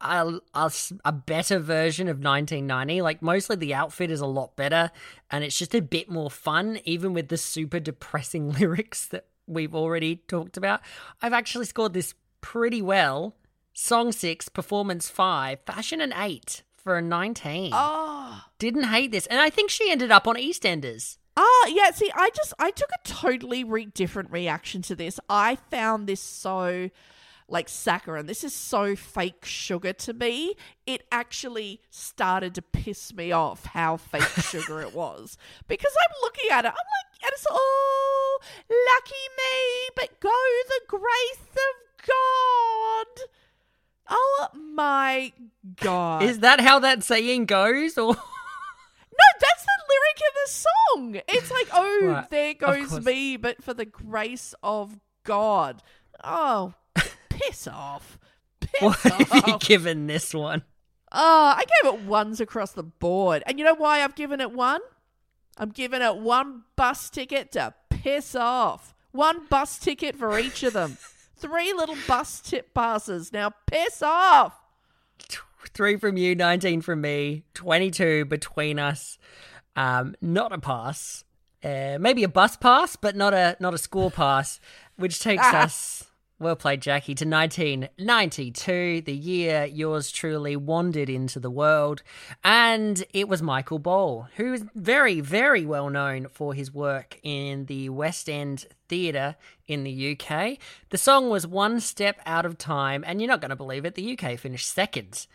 a 0.00 0.40
a 1.04 1.12
better 1.12 1.58
version 1.58 2.08
of 2.08 2.18
1990. 2.18 3.02
Like, 3.02 3.22
mostly 3.22 3.56
the 3.56 3.74
outfit 3.74 4.10
is 4.10 4.20
a 4.20 4.26
lot 4.26 4.56
better, 4.56 4.90
and 5.30 5.42
it's 5.42 5.58
just 5.58 5.74
a 5.74 5.80
bit 5.82 6.10
more 6.10 6.30
fun, 6.30 6.78
even 6.84 7.12
with 7.12 7.28
the 7.28 7.36
super 7.36 7.80
depressing 7.80 8.52
lyrics 8.58 9.06
that 9.06 9.26
we've 9.46 9.74
already 9.74 10.16
talked 10.16 10.56
about. 10.56 10.80
I've 11.22 11.32
actually 11.32 11.66
scored 11.66 11.92
this 11.92 12.14
pretty 12.40 12.82
well. 12.82 13.34
Song 13.72 14.10
six, 14.12 14.48
performance 14.48 15.08
five, 15.08 15.60
fashion 15.66 16.00
an 16.00 16.12
eight 16.16 16.62
for 16.76 16.96
a 16.96 17.02
19. 17.02 17.72
Oh. 17.74 18.05
Didn't 18.58 18.84
hate 18.84 19.12
this. 19.12 19.26
And 19.26 19.40
I 19.40 19.50
think 19.50 19.70
she 19.70 19.90
ended 19.90 20.10
up 20.10 20.26
on 20.26 20.36
EastEnders. 20.36 21.18
Ah, 21.36 21.66
yeah. 21.66 21.90
See, 21.90 22.10
I 22.14 22.30
just 22.30 22.54
I 22.58 22.70
took 22.70 22.90
a 22.90 23.08
totally 23.08 23.62
re- 23.62 23.86
different 23.86 24.30
reaction 24.30 24.82
to 24.82 24.96
this. 24.96 25.20
I 25.28 25.56
found 25.70 26.06
this 26.06 26.20
so 26.20 26.90
like 27.48 27.68
saccharine. 27.68 28.26
This 28.26 28.42
is 28.42 28.54
so 28.54 28.96
fake 28.96 29.44
sugar 29.44 29.92
to 29.92 30.12
me. 30.12 30.54
It 30.86 31.06
actually 31.12 31.80
started 31.90 32.54
to 32.56 32.62
piss 32.62 33.14
me 33.14 33.32
off 33.32 33.66
how 33.66 33.96
fake 33.96 34.22
sugar 34.42 34.80
it 34.80 34.94
was 34.94 35.36
because 35.68 35.94
I'm 36.04 36.14
looking 36.22 36.50
at 36.50 36.64
it. 36.64 36.68
I'm 36.68 36.74
like, 36.74 37.22
and 37.22 37.32
it's 37.32 37.46
oh, 37.50 38.38
lucky 38.70 39.14
me, 39.36 39.88
but 39.94 40.20
go 40.20 40.30
the 40.68 40.80
grace 40.88 41.48
of 41.52 42.06
God. 42.06 43.28
Oh 44.08 44.48
my 44.54 45.32
God! 45.80 46.22
Is 46.22 46.40
that 46.40 46.60
how 46.60 46.78
that 46.80 47.02
saying 47.02 47.46
goes? 47.46 47.98
Or 47.98 48.14
No, 49.18 49.38
that's 49.40 49.64
the 49.64 49.72
lyric 49.88 50.20
in 50.20 50.34
the 50.44 50.50
song. 50.50 51.22
It's 51.28 51.50
like, 51.50 51.68
oh, 51.72 52.00
Right, 52.06 52.30
there 52.30 52.54
goes 52.54 53.04
me, 53.04 53.36
but 53.36 53.62
for 53.62 53.72
the 53.74 53.86
grace 53.86 54.54
of 54.62 54.98
God. 55.24 55.82
Oh, 56.22 56.74
piss 57.30 57.66
off. 57.72 58.18
Piss 58.60 58.82
what 58.82 58.98
have 58.98 59.46
you 59.46 59.58
given 59.58 60.06
this 60.06 60.34
one? 60.34 60.62
Oh, 61.12 61.54
I 61.56 61.64
gave 61.82 61.94
it 61.94 62.00
ones 62.02 62.40
across 62.40 62.72
the 62.72 62.82
board. 62.82 63.42
And 63.46 63.58
you 63.58 63.64
know 63.64 63.74
why 63.74 64.02
I've 64.02 64.16
given 64.16 64.40
it 64.40 64.52
one? 64.52 64.80
I'm 65.56 65.70
giving 65.70 66.02
it 66.02 66.16
one 66.16 66.64
bus 66.76 67.08
ticket 67.08 67.52
to 67.52 67.74
piss 67.88 68.34
off. 68.34 68.94
One 69.12 69.46
bus 69.46 69.78
ticket 69.78 70.16
for 70.16 70.38
each 70.38 70.62
of 70.62 70.74
them. 70.74 70.98
Three 71.38 71.72
little 71.72 71.96
bus 72.08 72.40
tip 72.40 72.72
passes. 72.72 73.32
Now 73.32 73.52
piss 73.66 74.02
off. 74.02 74.54
Three 75.74 75.96
from 75.96 76.16
you, 76.16 76.34
19 76.34 76.80
from 76.80 77.00
me, 77.02 77.44
22 77.54 78.24
between 78.24 78.78
us. 78.78 79.18
Um, 79.74 80.14
not 80.22 80.52
a 80.52 80.58
pass. 80.58 81.24
Uh, 81.62 81.98
maybe 82.00 82.22
a 82.22 82.28
bus 82.28 82.56
pass, 82.56 82.96
but 82.96 83.16
not 83.16 83.34
a 83.34 83.56
not 83.60 83.74
a 83.74 83.78
score 83.78 84.10
pass, 84.10 84.60
which 84.96 85.20
takes 85.20 85.44
us 85.44 86.05
Well 86.38 86.54
played, 86.54 86.82
Jackie, 86.82 87.14
to 87.14 87.26
1992, 87.26 89.00
the 89.06 89.14
year 89.14 89.64
yours 89.64 90.10
truly 90.10 90.54
wandered 90.54 91.08
into 91.08 91.40
the 91.40 91.50
world. 91.50 92.02
And 92.44 93.02
it 93.14 93.26
was 93.26 93.40
Michael 93.40 93.78
Ball, 93.78 94.28
who 94.36 94.52
is 94.52 94.66
very, 94.74 95.22
very 95.22 95.64
well 95.64 95.88
known 95.88 96.28
for 96.28 96.52
his 96.52 96.74
work 96.74 97.18
in 97.22 97.64
the 97.64 97.88
West 97.88 98.28
End 98.28 98.66
Theatre 98.86 99.36
in 99.66 99.84
the 99.84 100.12
UK. 100.12 100.58
The 100.90 100.98
song 100.98 101.30
was 101.30 101.46
One 101.46 101.80
Step 101.80 102.20
Out 102.26 102.44
of 102.44 102.58
Time, 102.58 103.02
and 103.06 103.18
you're 103.18 103.28
not 103.28 103.40
going 103.40 103.48
to 103.48 103.56
believe 103.56 103.86
it, 103.86 103.94
the 103.94 104.18
UK 104.18 104.38
finished 104.38 104.70
second. 104.70 105.26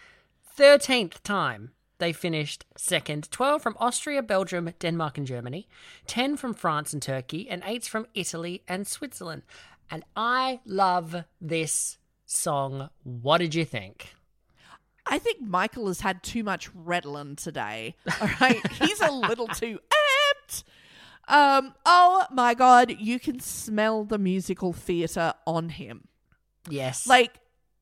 13th 0.56 1.24
time 1.24 1.72
they 2.02 2.12
finished 2.12 2.66
second, 2.76 3.30
12 3.32 3.62
from 3.62 3.78
Austria, 3.80 4.24
Belgium, 4.24 4.74
Denmark, 4.80 5.20
and 5.20 5.28
Germany, 5.28 5.68
10 6.08 6.36
from 6.36 6.56
France 6.56 6.94
and 6.94 7.02
Turkey, 7.02 7.48
and 7.48 7.62
8 7.64 7.86
from 7.86 8.08
Italy 8.16 8.64
and 8.68 8.88
Switzerland. 8.88 9.44
And 9.92 10.06
I 10.16 10.62
love 10.66 11.26
this 11.42 11.98
song. 12.26 12.90
What 13.04 13.40
did 13.40 13.54
you 13.54 13.66
think? 13.66 14.16
I 15.06 15.20
think 15.20 15.42
Michael 15.42 15.88
has 15.88 16.00
had 16.00 16.24
too 16.24 16.44
much 16.44 16.74
Redolin 16.74 17.36
today. 17.36 17.96
All 18.22 18.30
right, 18.40 18.66
he's 18.82 19.02
a 19.02 19.12
little 19.12 19.48
too 19.48 19.80
amped. 19.92 20.64
Um, 21.28 21.74
oh 21.86 22.26
my 22.32 22.54
god, 22.54 22.96
you 23.00 23.20
can 23.20 23.40
smell 23.42 24.06
the 24.06 24.18
musical 24.18 24.72
theatre 24.72 25.34
on 25.46 25.70
him. 25.70 26.08
Yes. 26.70 27.06
Like, 27.06 27.40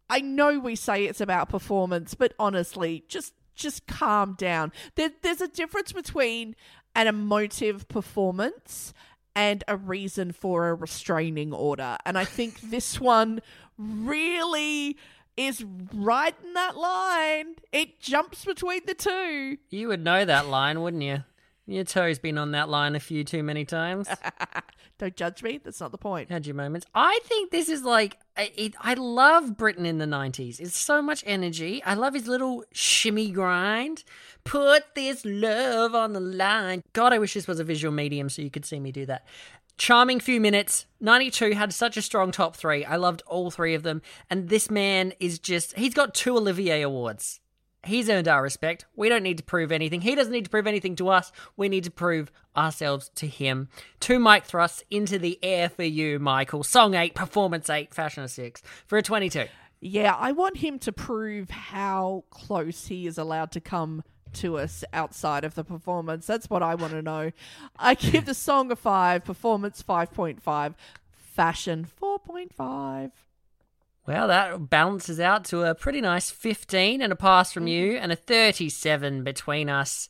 I 0.10 0.22
know 0.22 0.60
we 0.60 0.76
say 0.76 1.06
it's 1.06 1.22
about 1.22 1.50
performance, 1.50 2.16
but 2.16 2.34
honestly, 2.40 3.04
just 3.08 3.34
just 3.56 3.86
calm 3.88 4.36
down. 4.38 4.72
There, 4.96 5.12
there's 5.22 5.42
a 5.42 5.48
difference 5.48 5.92
between 5.92 6.56
an 6.96 7.08
emotive 7.08 7.88
performance 7.88 8.94
and 9.40 9.64
a 9.70 9.78
reason 9.78 10.34
for 10.34 10.68
a 10.68 10.74
restraining 10.74 11.54
order. 11.54 11.96
And 12.06 12.18
I 12.18 12.26
think 12.26 12.60
this 12.72 13.00
one 13.00 13.40
really 13.78 14.98
is 15.38 15.64
right 15.94 16.36
in 16.44 16.54
that 16.56 16.76
line. 16.76 17.56
It 17.72 18.02
jumps 18.02 18.44
between 18.44 18.82
the 18.86 18.94
two. 18.94 19.58
you 19.70 19.88
would 19.88 20.04
know 20.04 20.26
that 20.26 20.48
line, 20.48 20.82
wouldn't 20.82 21.04
you? 21.04 21.24
Your 21.70 21.84
toe's 21.84 22.18
been 22.18 22.40
on 22.40 22.52
that 22.52 22.68
line 22.68 22.96
a 22.96 23.00
few 23.00 23.24
too 23.24 23.44
many 23.44 23.64
times. 23.64 24.08
Don't 24.98 25.16
judge 25.16 25.44
me. 25.44 25.60
That's 25.64 25.80
not 25.80 25.92
the 25.92 26.00
point. 26.00 26.32
Had 26.32 26.48
your 26.48 26.56
moments. 26.56 26.88
I 26.96 27.20
think 27.24 27.52
this 27.52 27.70
is 27.70 27.84
like 27.84 28.18
I, 28.36 28.52
it, 28.56 28.74
I 28.82 28.96
love 28.96 29.56
Britain 29.56 29.86
in 29.86 30.00
the 30.00 30.06
'90s. 30.06 30.60
It's 30.60 30.78
so 30.78 31.02
much 31.02 31.24
energy. 31.28 31.84
I 31.84 31.94
love 31.94 32.16
his 32.16 32.28
little 32.28 32.66
shimmy 32.72 33.30
grind. 33.30 34.04
Put 34.44 34.96
this 34.96 35.24
love 35.24 35.94
on 35.94 36.14
the 36.14 36.20
line. 36.20 36.84
God, 36.94 37.14
I 37.14 37.20
wish 37.20 37.36
this 37.36 37.48
was 37.48 37.60
a 37.60 37.64
visual 37.64 37.94
medium 37.94 38.30
so 38.30 38.42
you 38.42 38.50
could 38.50 38.66
see 38.66 38.80
me 38.80 38.92
do 38.92 39.06
that. 39.06 39.26
Charming 39.78 40.20
few 40.20 40.42
minutes. 40.42 40.88
92 41.00 41.52
had 41.52 41.72
such 41.72 41.96
a 41.96 42.02
strong 42.02 42.32
top 42.32 42.56
three. 42.56 42.84
I 42.84 42.98
loved 42.98 43.22
all 43.28 43.52
three 43.52 43.76
of 43.76 43.84
them. 43.84 44.02
And 44.30 44.50
this 44.50 44.70
man 44.70 45.14
is 45.22 45.40
just, 45.40 45.78
he's 45.78 45.94
got 45.94 46.14
two 46.14 46.36
Olivier 46.36 46.82
Awards. 46.82 47.40
He's 47.86 48.10
earned 48.10 48.28
our 48.28 48.44
respect. 48.44 48.86
We 48.96 49.08
don't 49.08 49.24
need 49.24 49.38
to 49.38 49.44
prove 49.44 49.72
anything. 49.72 50.02
He 50.02 50.16
doesn't 50.16 50.34
need 50.34 50.44
to 50.44 50.50
prove 50.50 50.68
anything 50.68 50.96
to 50.98 51.10
us. 51.10 51.32
We 51.56 51.70
need 51.70 51.86
to 51.86 51.92
prove 51.92 52.32
ourselves 52.56 53.10
to 53.16 53.28
him. 53.28 53.70
Two 54.00 54.20
mic 54.20 54.44
thrusts 54.44 54.84
into 54.92 55.18
the 55.18 55.40
air 55.42 55.70
for 55.70 55.84
you, 55.84 56.20
Michael. 56.20 56.64
Song 56.64 56.94
8, 56.94 57.16
performance 57.16 57.70
8, 57.70 57.94
fashion 57.94 58.28
6 58.28 58.62
for 58.86 58.98
a 58.98 59.02
22. 59.02 59.46
Yeah, 59.82 60.14
I 60.14 60.34
want 60.34 60.58
him 60.58 60.78
to 60.80 60.92
prove 60.92 61.50
how 61.50 62.26
close 62.30 62.88
he 62.88 63.08
is 63.08 63.18
allowed 63.18 63.52
to 63.54 63.62
come 63.62 64.04
to 64.34 64.58
us 64.58 64.84
outside 64.92 65.46
of 65.46 65.56
the 65.56 65.64
performance. 65.64 66.28
That's 66.28 66.50
what 66.50 66.62
I 66.62 66.76
want 66.76 66.92
to 66.94 67.02
know. 67.02 67.32
I 67.78 67.94
give 67.94 68.26
the 68.26 68.34
song 68.34 68.72
a 68.72 68.76
5, 68.76 69.24
performance 69.24 69.82
5.5, 69.82 70.76
fashion 71.14 71.88
4.5. 72.02 73.12
Well, 74.10 74.30
that 74.30 74.72
balances 74.72 75.20
out 75.20 75.46
to 75.46 75.62
a 75.70 75.76
pretty 75.76 76.02
nice 76.02 76.32
15 76.32 77.00
and 77.00 77.14
a 77.14 77.16
pass 77.16 77.54
from 77.54 77.66
mm-hmm. 77.66 77.92
you 77.92 77.98
and 77.98 78.12
a 78.12 78.16
37 78.16 79.24
between 79.24 79.70
us 79.70 80.10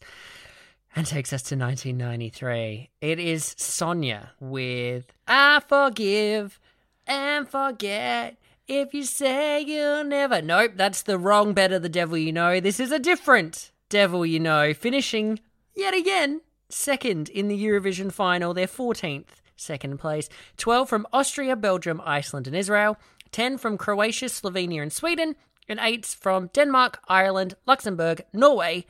and 0.96 1.06
takes 1.06 1.34
us 1.34 1.42
to 1.44 1.58
1993. 1.58 2.92
It 3.02 3.20
is 3.20 3.56
Sonia 3.58 4.32
with 4.40 5.12
I 5.28 5.60
forgive 5.68 6.62
and 7.08 7.46
forget. 7.46 8.38
If 8.70 8.94
you 8.94 9.04
say 9.04 9.60
you'll 9.60 10.06
never. 10.06 10.42
Nope, 10.42 10.76
that's 10.76 11.02
the 11.02 11.18
wrong 11.18 11.54
Better 11.54 11.78
the 11.78 11.90
Devil 11.90 12.20
You 12.20 12.32
Know. 12.32 12.62
This 12.62 12.80
is 12.80 12.94
a 12.94 13.00
different 13.00 13.74
Devil 13.90 14.26
You 14.26 14.40
Know, 14.40 14.74
finishing 14.74 15.42
yet 15.76 15.94
again 15.94 16.40
second 16.70 17.28
in 17.28 17.50
the 17.50 17.66
Eurovision 17.66 18.14
final, 18.14 18.54
their 18.54 18.66
14th 18.66 19.26
second 19.58 19.98
place. 19.98 20.30
12 20.56 20.88
from 20.88 21.06
Austria, 21.12 21.58
Belgium, 21.58 22.02
Iceland, 22.06 22.48
and 22.48 22.56
Israel. 22.56 22.98
10 23.32 23.58
from 23.58 23.78
Croatia, 23.78 24.26
Slovenia, 24.26 24.82
and 24.82 24.94
Sweden. 24.94 25.36
And 25.68 25.80
8 25.82 26.06
from 26.06 26.50
Denmark, 26.54 27.00
Ireland, 27.08 27.56
Luxembourg, 27.68 28.24
Norway, 28.34 28.86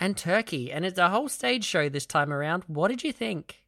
and 0.00 0.16
Turkey. 0.16 0.72
And 0.72 0.84
it's 0.84 0.98
a 0.98 1.10
whole 1.10 1.28
stage 1.28 1.64
show 1.64 1.88
this 1.88 2.06
time 2.06 2.32
around. 2.32 2.64
What 2.66 2.88
did 2.88 3.04
you 3.04 3.12
think? 3.12 3.60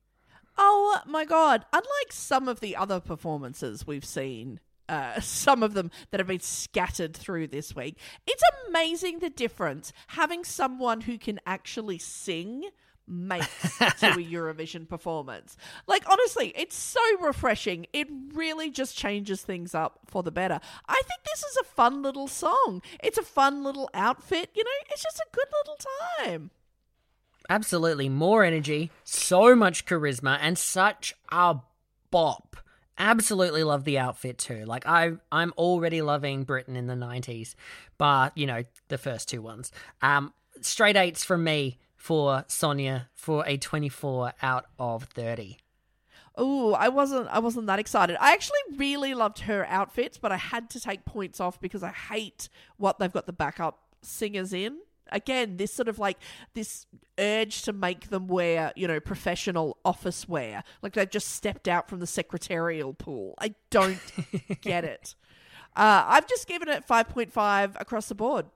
Oh 0.58 1.00
my 1.06 1.24
god. 1.24 1.64
Unlike 1.72 2.12
some 2.12 2.48
of 2.48 2.60
the 2.60 2.76
other 2.76 3.00
performances 3.00 3.86
we've 3.86 4.04
seen, 4.04 4.60
uh, 4.88 5.20
some 5.20 5.62
of 5.62 5.74
them 5.74 5.90
that 6.10 6.20
have 6.20 6.26
been 6.26 6.40
scattered 6.40 7.16
through 7.16 7.48
this 7.48 7.76
week, 7.76 7.98
it's 8.26 8.42
amazing 8.68 9.18
the 9.18 9.30
difference 9.30 9.92
having 10.08 10.44
someone 10.44 11.02
who 11.02 11.18
can 11.18 11.40
actually 11.46 11.98
sing 11.98 12.64
makes 13.08 13.78
to 13.78 14.08
a 14.08 14.16
Eurovision 14.16 14.88
performance. 14.88 15.56
Like, 15.86 16.08
honestly, 16.08 16.52
it's 16.56 16.76
so 16.76 17.00
refreshing. 17.20 17.86
It 17.92 18.08
really 18.32 18.70
just 18.70 18.96
changes 18.96 19.42
things 19.42 19.74
up 19.74 20.00
for 20.06 20.22
the 20.22 20.30
better. 20.30 20.60
I 20.88 21.02
think 21.06 21.20
this 21.24 21.42
is 21.42 21.56
a 21.58 21.64
fun 21.64 22.02
little 22.02 22.28
song. 22.28 22.82
It's 23.02 23.18
a 23.18 23.22
fun 23.22 23.64
little 23.64 23.90
outfit. 23.94 24.50
You 24.54 24.64
know, 24.64 24.70
it's 24.90 25.02
just 25.02 25.18
a 25.18 25.26
good 25.32 25.48
little 25.62 25.78
time. 26.18 26.50
Absolutely. 27.48 28.08
More 28.08 28.44
energy, 28.44 28.90
so 29.04 29.54
much 29.54 29.86
charisma, 29.86 30.38
and 30.40 30.58
such 30.58 31.14
a 31.30 31.56
bop. 32.10 32.56
Absolutely 32.98 33.62
love 33.62 33.84
the 33.84 33.98
outfit 33.98 34.38
too. 34.38 34.64
Like 34.64 34.86
I 34.86 35.12
I'm 35.30 35.52
already 35.58 36.00
loving 36.00 36.44
Britain 36.44 36.76
in 36.76 36.86
the 36.86 36.94
90s, 36.94 37.54
but 37.98 38.36
you 38.36 38.46
know, 38.46 38.62
the 38.88 38.96
first 38.96 39.28
two 39.28 39.42
ones. 39.42 39.70
Um 40.00 40.32
straight 40.62 40.96
eights 40.96 41.22
from 41.22 41.44
me 41.44 41.78
for 41.96 42.44
Sonia 42.46 43.09
for 43.14 43.44
a 43.46 43.56
24 43.56 44.35
out 44.42 44.66
of 44.78 45.04
30. 45.04 45.59
Oh, 46.38 46.74
I 46.74 46.88
wasn't 46.88 47.28
I 47.28 47.38
wasn't 47.38 47.66
that 47.66 47.78
excited. 47.78 48.16
I 48.20 48.32
actually 48.32 48.59
really 48.76 49.14
loved 49.14 49.40
her 49.40 49.66
outfits, 49.66 50.18
but 50.18 50.32
I 50.32 50.37
had 50.37 50.68
to 50.70 50.80
take 50.80 51.04
points 51.06 51.40
off 51.40 51.59
because 51.61 51.82
I 51.82 51.90
hate 51.90 52.50
what 52.76 52.98
they've 52.98 53.12
got 53.12 53.26
the 53.26 53.32
backup 53.32 53.78
singers 54.02 54.52
in. 54.52 54.78
Again, 55.11 55.56
this 55.56 55.72
sort 55.72 55.88
of 55.88 55.98
like 55.98 56.18
this 56.52 56.87
urge 57.18 57.62
to 57.62 57.72
make 57.72 58.11
them 58.11 58.26
wear, 58.26 58.72
you 58.76 58.87
know, 58.87 59.00
professional 59.00 59.78
office 59.85 60.28
wear. 60.28 60.62
Like 60.82 60.92
they've 60.92 61.09
just 61.09 61.28
stepped 61.28 61.68
out 61.68 61.88
from 61.88 62.00
the 62.00 62.06
secretarial 62.06 62.92
pool. 62.92 63.35
I 63.38 63.54
don't 63.70 64.00
get 64.61 64.85
it. 64.85 65.14
Uh, 65.74 66.04
I've 66.06 66.26
just 66.26 66.48
given 66.48 66.68
it 66.68 66.87
5.5 66.87 67.80
across 67.80 68.09
the 68.09 68.14
board. 68.14 68.46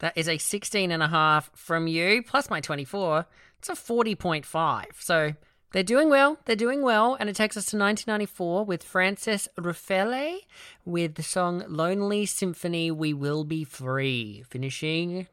That 0.00 0.12
is 0.16 0.28
a 0.28 0.38
16 0.38 0.90
and 0.90 1.02
a 1.02 1.08
half 1.08 1.50
from 1.54 1.86
you 1.86 2.22
plus 2.22 2.50
my 2.50 2.60
24. 2.60 3.26
It's 3.58 3.68
a 3.68 3.72
40.5. 3.72 4.84
So 4.98 5.34
they're 5.72 5.82
doing 5.82 6.10
well. 6.10 6.38
They're 6.46 6.56
doing 6.56 6.82
well. 6.82 7.16
And 7.20 7.30
it 7.30 7.36
takes 7.36 7.56
us 7.56 7.66
to 7.66 7.78
1994 7.78 8.64
with 8.64 8.82
Frances 8.82 9.48
Ruffelle 9.56 10.40
with 10.84 11.14
the 11.14 11.22
song 11.22 11.64
Lonely 11.68 12.26
Symphony 12.26 12.90
We 12.90 13.14
Will 13.14 13.44
Be 13.44 13.64
Free, 13.64 14.42
finishing 14.48 15.28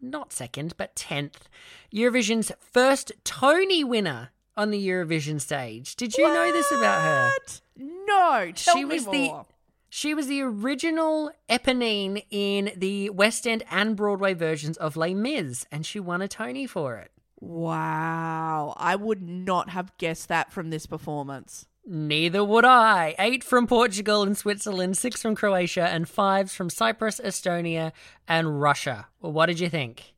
not 0.00 0.32
second, 0.32 0.74
but 0.76 0.96
10th. 0.96 1.48
Eurovision's 1.92 2.52
first 2.58 3.12
Tony 3.24 3.84
winner 3.84 4.30
on 4.56 4.70
the 4.70 4.88
Eurovision 4.88 5.40
stage. 5.40 5.96
Did 5.96 6.16
you 6.16 6.26
know 6.26 6.52
this 6.52 6.70
about 6.72 7.02
her? 7.02 7.30
What? 7.30 7.60
No, 7.76 8.52
she 8.54 8.84
was 8.84 9.04
the 9.04 9.28
more. 9.28 9.46
She 9.90 10.14
was 10.14 10.28
the 10.28 10.40
original 10.40 11.32
Eponine 11.48 12.24
in 12.30 12.70
the 12.76 13.10
West 13.10 13.46
End 13.46 13.64
and 13.70 13.96
Broadway 13.96 14.34
versions 14.34 14.76
of 14.76 14.96
Les 14.96 15.14
Mis, 15.14 15.66
and 15.70 15.84
she 15.84 15.98
won 15.98 16.22
a 16.22 16.28
Tony 16.28 16.64
for 16.64 16.96
it. 16.96 17.10
Wow, 17.40 18.74
I 18.76 18.94
would 18.94 19.20
not 19.20 19.70
have 19.70 19.96
guessed 19.98 20.28
that 20.28 20.52
from 20.52 20.70
this 20.70 20.86
performance. 20.86 21.66
Neither 21.84 22.44
would 22.44 22.64
I. 22.64 23.16
Eight 23.18 23.42
from 23.42 23.66
Portugal 23.66 24.22
and 24.22 24.38
Switzerland, 24.38 24.96
six 24.96 25.22
from 25.22 25.34
Croatia, 25.34 25.88
and 25.88 26.08
fives 26.08 26.54
from 26.54 26.70
Cyprus, 26.70 27.18
Estonia, 27.18 27.90
and 28.28 28.60
Russia. 28.60 29.08
Well, 29.20 29.32
what 29.32 29.46
did 29.46 29.58
you 29.58 29.68
think? 29.68 30.14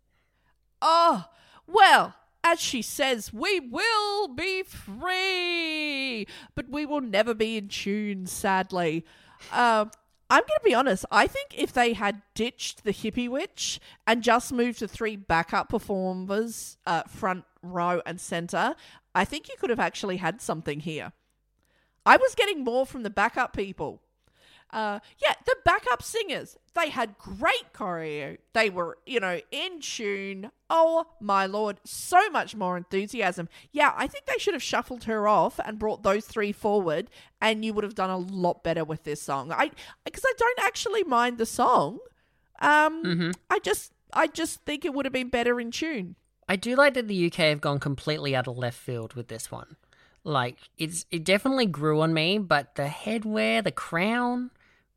Oh, 0.82 1.26
well, 1.66 2.14
as 2.44 2.60
she 2.60 2.82
says, 2.82 3.32
we 3.32 3.60
will 3.60 4.28
be 4.28 4.64
free, 4.64 6.26
but 6.54 6.68
we 6.68 6.84
will 6.84 7.00
never 7.00 7.32
be 7.32 7.56
in 7.56 7.68
tune, 7.68 8.26
sadly. 8.26 9.06
Um, 9.50 9.90
I'm 10.30 10.40
going 10.40 10.58
to 10.58 10.64
be 10.64 10.74
honest. 10.74 11.04
I 11.10 11.26
think 11.26 11.48
if 11.54 11.72
they 11.72 11.92
had 11.92 12.22
ditched 12.34 12.84
the 12.84 12.92
hippie 12.92 13.28
witch 13.28 13.80
and 14.06 14.22
just 14.22 14.52
moved 14.52 14.78
to 14.78 14.88
three 14.88 15.16
backup 15.16 15.68
performers, 15.68 16.78
uh, 16.86 17.02
front 17.02 17.44
row 17.62 18.00
and 18.06 18.20
center, 18.20 18.74
I 19.14 19.24
think 19.26 19.48
you 19.48 19.56
could 19.58 19.70
have 19.70 19.80
actually 19.80 20.16
had 20.16 20.40
something 20.40 20.80
here. 20.80 21.12
I 22.06 22.16
was 22.16 22.34
getting 22.34 22.64
more 22.64 22.86
from 22.86 23.02
the 23.02 23.10
backup 23.10 23.54
people. 23.54 24.00
Uh, 24.72 25.00
yeah, 25.22 25.34
the 25.44 25.54
backup 25.66 26.02
singers, 26.02 26.56
they 26.74 26.88
had 26.88 27.18
great 27.18 27.72
choreo. 27.74 28.38
They 28.54 28.70
were, 28.70 28.98
you 29.04 29.20
know, 29.20 29.40
in 29.50 29.80
tune. 29.80 30.50
Oh 30.70 31.08
my 31.20 31.44
lord, 31.44 31.78
so 31.84 32.30
much 32.30 32.56
more 32.56 32.78
enthusiasm. 32.78 33.50
Yeah, 33.70 33.92
I 33.96 34.06
think 34.06 34.24
they 34.24 34.38
should 34.38 34.54
have 34.54 34.62
shuffled 34.62 35.04
her 35.04 35.28
off 35.28 35.60
and 35.62 35.78
brought 35.78 36.02
those 36.02 36.24
three 36.24 36.52
forward, 36.52 37.10
and 37.40 37.64
you 37.64 37.74
would 37.74 37.84
have 37.84 37.94
done 37.94 38.08
a 38.08 38.16
lot 38.16 38.64
better 38.64 38.82
with 38.82 39.04
this 39.04 39.20
song. 39.20 39.52
I 39.52 39.70
because 40.04 40.24
I 40.26 40.32
don't 40.38 40.60
actually 40.60 41.04
mind 41.04 41.36
the 41.36 41.46
song. 41.46 41.98
Um, 42.60 43.32
I 43.50 43.58
just, 43.58 43.92
I 44.12 44.28
just 44.28 44.60
think 44.64 44.84
it 44.84 44.94
would 44.94 45.04
have 45.04 45.12
been 45.12 45.28
better 45.28 45.60
in 45.60 45.70
tune. 45.72 46.14
I 46.48 46.56
do 46.56 46.76
like 46.76 46.94
that 46.94 47.08
the 47.08 47.26
UK 47.26 47.34
have 47.34 47.60
gone 47.60 47.80
completely 47.80 48.34
out 48.36 48.46
of 48.46 48.56
left 48.56 48.78
field 48.78 49.14
with 49.14 49.28
this 49.28 49.50
one. 49.50 49.76
Like 50.24 50.56
it's 50.78 51.04
it 51.10 51.24
definitely 51.24 51.66
grew 51.66 52.00
on 52.00 52.14
me, 52.14 52.38
but 52.38 52.76
the 52.76 52.84
headwear, 52.84 53.62
the 53.62 53.72
crown 53.72 54.50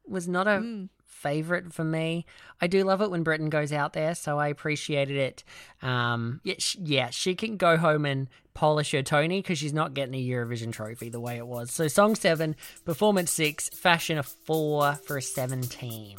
was 0.08 0.28
not 0.28 0.48
a 0.48 0.88
favorite 1.06 1.74
for 1.74 1.84
me. 1.84 2.26
I 2.62 2.68
do 2.68 2.84
love 2.84 3.02
it 3.02 3.10
when 3.10 3.24
Britain 3.24 3.50
goes 3.50 3.72
out 3.72 3.94
there, 3.94 4.14
so 4.14 4.38
I 4.38 4.50
appreciated 4.50 5.18
it. 5.18 5.44
Um, 5.82 6.42
yeah, 6.44 6.56
sh- 6.60 6.78
yeah, 6.84 7.10
she 7.10 7.34
can 7.36 7.58
go 7.58 7.78
home 7.78 8.06
and 8.06 8.28
polish 8.54 8.92
her 8.92 9.02
Tony 9.02 9.42
because 9.42 9.58
she's 9.58 9.74
not 9.74 9.94
getting 9.94 10.14
a 10.14 10.24
Eurovision 10.24 10.72
trophy 10.72 11.10
the 11.10 11.20
way 11.20 11.38
it 11.38 11.48
was. 11.48 11.72
So 11.72 11.88
song 11.88 12.16
seven, 12.16 12.56
performance 12.86 13.32
six, 13.32 13.70
fashion 13.70 14.18
a 14.18 14.24
four 14.24 14.94
for 14.94 15.18
a 15.18 15.22
seventeen. 15.22 16.18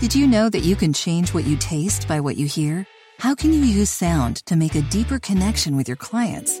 Did 0.00 0.14
you 0.14 0.26
know 0.26 0.48
that 0.48 0.60
you 0.60 0.76
can 0.76 0.92
change 0.92 1.32
what 1.32 1.44
you 1.44 1.56
taste 1.56 2.06
by 2.06 2.20
what 2.20 2.36
you 2.36 2.46
hear? 2.46 2.86
How 3.18 3.34
can 3.34 3.52
you 3.52 3.60
use 3.60 3.90
sound 3.90 4.36
to 4.46 4.56
make 4.56 4.74
a 4.74 4.82
deeper 4.82 5.18
connection 5.18 5.76
with 5.76 5.88
your 5.88 5.96
clients? 5.96 6.60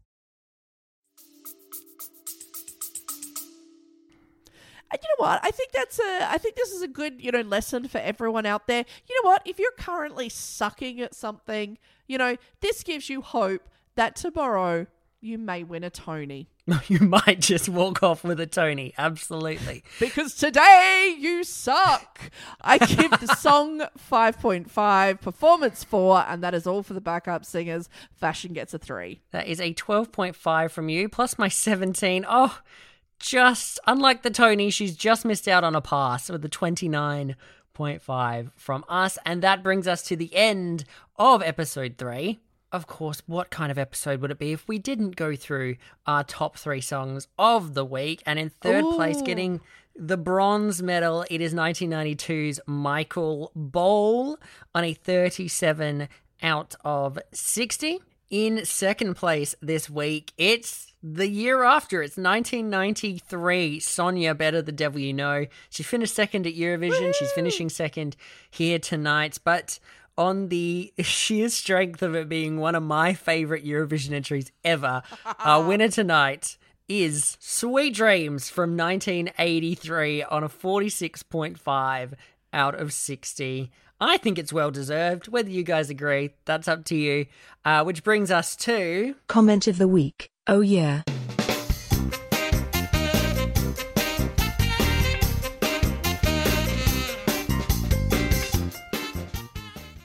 And 4.91 4.99
you 5.01 5.09
know 5.09 5.25
what? 5.25 5.39
I 5.43 5.51
think 5.51 5.71
that's 5.71 5.99
a. 5.99 6.27
I 6.29 6.37
think 6.37 6.55
this 6.55 6.71
is 6.71 6.81
a 6.81 6.87
good, 6.87 7.21
you 7.21 7.31
know, 7.31 7.41
lesson 7.41 7.87
for 7.87 7.99
everyone 7.99 8.45
out 8.45 8.67
there. 8.67 8.85
You 9.07 9.21
know 9.21 9.29
what? 9.29 9.41
If 9.45 9.57
you're 9.57 9.71
currently 9.77 10.29
sucking 10.29 10.99
at 10.99 11.15
something, 11.15 11.77
you 12.07 12.17
know, 12.17 12.35
this 12.59 12.83
gives 12.83 13.09
you 13.09 13.21
hope 13.21 13.69
that 13.95 14.15
tomorrow 14.15 14.87
you 15.21 15.37
may 15.37 15.63
win 15.63 15.83
a 15.83 15.89
Tony. 15.89 16.49
you 16.87 16.99
might 16.99 17.39
just 17.39 17.69
walk 17.69 18.03
off 18.03 18.23
with 18.23 18.39
a 18.39 18.47
Tony. 18.47 18.93
Absolutely. 18.97 19.83
Because 19.99 20.33
today 20.33 21.15
you 21.17 21.43
suck. 21.43 22.31
I 22.59 22.77
give 22.79 23.11
the 23.11 23.35
song 23.39 23.81
5.5, 24.11 25.21
performance 25.21 25.83
4, 25.83 26.25
and 26.27 26.43
that 26.43 26.53
is 26.53 26.65
all 26.65 26.83
for 26.83 26.93
the 26.93 27.01
backup 27.01 27.45
singers. 27.45 27.89
Fashion 28.15 28.53
gets 28.53 28.73
a 28.73 28.79
3. 28.79 29.21
That 29.31 29.47
is 29.47 29.59
a 29.59 29.73
12.5 29.73 30.71
from 30.71 30.89
you, 30.89 31.07
plus 31.07 31.37
my 31.37 31.47
17. 31.47 32.25
Oh, 32.27 32.59
just 33.21 33.79
unlike 33.87 34.23
the 34.23 34.29
Tony, 34.29 34.69
she's 34.69 34.95
just 34.95 35.23
missed 35.23 35.47
out 35.47 35.63
on 35.63 35.75
a 35.75 35.81
pass 35.81 36.29
with 36.29 36.41
the 36.41 36.49
29.5 36.49 38.51
from 38.55 38.83
us. 38.89 39.17
And 39.25 39.41
that 39.41 39.63
brings 39.63 39.87
us 39.87 40.01
to 40.03 40.15
the 40.15 40.35
end 40.35 40.83
of 41.17 41.41
episode 41.41 41.95
three. 41.97 42.39
Of 42.71 42.87
course, 42.87 43.21
what 43.27 43.49
kind 43.49 43.71
of 43.71 43.77
episode 43.77 44.21
would 44.21 44.31
it 44.31 44.39
be 44.39 44.53
if 44.53 44.67
we 44.67 44.79
didn't 44.79 45.17
go 45.17 45.35
through 45.35 45.75
our 46.07 46.23
top 46.23 46.57
three 46.57 46.81
songs 46.81 47.27
of 47.37 47.73
the 47.73 47.85
week? 47.85 48.23
And 48.25 48.39
in 48.39 48.49
third 48.49 48.85
place, 48.95 49.21
getting 49.21 49.59
the 49.95 50.17
bronze 50.17 50.81
medal, 50.81 51.25
it 51.29 51.41
is 51.41 51.53
1992's 51.53 52.61
Michael 52.65 53.51
Ball 53.55 54.37
on 54.73 54.85
a 54.85 54.93
37 54.93 56.07
out 56.41 56.75
of 56.85 57.19
60. 57.33 57.99
In 58.29 58.65
second 58.65 59.15
place 59.15 59.53
this 59.61 59.89
week, 59.89 60.31
it's 60.37 60.90
the 61.03 61.27
year 61.27 61.63
after. 61.63 62.01
It's 62.01 62.17
1993. 62.17 63.79
Sonia, 63.79 64.35
Better 64.35 64.61
the 64.61 64.71
Devil 64.71 64.99
You 64.99 65.13
Know. 65.13 65.45
She 65.69 65.83
finished 65.83 66.15
second 66.15 66.47
at 66.47 66.55
Eurovision. 66.55 67.13
She's 67.15 67.31
finishing 67.31 67.69
second 67.69 68.15
here 68.49 68.79
tonight. 68.79 69.39
But 69.43 69.79
on 70.17 70.49
the 70.49 70.93
sheer 70.99 71.49
strength 71.49 72.01
of 72.01 72.15
it 72.15 72.29
being 72.29 72.57
one 72.57 72.75
of 72.75 72.83
my 72.83 73.13
favorite 73.13 73.65
Eurovision 73.65 74.11
entries 74.11 74.51
ever, 74.63 75.01
our 75.39 75.63
winner 75.67 75.89
tonight 75.89 76.57
is 76.87 77.37
Sweet 77.39 77.93
Dreams 77.95 78.49
from 78.49 78.75
1983 78.75 80.23
on 80.23 80.43
a 80.43 80.49
46.5 80.49 82.13
out 82.53 82.75
of 82.75 82.91
60. 82.91 83.71
I 84.01 84.17
think 84.17 84.39
it's 84.39 84.51
well 84.51 84.71
deserved. 84.71 85.27
Whether 85.27 85.51
you 85.51 85.63
guys 85.63 85.89
agree, 85.89 86.31
that's 86.45 86.67
up 86.67 86.83
to 86.85 86.95
you. 86.95 87.27
Uh, 87.63 87.83
which 87.83 88.03
brings 88.03 88.31
us 88.31 88.55
to 88.57 89.15
Comment 89.27 89.67
of 89.67 89.77
the 89.77 89.87
week. 89.87 90.31
Oh 90.51 90.59
yeah. 90.59 91.03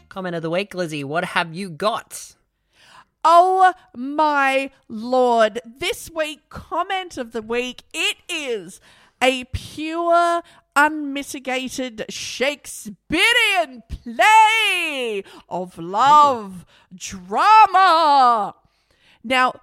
comment 0.09 0.36
of 0.36 0.42
the 0.42 0.51
week, 0.51 0.72
Lizzie. 0.72 1.03
What 1.03 1.24
have 1.24 1.53
you 1.53 1.68
got? 1.68 2.36
Oh 3.24 3.74
my 3.97 4.70
lord. 4.88 5.61
This 5.64 6.11
week, 6.14 6.49
comment 6.49 7.18
of 7.18 7.32
the 7.32 7.42
week, 7.42 7.82
it 7.92 8.16
is 8.28 8.80
a 9.20 9.44
pure, 9.53 10.42
unmitigated 10.76 12.07
Shakespearean 12.09 13.82
play 13.88 15.24
of 15.49 15.76
love 15.76 16.64
drama. 16.94 18.55
Now, 19.24 19.61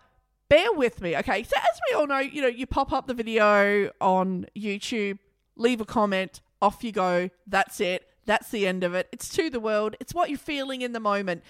bear 0.54 0.72
with 0.74 1.02
me, 1.02 1.18
okay? 1.18 1.42
So, 1.42 1.56
as 1.58 1.80
we 1.90 1.96
all 1.96 2.06
know, 2.06 2.20
you 2.20 2.42
know, 2.42 2.48
you 2.48 2.68
pop 2.68 2.92
up 2.94 3.08
the 3.08 3.16
video 3.16 3.90
on 4.00 4.46
YouTube, 4.56 5.18
leave 5.56 5.82
a 5.82 5.86
comment, 5.86 6.42
off 6.62 6.84
you 6.84 6.92
go. 6.92 7.32
That's 7.48 7.82
it. 7.82 8.08
That's 8.26 8.52
the 8.52 8.68
end 8.68 8.84
of 8.84 8.94
it. 8.94 9.10
It's 9.12 9.30
to 9.30 9.50
the 9.50 9.60
world. 9.60 9.96
It's 10.00 10.14
what 10.14 10.30
you're 10.30 10.38
feeling 10.38 10.84
in 10.84 10.94
the 10.94 11.00
moment. 11.00 11.42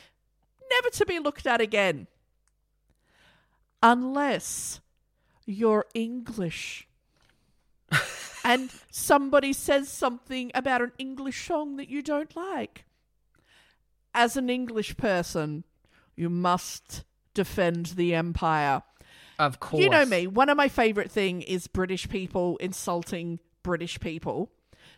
Never 0.72 0.90
to 0.92 1.06
be 1.06 1.20
looked 1.20 1.46
at 1.46 1.60
again. 1.60 2.08
Unless 3.82 4.80
you're 5.46 5.86
English. 5.94 6.88
and 8.46 8.72
somebody 8.90 9.52
says 9.52 9.90
something 9.90 10.50
about 10.56 10.82
an 10.82 10.94
English 10.98 11.46
song 11.46 11.76
that 11.76 11.90
you 11.90 12.02
don't 12.02 12.36
like. 12.38 12.86
As 14.16 14.38
an 14.38 14.50
English 14.50 14.96
person, 14.96 15.66
you 16.16 16.30
must 16.30 17.04
defend 17.34 17.88
the 17.98 18.14
empire. 18.14 18.84
Of 19.46 19.60
course. 19.60 19.84
You 19.84 19.90
know 19.90 20.06
me. 20.06 20.28
One 20.28 20.50
of 20.50 20.58
my 20.58 20.68
favorite 20.68 21.12
thing 21.12 21.42
is 21.42 21.68
British 21.68 22.10
people 22.10 22.58
insulting 22.58 23.40
British 23.62 24.00
people. 24.00 24.52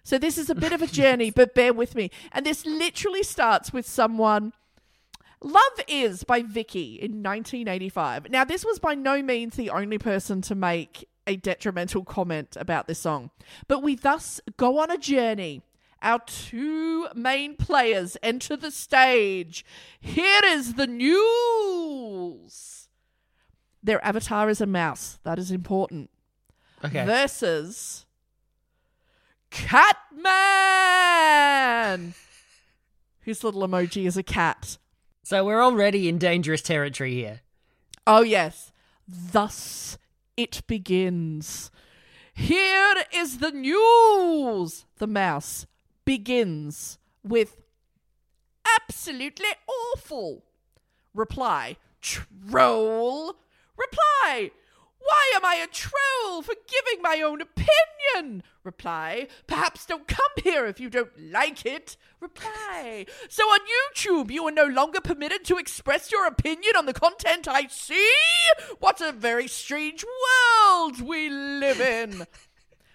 So 0.04 0.18
this 0.18 0.38
is 0.38 0.50
a 0.50 0.56
bit 0.56 0.72
of 0.72 0.82
a 0.82 0.88
journey, 1.02 1.32
but 1.32 1.56
bear 1.56 1.74
with 1.74 1.96
me. 1.96 2.12
And 2.32 2.46
this 2.46 2.66
literally 2.66 3.24
starts 3.24 3.74
with 3.74 3.88
someone. 3.88 4.54
Love 5.42 5.80
Is 5.88 6.24
by 6.24 6.42
Vikki 6.42 6.96
in 6.96 7.22
1985. 7.22 8.30
Now, 8.30 8.46
this 8.46 8.66
was 8.66 8.80
by 8.80 8.96
no 8.96 9.22
means 9.22 9.56
the 9.56 9.70
only 9.70 9.98
person 9.98 10.42
to 10.44 10.56
make 10.56 11.08
a 11.28 11.36
detrimental 11.36 12.04
comment 12.04 12.56
about 12.60 12.88
this 12.88 13.00
song, 13.00 13.32
but 13.68 13.82
we 13.82 13.96
thus 13.96 14.40
go 14.58 14.80
on 14.80 14.92
a 14.92 14.98
journey. 14.98 15.62
Our 16.02 16.20
two 16.20 17.08
main 17.16 17.56
players 17.56 18.16
enter 18.22 18.56
the 18.56 18.72
stage. 18.72 19.66
Here 20.00 20.42
is 20.44 20.76
the 20.76 20.88
news. 20.88 22.75
Their 23.86 24.04
avatar 24.04 24.50
is 24.50 24.60
a 24.62 24.66
mouse. 24.66 25.20
That 25.24 25.38
is 25.38 25.52
important. 25.52 26.10
Okay. 26.84 27.06
Versus 27.06 28.08
Catman. 29.52 29.86
whose 33.22 33.44
little 33.44 33.62
emoji 33.68 34.08
is 34.08 34.18
a 34.18 34.24
cat. 34.24 34.80
so 35.24 35.46
we're 35.46 35.64
already 35.64 36.10
in 36.10 36.18
dangerous 36.18 36.64
territory 36.64 37.14
here. 37.14 37.42
Oh, 38.08 38.24
yes. 38.24 38.72
Thus 39.08 40.00
it 40.36 40.64
begins. 40.66 41.70
Here 42.34 42.96
is 43.14 43.38
the 43.38 43.52
news. 43.52 44.86
The 44.98 45.06
mouse 45.08 45.68
begins 46.06 46.98
with 47.24 47.62
absolutely 48.80 49.50
awful. 49.94 50.44
Reply, 51.14 51.78
troll. 52.02 53.36
Reply, 53.78 54.52
Why 55.00 55.32
am 55.36 55.46
I 55.46 55.56
a 55.56 55.68
troll 55.68 56.42
for 56.42 56.56
giving 56.68 57.02
my 57.02 57.22
own 57.22 57.42
opinion? 57.42 58.44
Reply. 58.64 59.28
Perhaps 59.46 59.86
don't 59.86 60.08
come 60.08 60.32
here 60.44 60.66
if 60.66 60.80
you 60.80 60.90
don't 60.90 61.12
like 61.32 61.66
it. 61.66 61.98
Reply. 62.20 63.06
So 63.30 63.44
on 63.44 63.60
YouTube, 63.60 64.32
you 64.32 64.48
are 64.48 64.52
no 64.52 64.66
longer 64.66 65.02
permitted 65.02 65.46
to 65.46 65.58
express 65.58 66.12
your 66.12 66.26
opinion 66.26 66.74
on 66.78 66.86
the 66.86 66.94
content 66.94 67.48
I 67.48 67.68
see? 67.68 68.10
What 68.80 69.02
a 69.02 69.12
very 69.12 69.48
strange 69.48 70.04
world 70.04 71.02
we 71.02 71.30
live 71.30 71.80
in. 71.80 72.26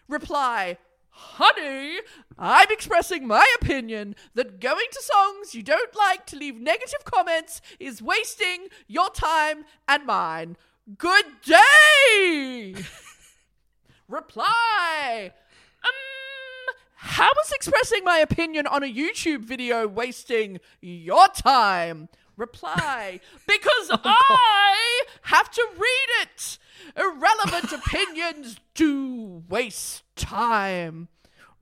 Reply. 0.09 0.78
Honey, 1.22 1.99
I'm 2.39 2.68
expressing 2.70 3.26
my 3.26 3.47
opinion 3.61 4.16
that 4.35 4.59
going 4.59 4.87
to 4.91 5.03
songs 5.03 5.55
you 5.55 5.62
don't 5.62 5.95
like 5.95 6.24
to 6.26 6.37
leave 6.37 6.59
negative 6.59 7.05
comments 7.05 7.61
is 7.78 8.01
wasting 8.01 8.68
your 8.89 9.11
time 9.11 9.64
and 9.87 10.07
mine. 10.07 10.57
Good 10.97 11.26
day! 11.45 12.74
Reply. 14.09 15.30
Um, 15.84 16.74
how 16.97 17.28
is 17.45 17.53
expressing 17.53 18.03
my 18.03 18.18
opinion 18.18 18.66
on 18.66 18.82
a 18.82 18.93
YouTube 18.93 19.45
video 19.45 19.86
wasting 19.86 20.59
your 20.80 21.28
time? 21.28 22.09
Reply. 22.36 23.20
Because 23.47 24.01
I 24.03 25.05
have 25.22 25.51
to 25.51 25.66
read 25.76 26.22
it. 26.22 26.59
Irrelevant 26.97 27.72
opinions 27.72 28.57
do 28.74 29.45
waste 29.49 30.03
time. 30.16 31.09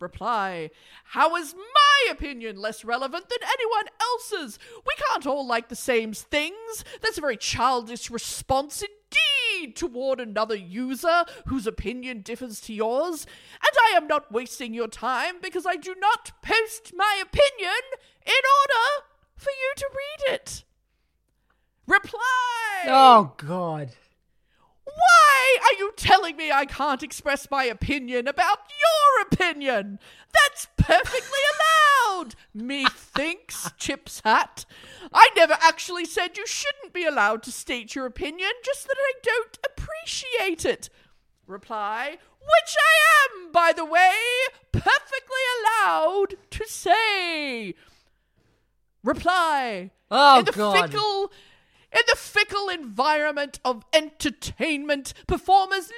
Reply. 0.01 0.71
How 1.05 1.37
is 1.37 1.55
my 1.55 2.13
opinion 2.13 2.57
less 2.57 2.85
relevant 2.85 3.29
than 3.29 3.39
anyone 3.43 3.87
else's? 4.01 4.59
We 4.87 4.95
can't 5.09 5.27
all 5.27 5.47
like 5.47 5.69
the 5.69 5.77
same 5.77 6.13
things. 6.13 6.85
That's 7.03 7.19
a 7.19 7.23
very 7.23 7.37
childish 7.37 8.11
response 8.11 8.83
indeed 8.83 9.77
toward 9.77 10.21
another 10.21 10.55
user 10.55 11.25
whose 11.47 11.67
opinion 11.67 12.23
differs 12.23 12.61
to 12.63 12.73
yours. 12.73 13.27
And 13.55 13.77
I 13.93 13.97
am 13.97 14.07
not 14.07 14.31
wasting 14.31 14.75
your 14.75 14.89
time 14.89 15.37
because 15.43 15.67
I 15.67 15.77
do 15.77 15.95
not 15.99 16.33
post 16.43 16.93
my 16.95 17.21
opinion 17.21 17.83
in 18.25 18.33
order 18.33 19.07
for 19.37 19.51
you 19.51 19.73
to 19.77 19.87
read 19.93 20.35
it. 20.35 20.65
Reply. 21.87 22.85
Oh 22.87 23.33
God. 23.39 23.93
Why 24.85 25.59
are 25.63 25.79
you 25.79 25.93
telling 25.97 26.37
me 26.37 26.51
I 26.51 26.65
can't 26.65 27.03
express 27.03 27.51
my 27.51 27.65
opinion 27.65 28.27
about 28.27 28.59
your 28.69 29.28
opinion? 29.59 29.99
That's 30.33 30.69
perfectly 30.77 31.39
allowed, 32.09 32.35
methinks 32.55 33.71
Chips 33.79 34.23
Hat. 34.25 34.65
I 35.13 35.31
never 35.37 35.57
actually 35.61 36.05
said 36.05 36.37
you 36.37 36.47
shouldn't 36.47 36.93
be 36.93 37.05
allowed 37.05 37.43
to 37.45 37.53
state 37.53 37.95
your 37.95 38.07
opinion, 38.07 38.51
just 38.65 38.87
that 38.87 38.97
I 38.99 39.13
don't 39.23 39.59
appreciate 39.65 40.65
it. 40.65 40.91
Reply, 41.47 42.19
which 42.41 42.77
I 42.79 43.43
am, 43.43 43.53
by 43.53 43.73
the 43.75 43.85
way, 43.85 44.13
perfectly 44.71 45.45
allowed 45.83 46.35
to 46.51 46.67
say. 46.67 47.75
Reply. 49.03 49.91
Oh, 50.11 50.41
in 50.41 50.45
the 50.45 50.53
God. 50.53 50.91
fickle 50.91 51.33
in 51.93 52.01
the 52.07 52.17
fickle 52.17 52.69
environment 52.69 53.61
of 53.65 53.85
entertainment, 53.93 55.15
performers 55.27 55.91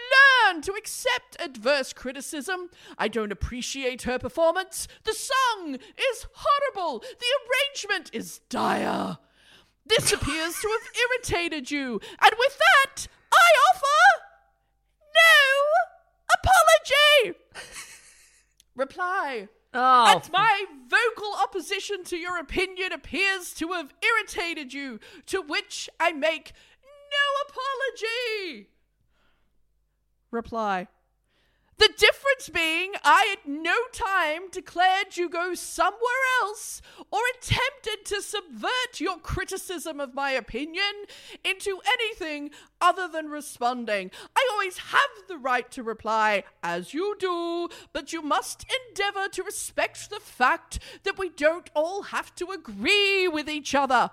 learn 0.47 0.62
to 0.62 0.72
accept 0.72 1.36
adverse 1.41 1.93
criticism. 1.93 2.70
I 2.97 3.09
don't 3.09 3.32
appreciate 3.32 4.03
her 4.03 4.18
performance. 4.18 4.86
The 5.05 5.14
song 5.14 5.74
is 5.74 6.26
horrible. 6.32 7.01
The 7.01 7.26
arrangement 7.41 8.11
is 8.12 8.41
dire. 8.49 9.18
This 9.84 10.12
appears 10.12 10.55
to 10.61 10.68
have 10.68 10.93
irritated 11.03 11.70
you, 11.70 12.01
and 12.22 12.32
with 12.38 12.59
that, 12.59 13.09
I 13.32 13.51
offer 13.74 14.22
no 15.14 15.61
apology. 16.38 17.38
Reply. 18.76 19.49
Oh, 19.73 20.12
And 20.14 20.33
my 20.33 20.64
vocal 20.89 21.33
opposition 21.41 22.03
to 22.05 22.16
your 22.16 22.39
opinion 22.39 22.93
appears 22.93 23.55
to 23.55 23.68
have 23.73 23.95
irritated 24.03 24.73
you, 24.73 24.99
to 25.27 25.41
which 25.41 25.89
I 26.01 26.12
make 26.12 26.53
no 27.12 27.49
apology. 27.49 28.68
Reply. 30.31 30.89
The 31.81 31.89
difference 31.97 32.51
being, 32.53 32.93
I 33.03 33.35
at 33.39 33.49
no 33.49 33.74
time 33.91 34.51
declared 34.51 35.16
you 35.16 35.31
go 35.31 35.55
somewhere 35.55 36.24
else 36.43 36.83
or 37.11 37.20
attempted 37.39 38.05
to 38.05 38.20
subvert 38.20 39.01
your 39.01 39.16
criticism 39.16 39.99
of 39.99 40.12
my 40.12 40.33
opinion 40.33 41.07
into 41.43 41.81
anything 41.91 42.51
other 42.83 43.09
than 43.09 43.31
responding. 43.31 44.11
I 44.37 44.47
always 44.53 44.76
have 44.76 45.01
the 45.26 45.39
right 45.39 45.70
to 45.70 45.83
reply, 45.83 46.45
as 46.62 46.93
you 46.93 47.16
do, 47.18 47.70
but 47.95 48.12
you 48.12 48.20
must 48.20 48.66
endeavor 48.89 49.28
to 49.28 49.43
respect 49.43 50.11
the 50.11 50.20
fact 50.20 50.81
that 51.05 51.18
we 51.18 51.31
don't 51.31 51.70
all 51.74 52.03
have 52.03 52.35
to 52.35 52.51
agree 52.51 53.26
with 53.26 53.49
each 53.49 53.74
other. 53.74 54.11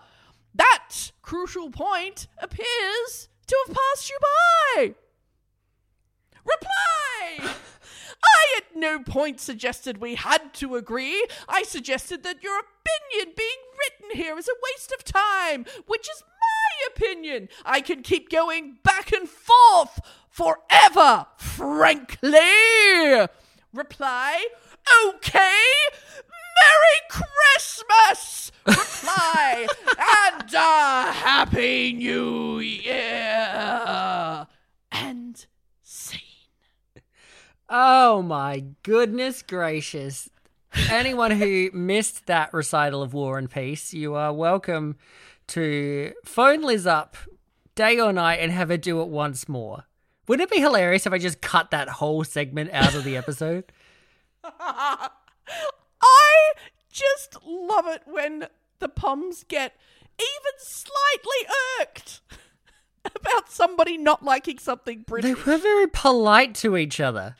That 0.56 1.12
crucial 1.22 1.70
point 1.70 2.28
appears 2.38 3.28
to 3.48 3.58
have 3.68 3.76
passed 3.76 4.10
you 4.10 4.18
by. 4.22 4.96
Reply! 6.46 6.87
I 7.40 8.58
at 8.58 8.76
no 8.76 9.00
point 9.00 9.40
suggested 9.40 9.98
we 10.00 10.16
had 10.16 10.54
to 10.56 10.76
agree. 10.76 11.26
I 11.48 11.64
suggested 11.64 12.24
that 12.24 12.44
your 12.44 12.60
opinion 12.60 13.34
being 13.38 13.50
written 13.78 14.18
here 14.22 14.38
is 14.38 14.48
a 14.48 14.62
waste 14.74 14.92
of 14.92 15.04
time, 15.04 15.66
which 15.86 16.10
is 16.10 16.24
my 16.24 16.88
opinion. 16.96 17.50
I 17.66 17.82
can 17.82 18.04
keep 18.04 18.30
going 18.30 18.78
back 18.84 19.12
and 19.12 19.28
forth 19.28 20.00
forever, 20.30 21.28
frankly. 21.38 22.40
Reply, 23.74 24.46
okay. 25.08 25.62
Merry 26.58 27.02
Christmas! 27.10 28.52
Reply, 28.66 29.68
and 30.32 30.54
a 30.54 31.12
Happy 31.12 31.94
New 31.94 32.60
Year! 32.60 34.48
And 34.92 35.46
scene. 35.84 36.22
Oh 37.70 38.22
my 38.22 38.64
goodness 38.84 39.42
gracious. 39.42 40.30
Anyone 40.90 41.32
who 41.32 41.70
missed 41.74 42.26
that 42.28 42.54
recital 42.54 43.02
of 43.02 43.14
War 43.14 43.38
and 43.38 43.50
Peace, 43.50 43.94
you 43.94 44.16
are 44.16 44.32
welcome 44.32 44.96
to 45.48 46.14
phone 46.24 46.62
Liz 46.62 46.88
up 46.88 47.18
day 47.76 48.00
or 48.00 48.14
night 48.14 48.38
and 48.38 48.54
have 48.54 48.70
her 48.70 48.78
do 48.78 49.02
it 49.02 49.10
once 49.10 49.50
more. 49.50 49.84
Wouldn't 50.28 50.50
it 50.50 50.56
be 50.56 50.62
hilarious 50.62 51.06
if 51.06 51.12
I 51.14 51.18
just 51.18 51.42
cut 51.42 51.72
that 51.72 51.90
whole 51.90 52.24
segment 52.24 52.72
out 52.72 52.96
of 52.96 53.04
the 53.04 53.18
episode? 53.18 53.66
I 54.44 55.10
just 56.92 57.38
love 57.46 57.88
it 57.88 58.04
when 58.06 58.48
the 58.80 58.88
Poms 58.88 59.44
get 59.44 59.76
even 60.18 60.54
slightly 60.58 61.54
irked 61.82 62.22
about 63.16 63.50
somebody 63.52 63.98
not 63.98 64.24
liking 64.24 64.58
something 64.58 65.04
British. 65.06 65.36
they 65.36 65.52
were 65.52 65.58
very 65.58 65.88
polite 65.88 66.56
to 66.56 66.78
each 66.78 67.02
other. 67.02 67.36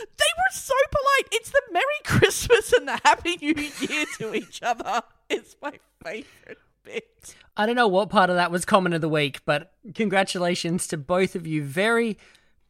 They 0.00 0.32
were 0.36 0.52
so 0.52 0.74
polite. 0.90 1.28
It's 1.32 1.50
the 1.50 1.62
Merry 1.72 1.84
Christmas 2.04 2.72
and 2.72 2.88
the 2.88 3.00
Happy 3.04 3.36
New 3.40 3.54
Year 3.80 4.04
to 4.18 4.34
each 4.34 4.62
other. 4.62 5.02
It's 5.28 5.56
my 5.62 5.72
favorite 6.04 6.58
bit. 6.82 7.34
I 7.56 7.66
don't 7.66 7.76
know 7.76 7.88
what 7.88 8.10
part 8.10 8.30
of 8.30 8.36
that 8.36 8.50
was 8.50 8.64
comment 8.64 8.94
of 8.94 9.00
the 9.00 9.08
week, 9.08 9.40
but 9.44 9.72
congratulations 9.94 10.86
to 10.88 10.96
both 10.96 11.36
of 11.36 11.46
you. 11.46 11.62
Very, 11.62 12.18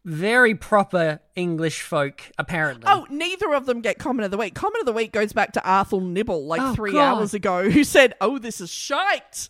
very 0.04 0.54
proper 0.54 1.20
English 1.34 1.80
folk, 1.82 2.20
apparently. 2.38 2.84
Oh, 2.86 3.06
neither 3.08 3.54
of 3.54 3.64
them 3.66 3.80
get 3.80 3.98
comment 3.98 4.24
of 4.26 4.30
the 4.30 4.36
week. 4.36 4.54
Comment 4.54 4.80
of 4.80 4.86
the 4.86 4.92
week 4.92 5.12
goes 5.12 5.32
back 5.32 5.52
to 5.54 5.64
Arthur 5.66 6.00
Nibble 6.00 6.44
like 6.46 6.60
Oh, 6.60 6.74
three 6.74 6.92
God. 6.92 7.18
hours 7.18 7.32
ago, 7.34 7.70
who 7.70 7.82
said, 7.84 8.14
"Oh, 8.20 8.38
this 8.38 8.60
is 8.60 8.70
shite." 8.70 9.48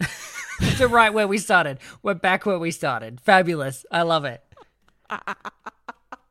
So 0.76 0.86
right 0.86 1.12
where 1.12 1.26
we 1.26 1.38
started. 1.38 1.78
We're 2.04 2.14
back 2.14 2.46
where 2.46 2.58
we 2.58 2.70
started. 2.70 3.20
Fabulous. 3.20 3.84
I 3.90 4.02
love 4.02 4.24
it. 4.24 4.40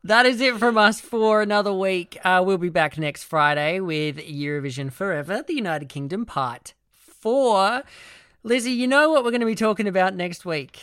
that 0.04 0.26
is 0.26 0.40
it 0.40 0.56
from 0.58 0.76
us 0.76 1.00
for 1.00 1.42
another 1.42 1.72
week. 1.72 2.18
Uh, 2.24 2.42
we'll 2.44 2.58
be 2.58 2.68
back 2.68 2.98
next 2.98 3.24
Friday 3.24 3.78
with 3.80 4.16
Eurovision 4.16 4.92
Forever, 4.92 5.44
the 5.46 5.54
United 5.54 5.88
Kingdom 5.88 6.26
Part 6.26 6.74
4. 6.90 7.82
Lizzie, 8.42 8.72
you 8.72 8.88
know 8.88 9.10
what 9.10 9.22
we're 9.22 9.30
going 9.30 9.40
to 9.40 9.46
be 9.46 9.54
talking 9.54 9.86
about 9.86 10.14
next 10.14 10.44
week. 10.44 10.80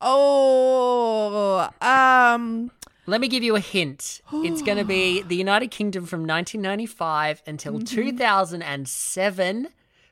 Oh, 0.00 1.68
um, 1.82 2.70
Let 3.06 3.20
me 3.20 3.28
give 3.28 3.42
you 3.42 3.56
a 3.56 3.60
hint. 3.60 4.22
It's 4.32 4.62
going 4.62 4.78
to 4.78 4.84
be 4.84 5.20
the 5.28 5.36
United 5.36 5.70
Kingdom 5.70 6.06
from 6.06 6.20
1995 6.20 7.42
until 7.46 7.78
2007, 7.78 9.68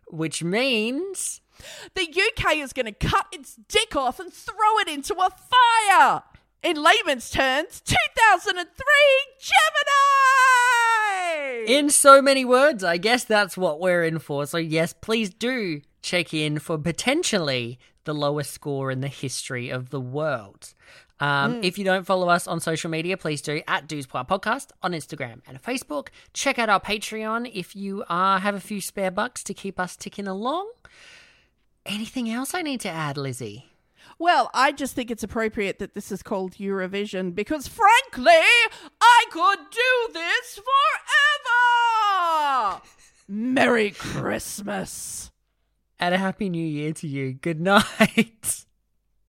which 0.08 0.42
means 0.42 1.40
the 1.94 2.02
UK 2.02 2.56
is 2.56 2.74
going 2.74 2.86
to 2.86 2.92
cut 2.92 3.26
its 3.32 3.56
dick 3.68 3.96
off 3.96 4.20
and 4.20 4.32
throw 4.32 4.78
it 4.80 4.88
into 4.88 5.14
a 5.14 5.30
fire. 5.30 6.22
In 6.62 6.76
layman's 6.82 7.28
terms, 7.30 7.82
2003 7.84 8.66
Jemini. 9.40 11.68
In 11.68 11.90
so 11.90 12.22
many 12.22 12.44
words, 12.44 12.84
I 12.84 12.98
guess 12.98 13.24
that's 13.24 13.56
what 13.56 13.80
we're 13.80 14.04
in 14.04 14.18
for. 14.20 14.46
So, 14.46 14.58
yes, 14.58 14.92
please 14.92 15.30
do 15.30 15.80
check 16.02 16.32
in 16.32 16.58
for 16.60 16.78
potentially 16.78 17.78
the 18.04 18.14
lowest 18.14 18.52
score 18.52 18.90
in 18.90 19.00
the 19.00 19.08
history 19.08 19.70
of 19.70 19.90
the 19.90 20.00
world. 20.00 20.74
Um, 21.20 21.60
If 21.62 21.78
you 21.78 21.84
don't 21.84 22.04
follow 22.04 22.28
us 22.28 22.48
on 22.48 22.58
social 22.60 22.90
media, 22.90 23.16
please 23.16 23.40
do 23.42 23.62
at 23.68 23.86
Dewspoir 23.86 24.24
Podcast 24.24 24.70
on 24.82 24.90
Instagram 24.92 25.40
and 25.46 25.62
Facebook. 25.62 26.08
Check 26.32 26.58
out 26.58 26.68
our 26.68 26.80
Patreon 26.80 27.48
if 27.52 27.76
you 27.76 28.02
uh, 28.08 28.38
have 28.38 28.54
a 28.56 28.60
few 28.60 28.80
spare 28.80 29.10
bucks 29.12 29.44
to 29.44 29.54
keep 29.54 29.78
us 29.80 29.96
ticking 29.96 30.26
along. 30.26 30.70
Anything 31.86 32.28
else 32.30 32.54
I 32.54 32.62
need 32.62 32.80
to 32.82 32.88
add, 32.88 33.16
Lizzie? 33.16 33.66
Well, 34.22 34.52
I 34.54 34.70
just 34.70 34.94
think 34.94 35.10
it's 35.10 35.24
appropriate 35.24 35.80
that 35.80 35.94
this 35.94 36.12
is 36.12 36.22
called 36.22 36.52
Eurovision 36.52 37.34
because, 37.34 37.66
frankly, 37.66 38.30
I 39.00 39.24
could 39.32 39.58
do 39.72 40.12
this 40.12 40.60
forever. 42.70 42.82
Merry 43.26 43.90
Christmas. 43.90 45.32
And 45.98 46.14
a 46.14 46.18
happy 46.18 46.48
new 46.50 46.64
year 46.64 46.92
to 46.92 47.08
you. 47.08 47.32
Good 47.32 47.60
night. 47.60 48.64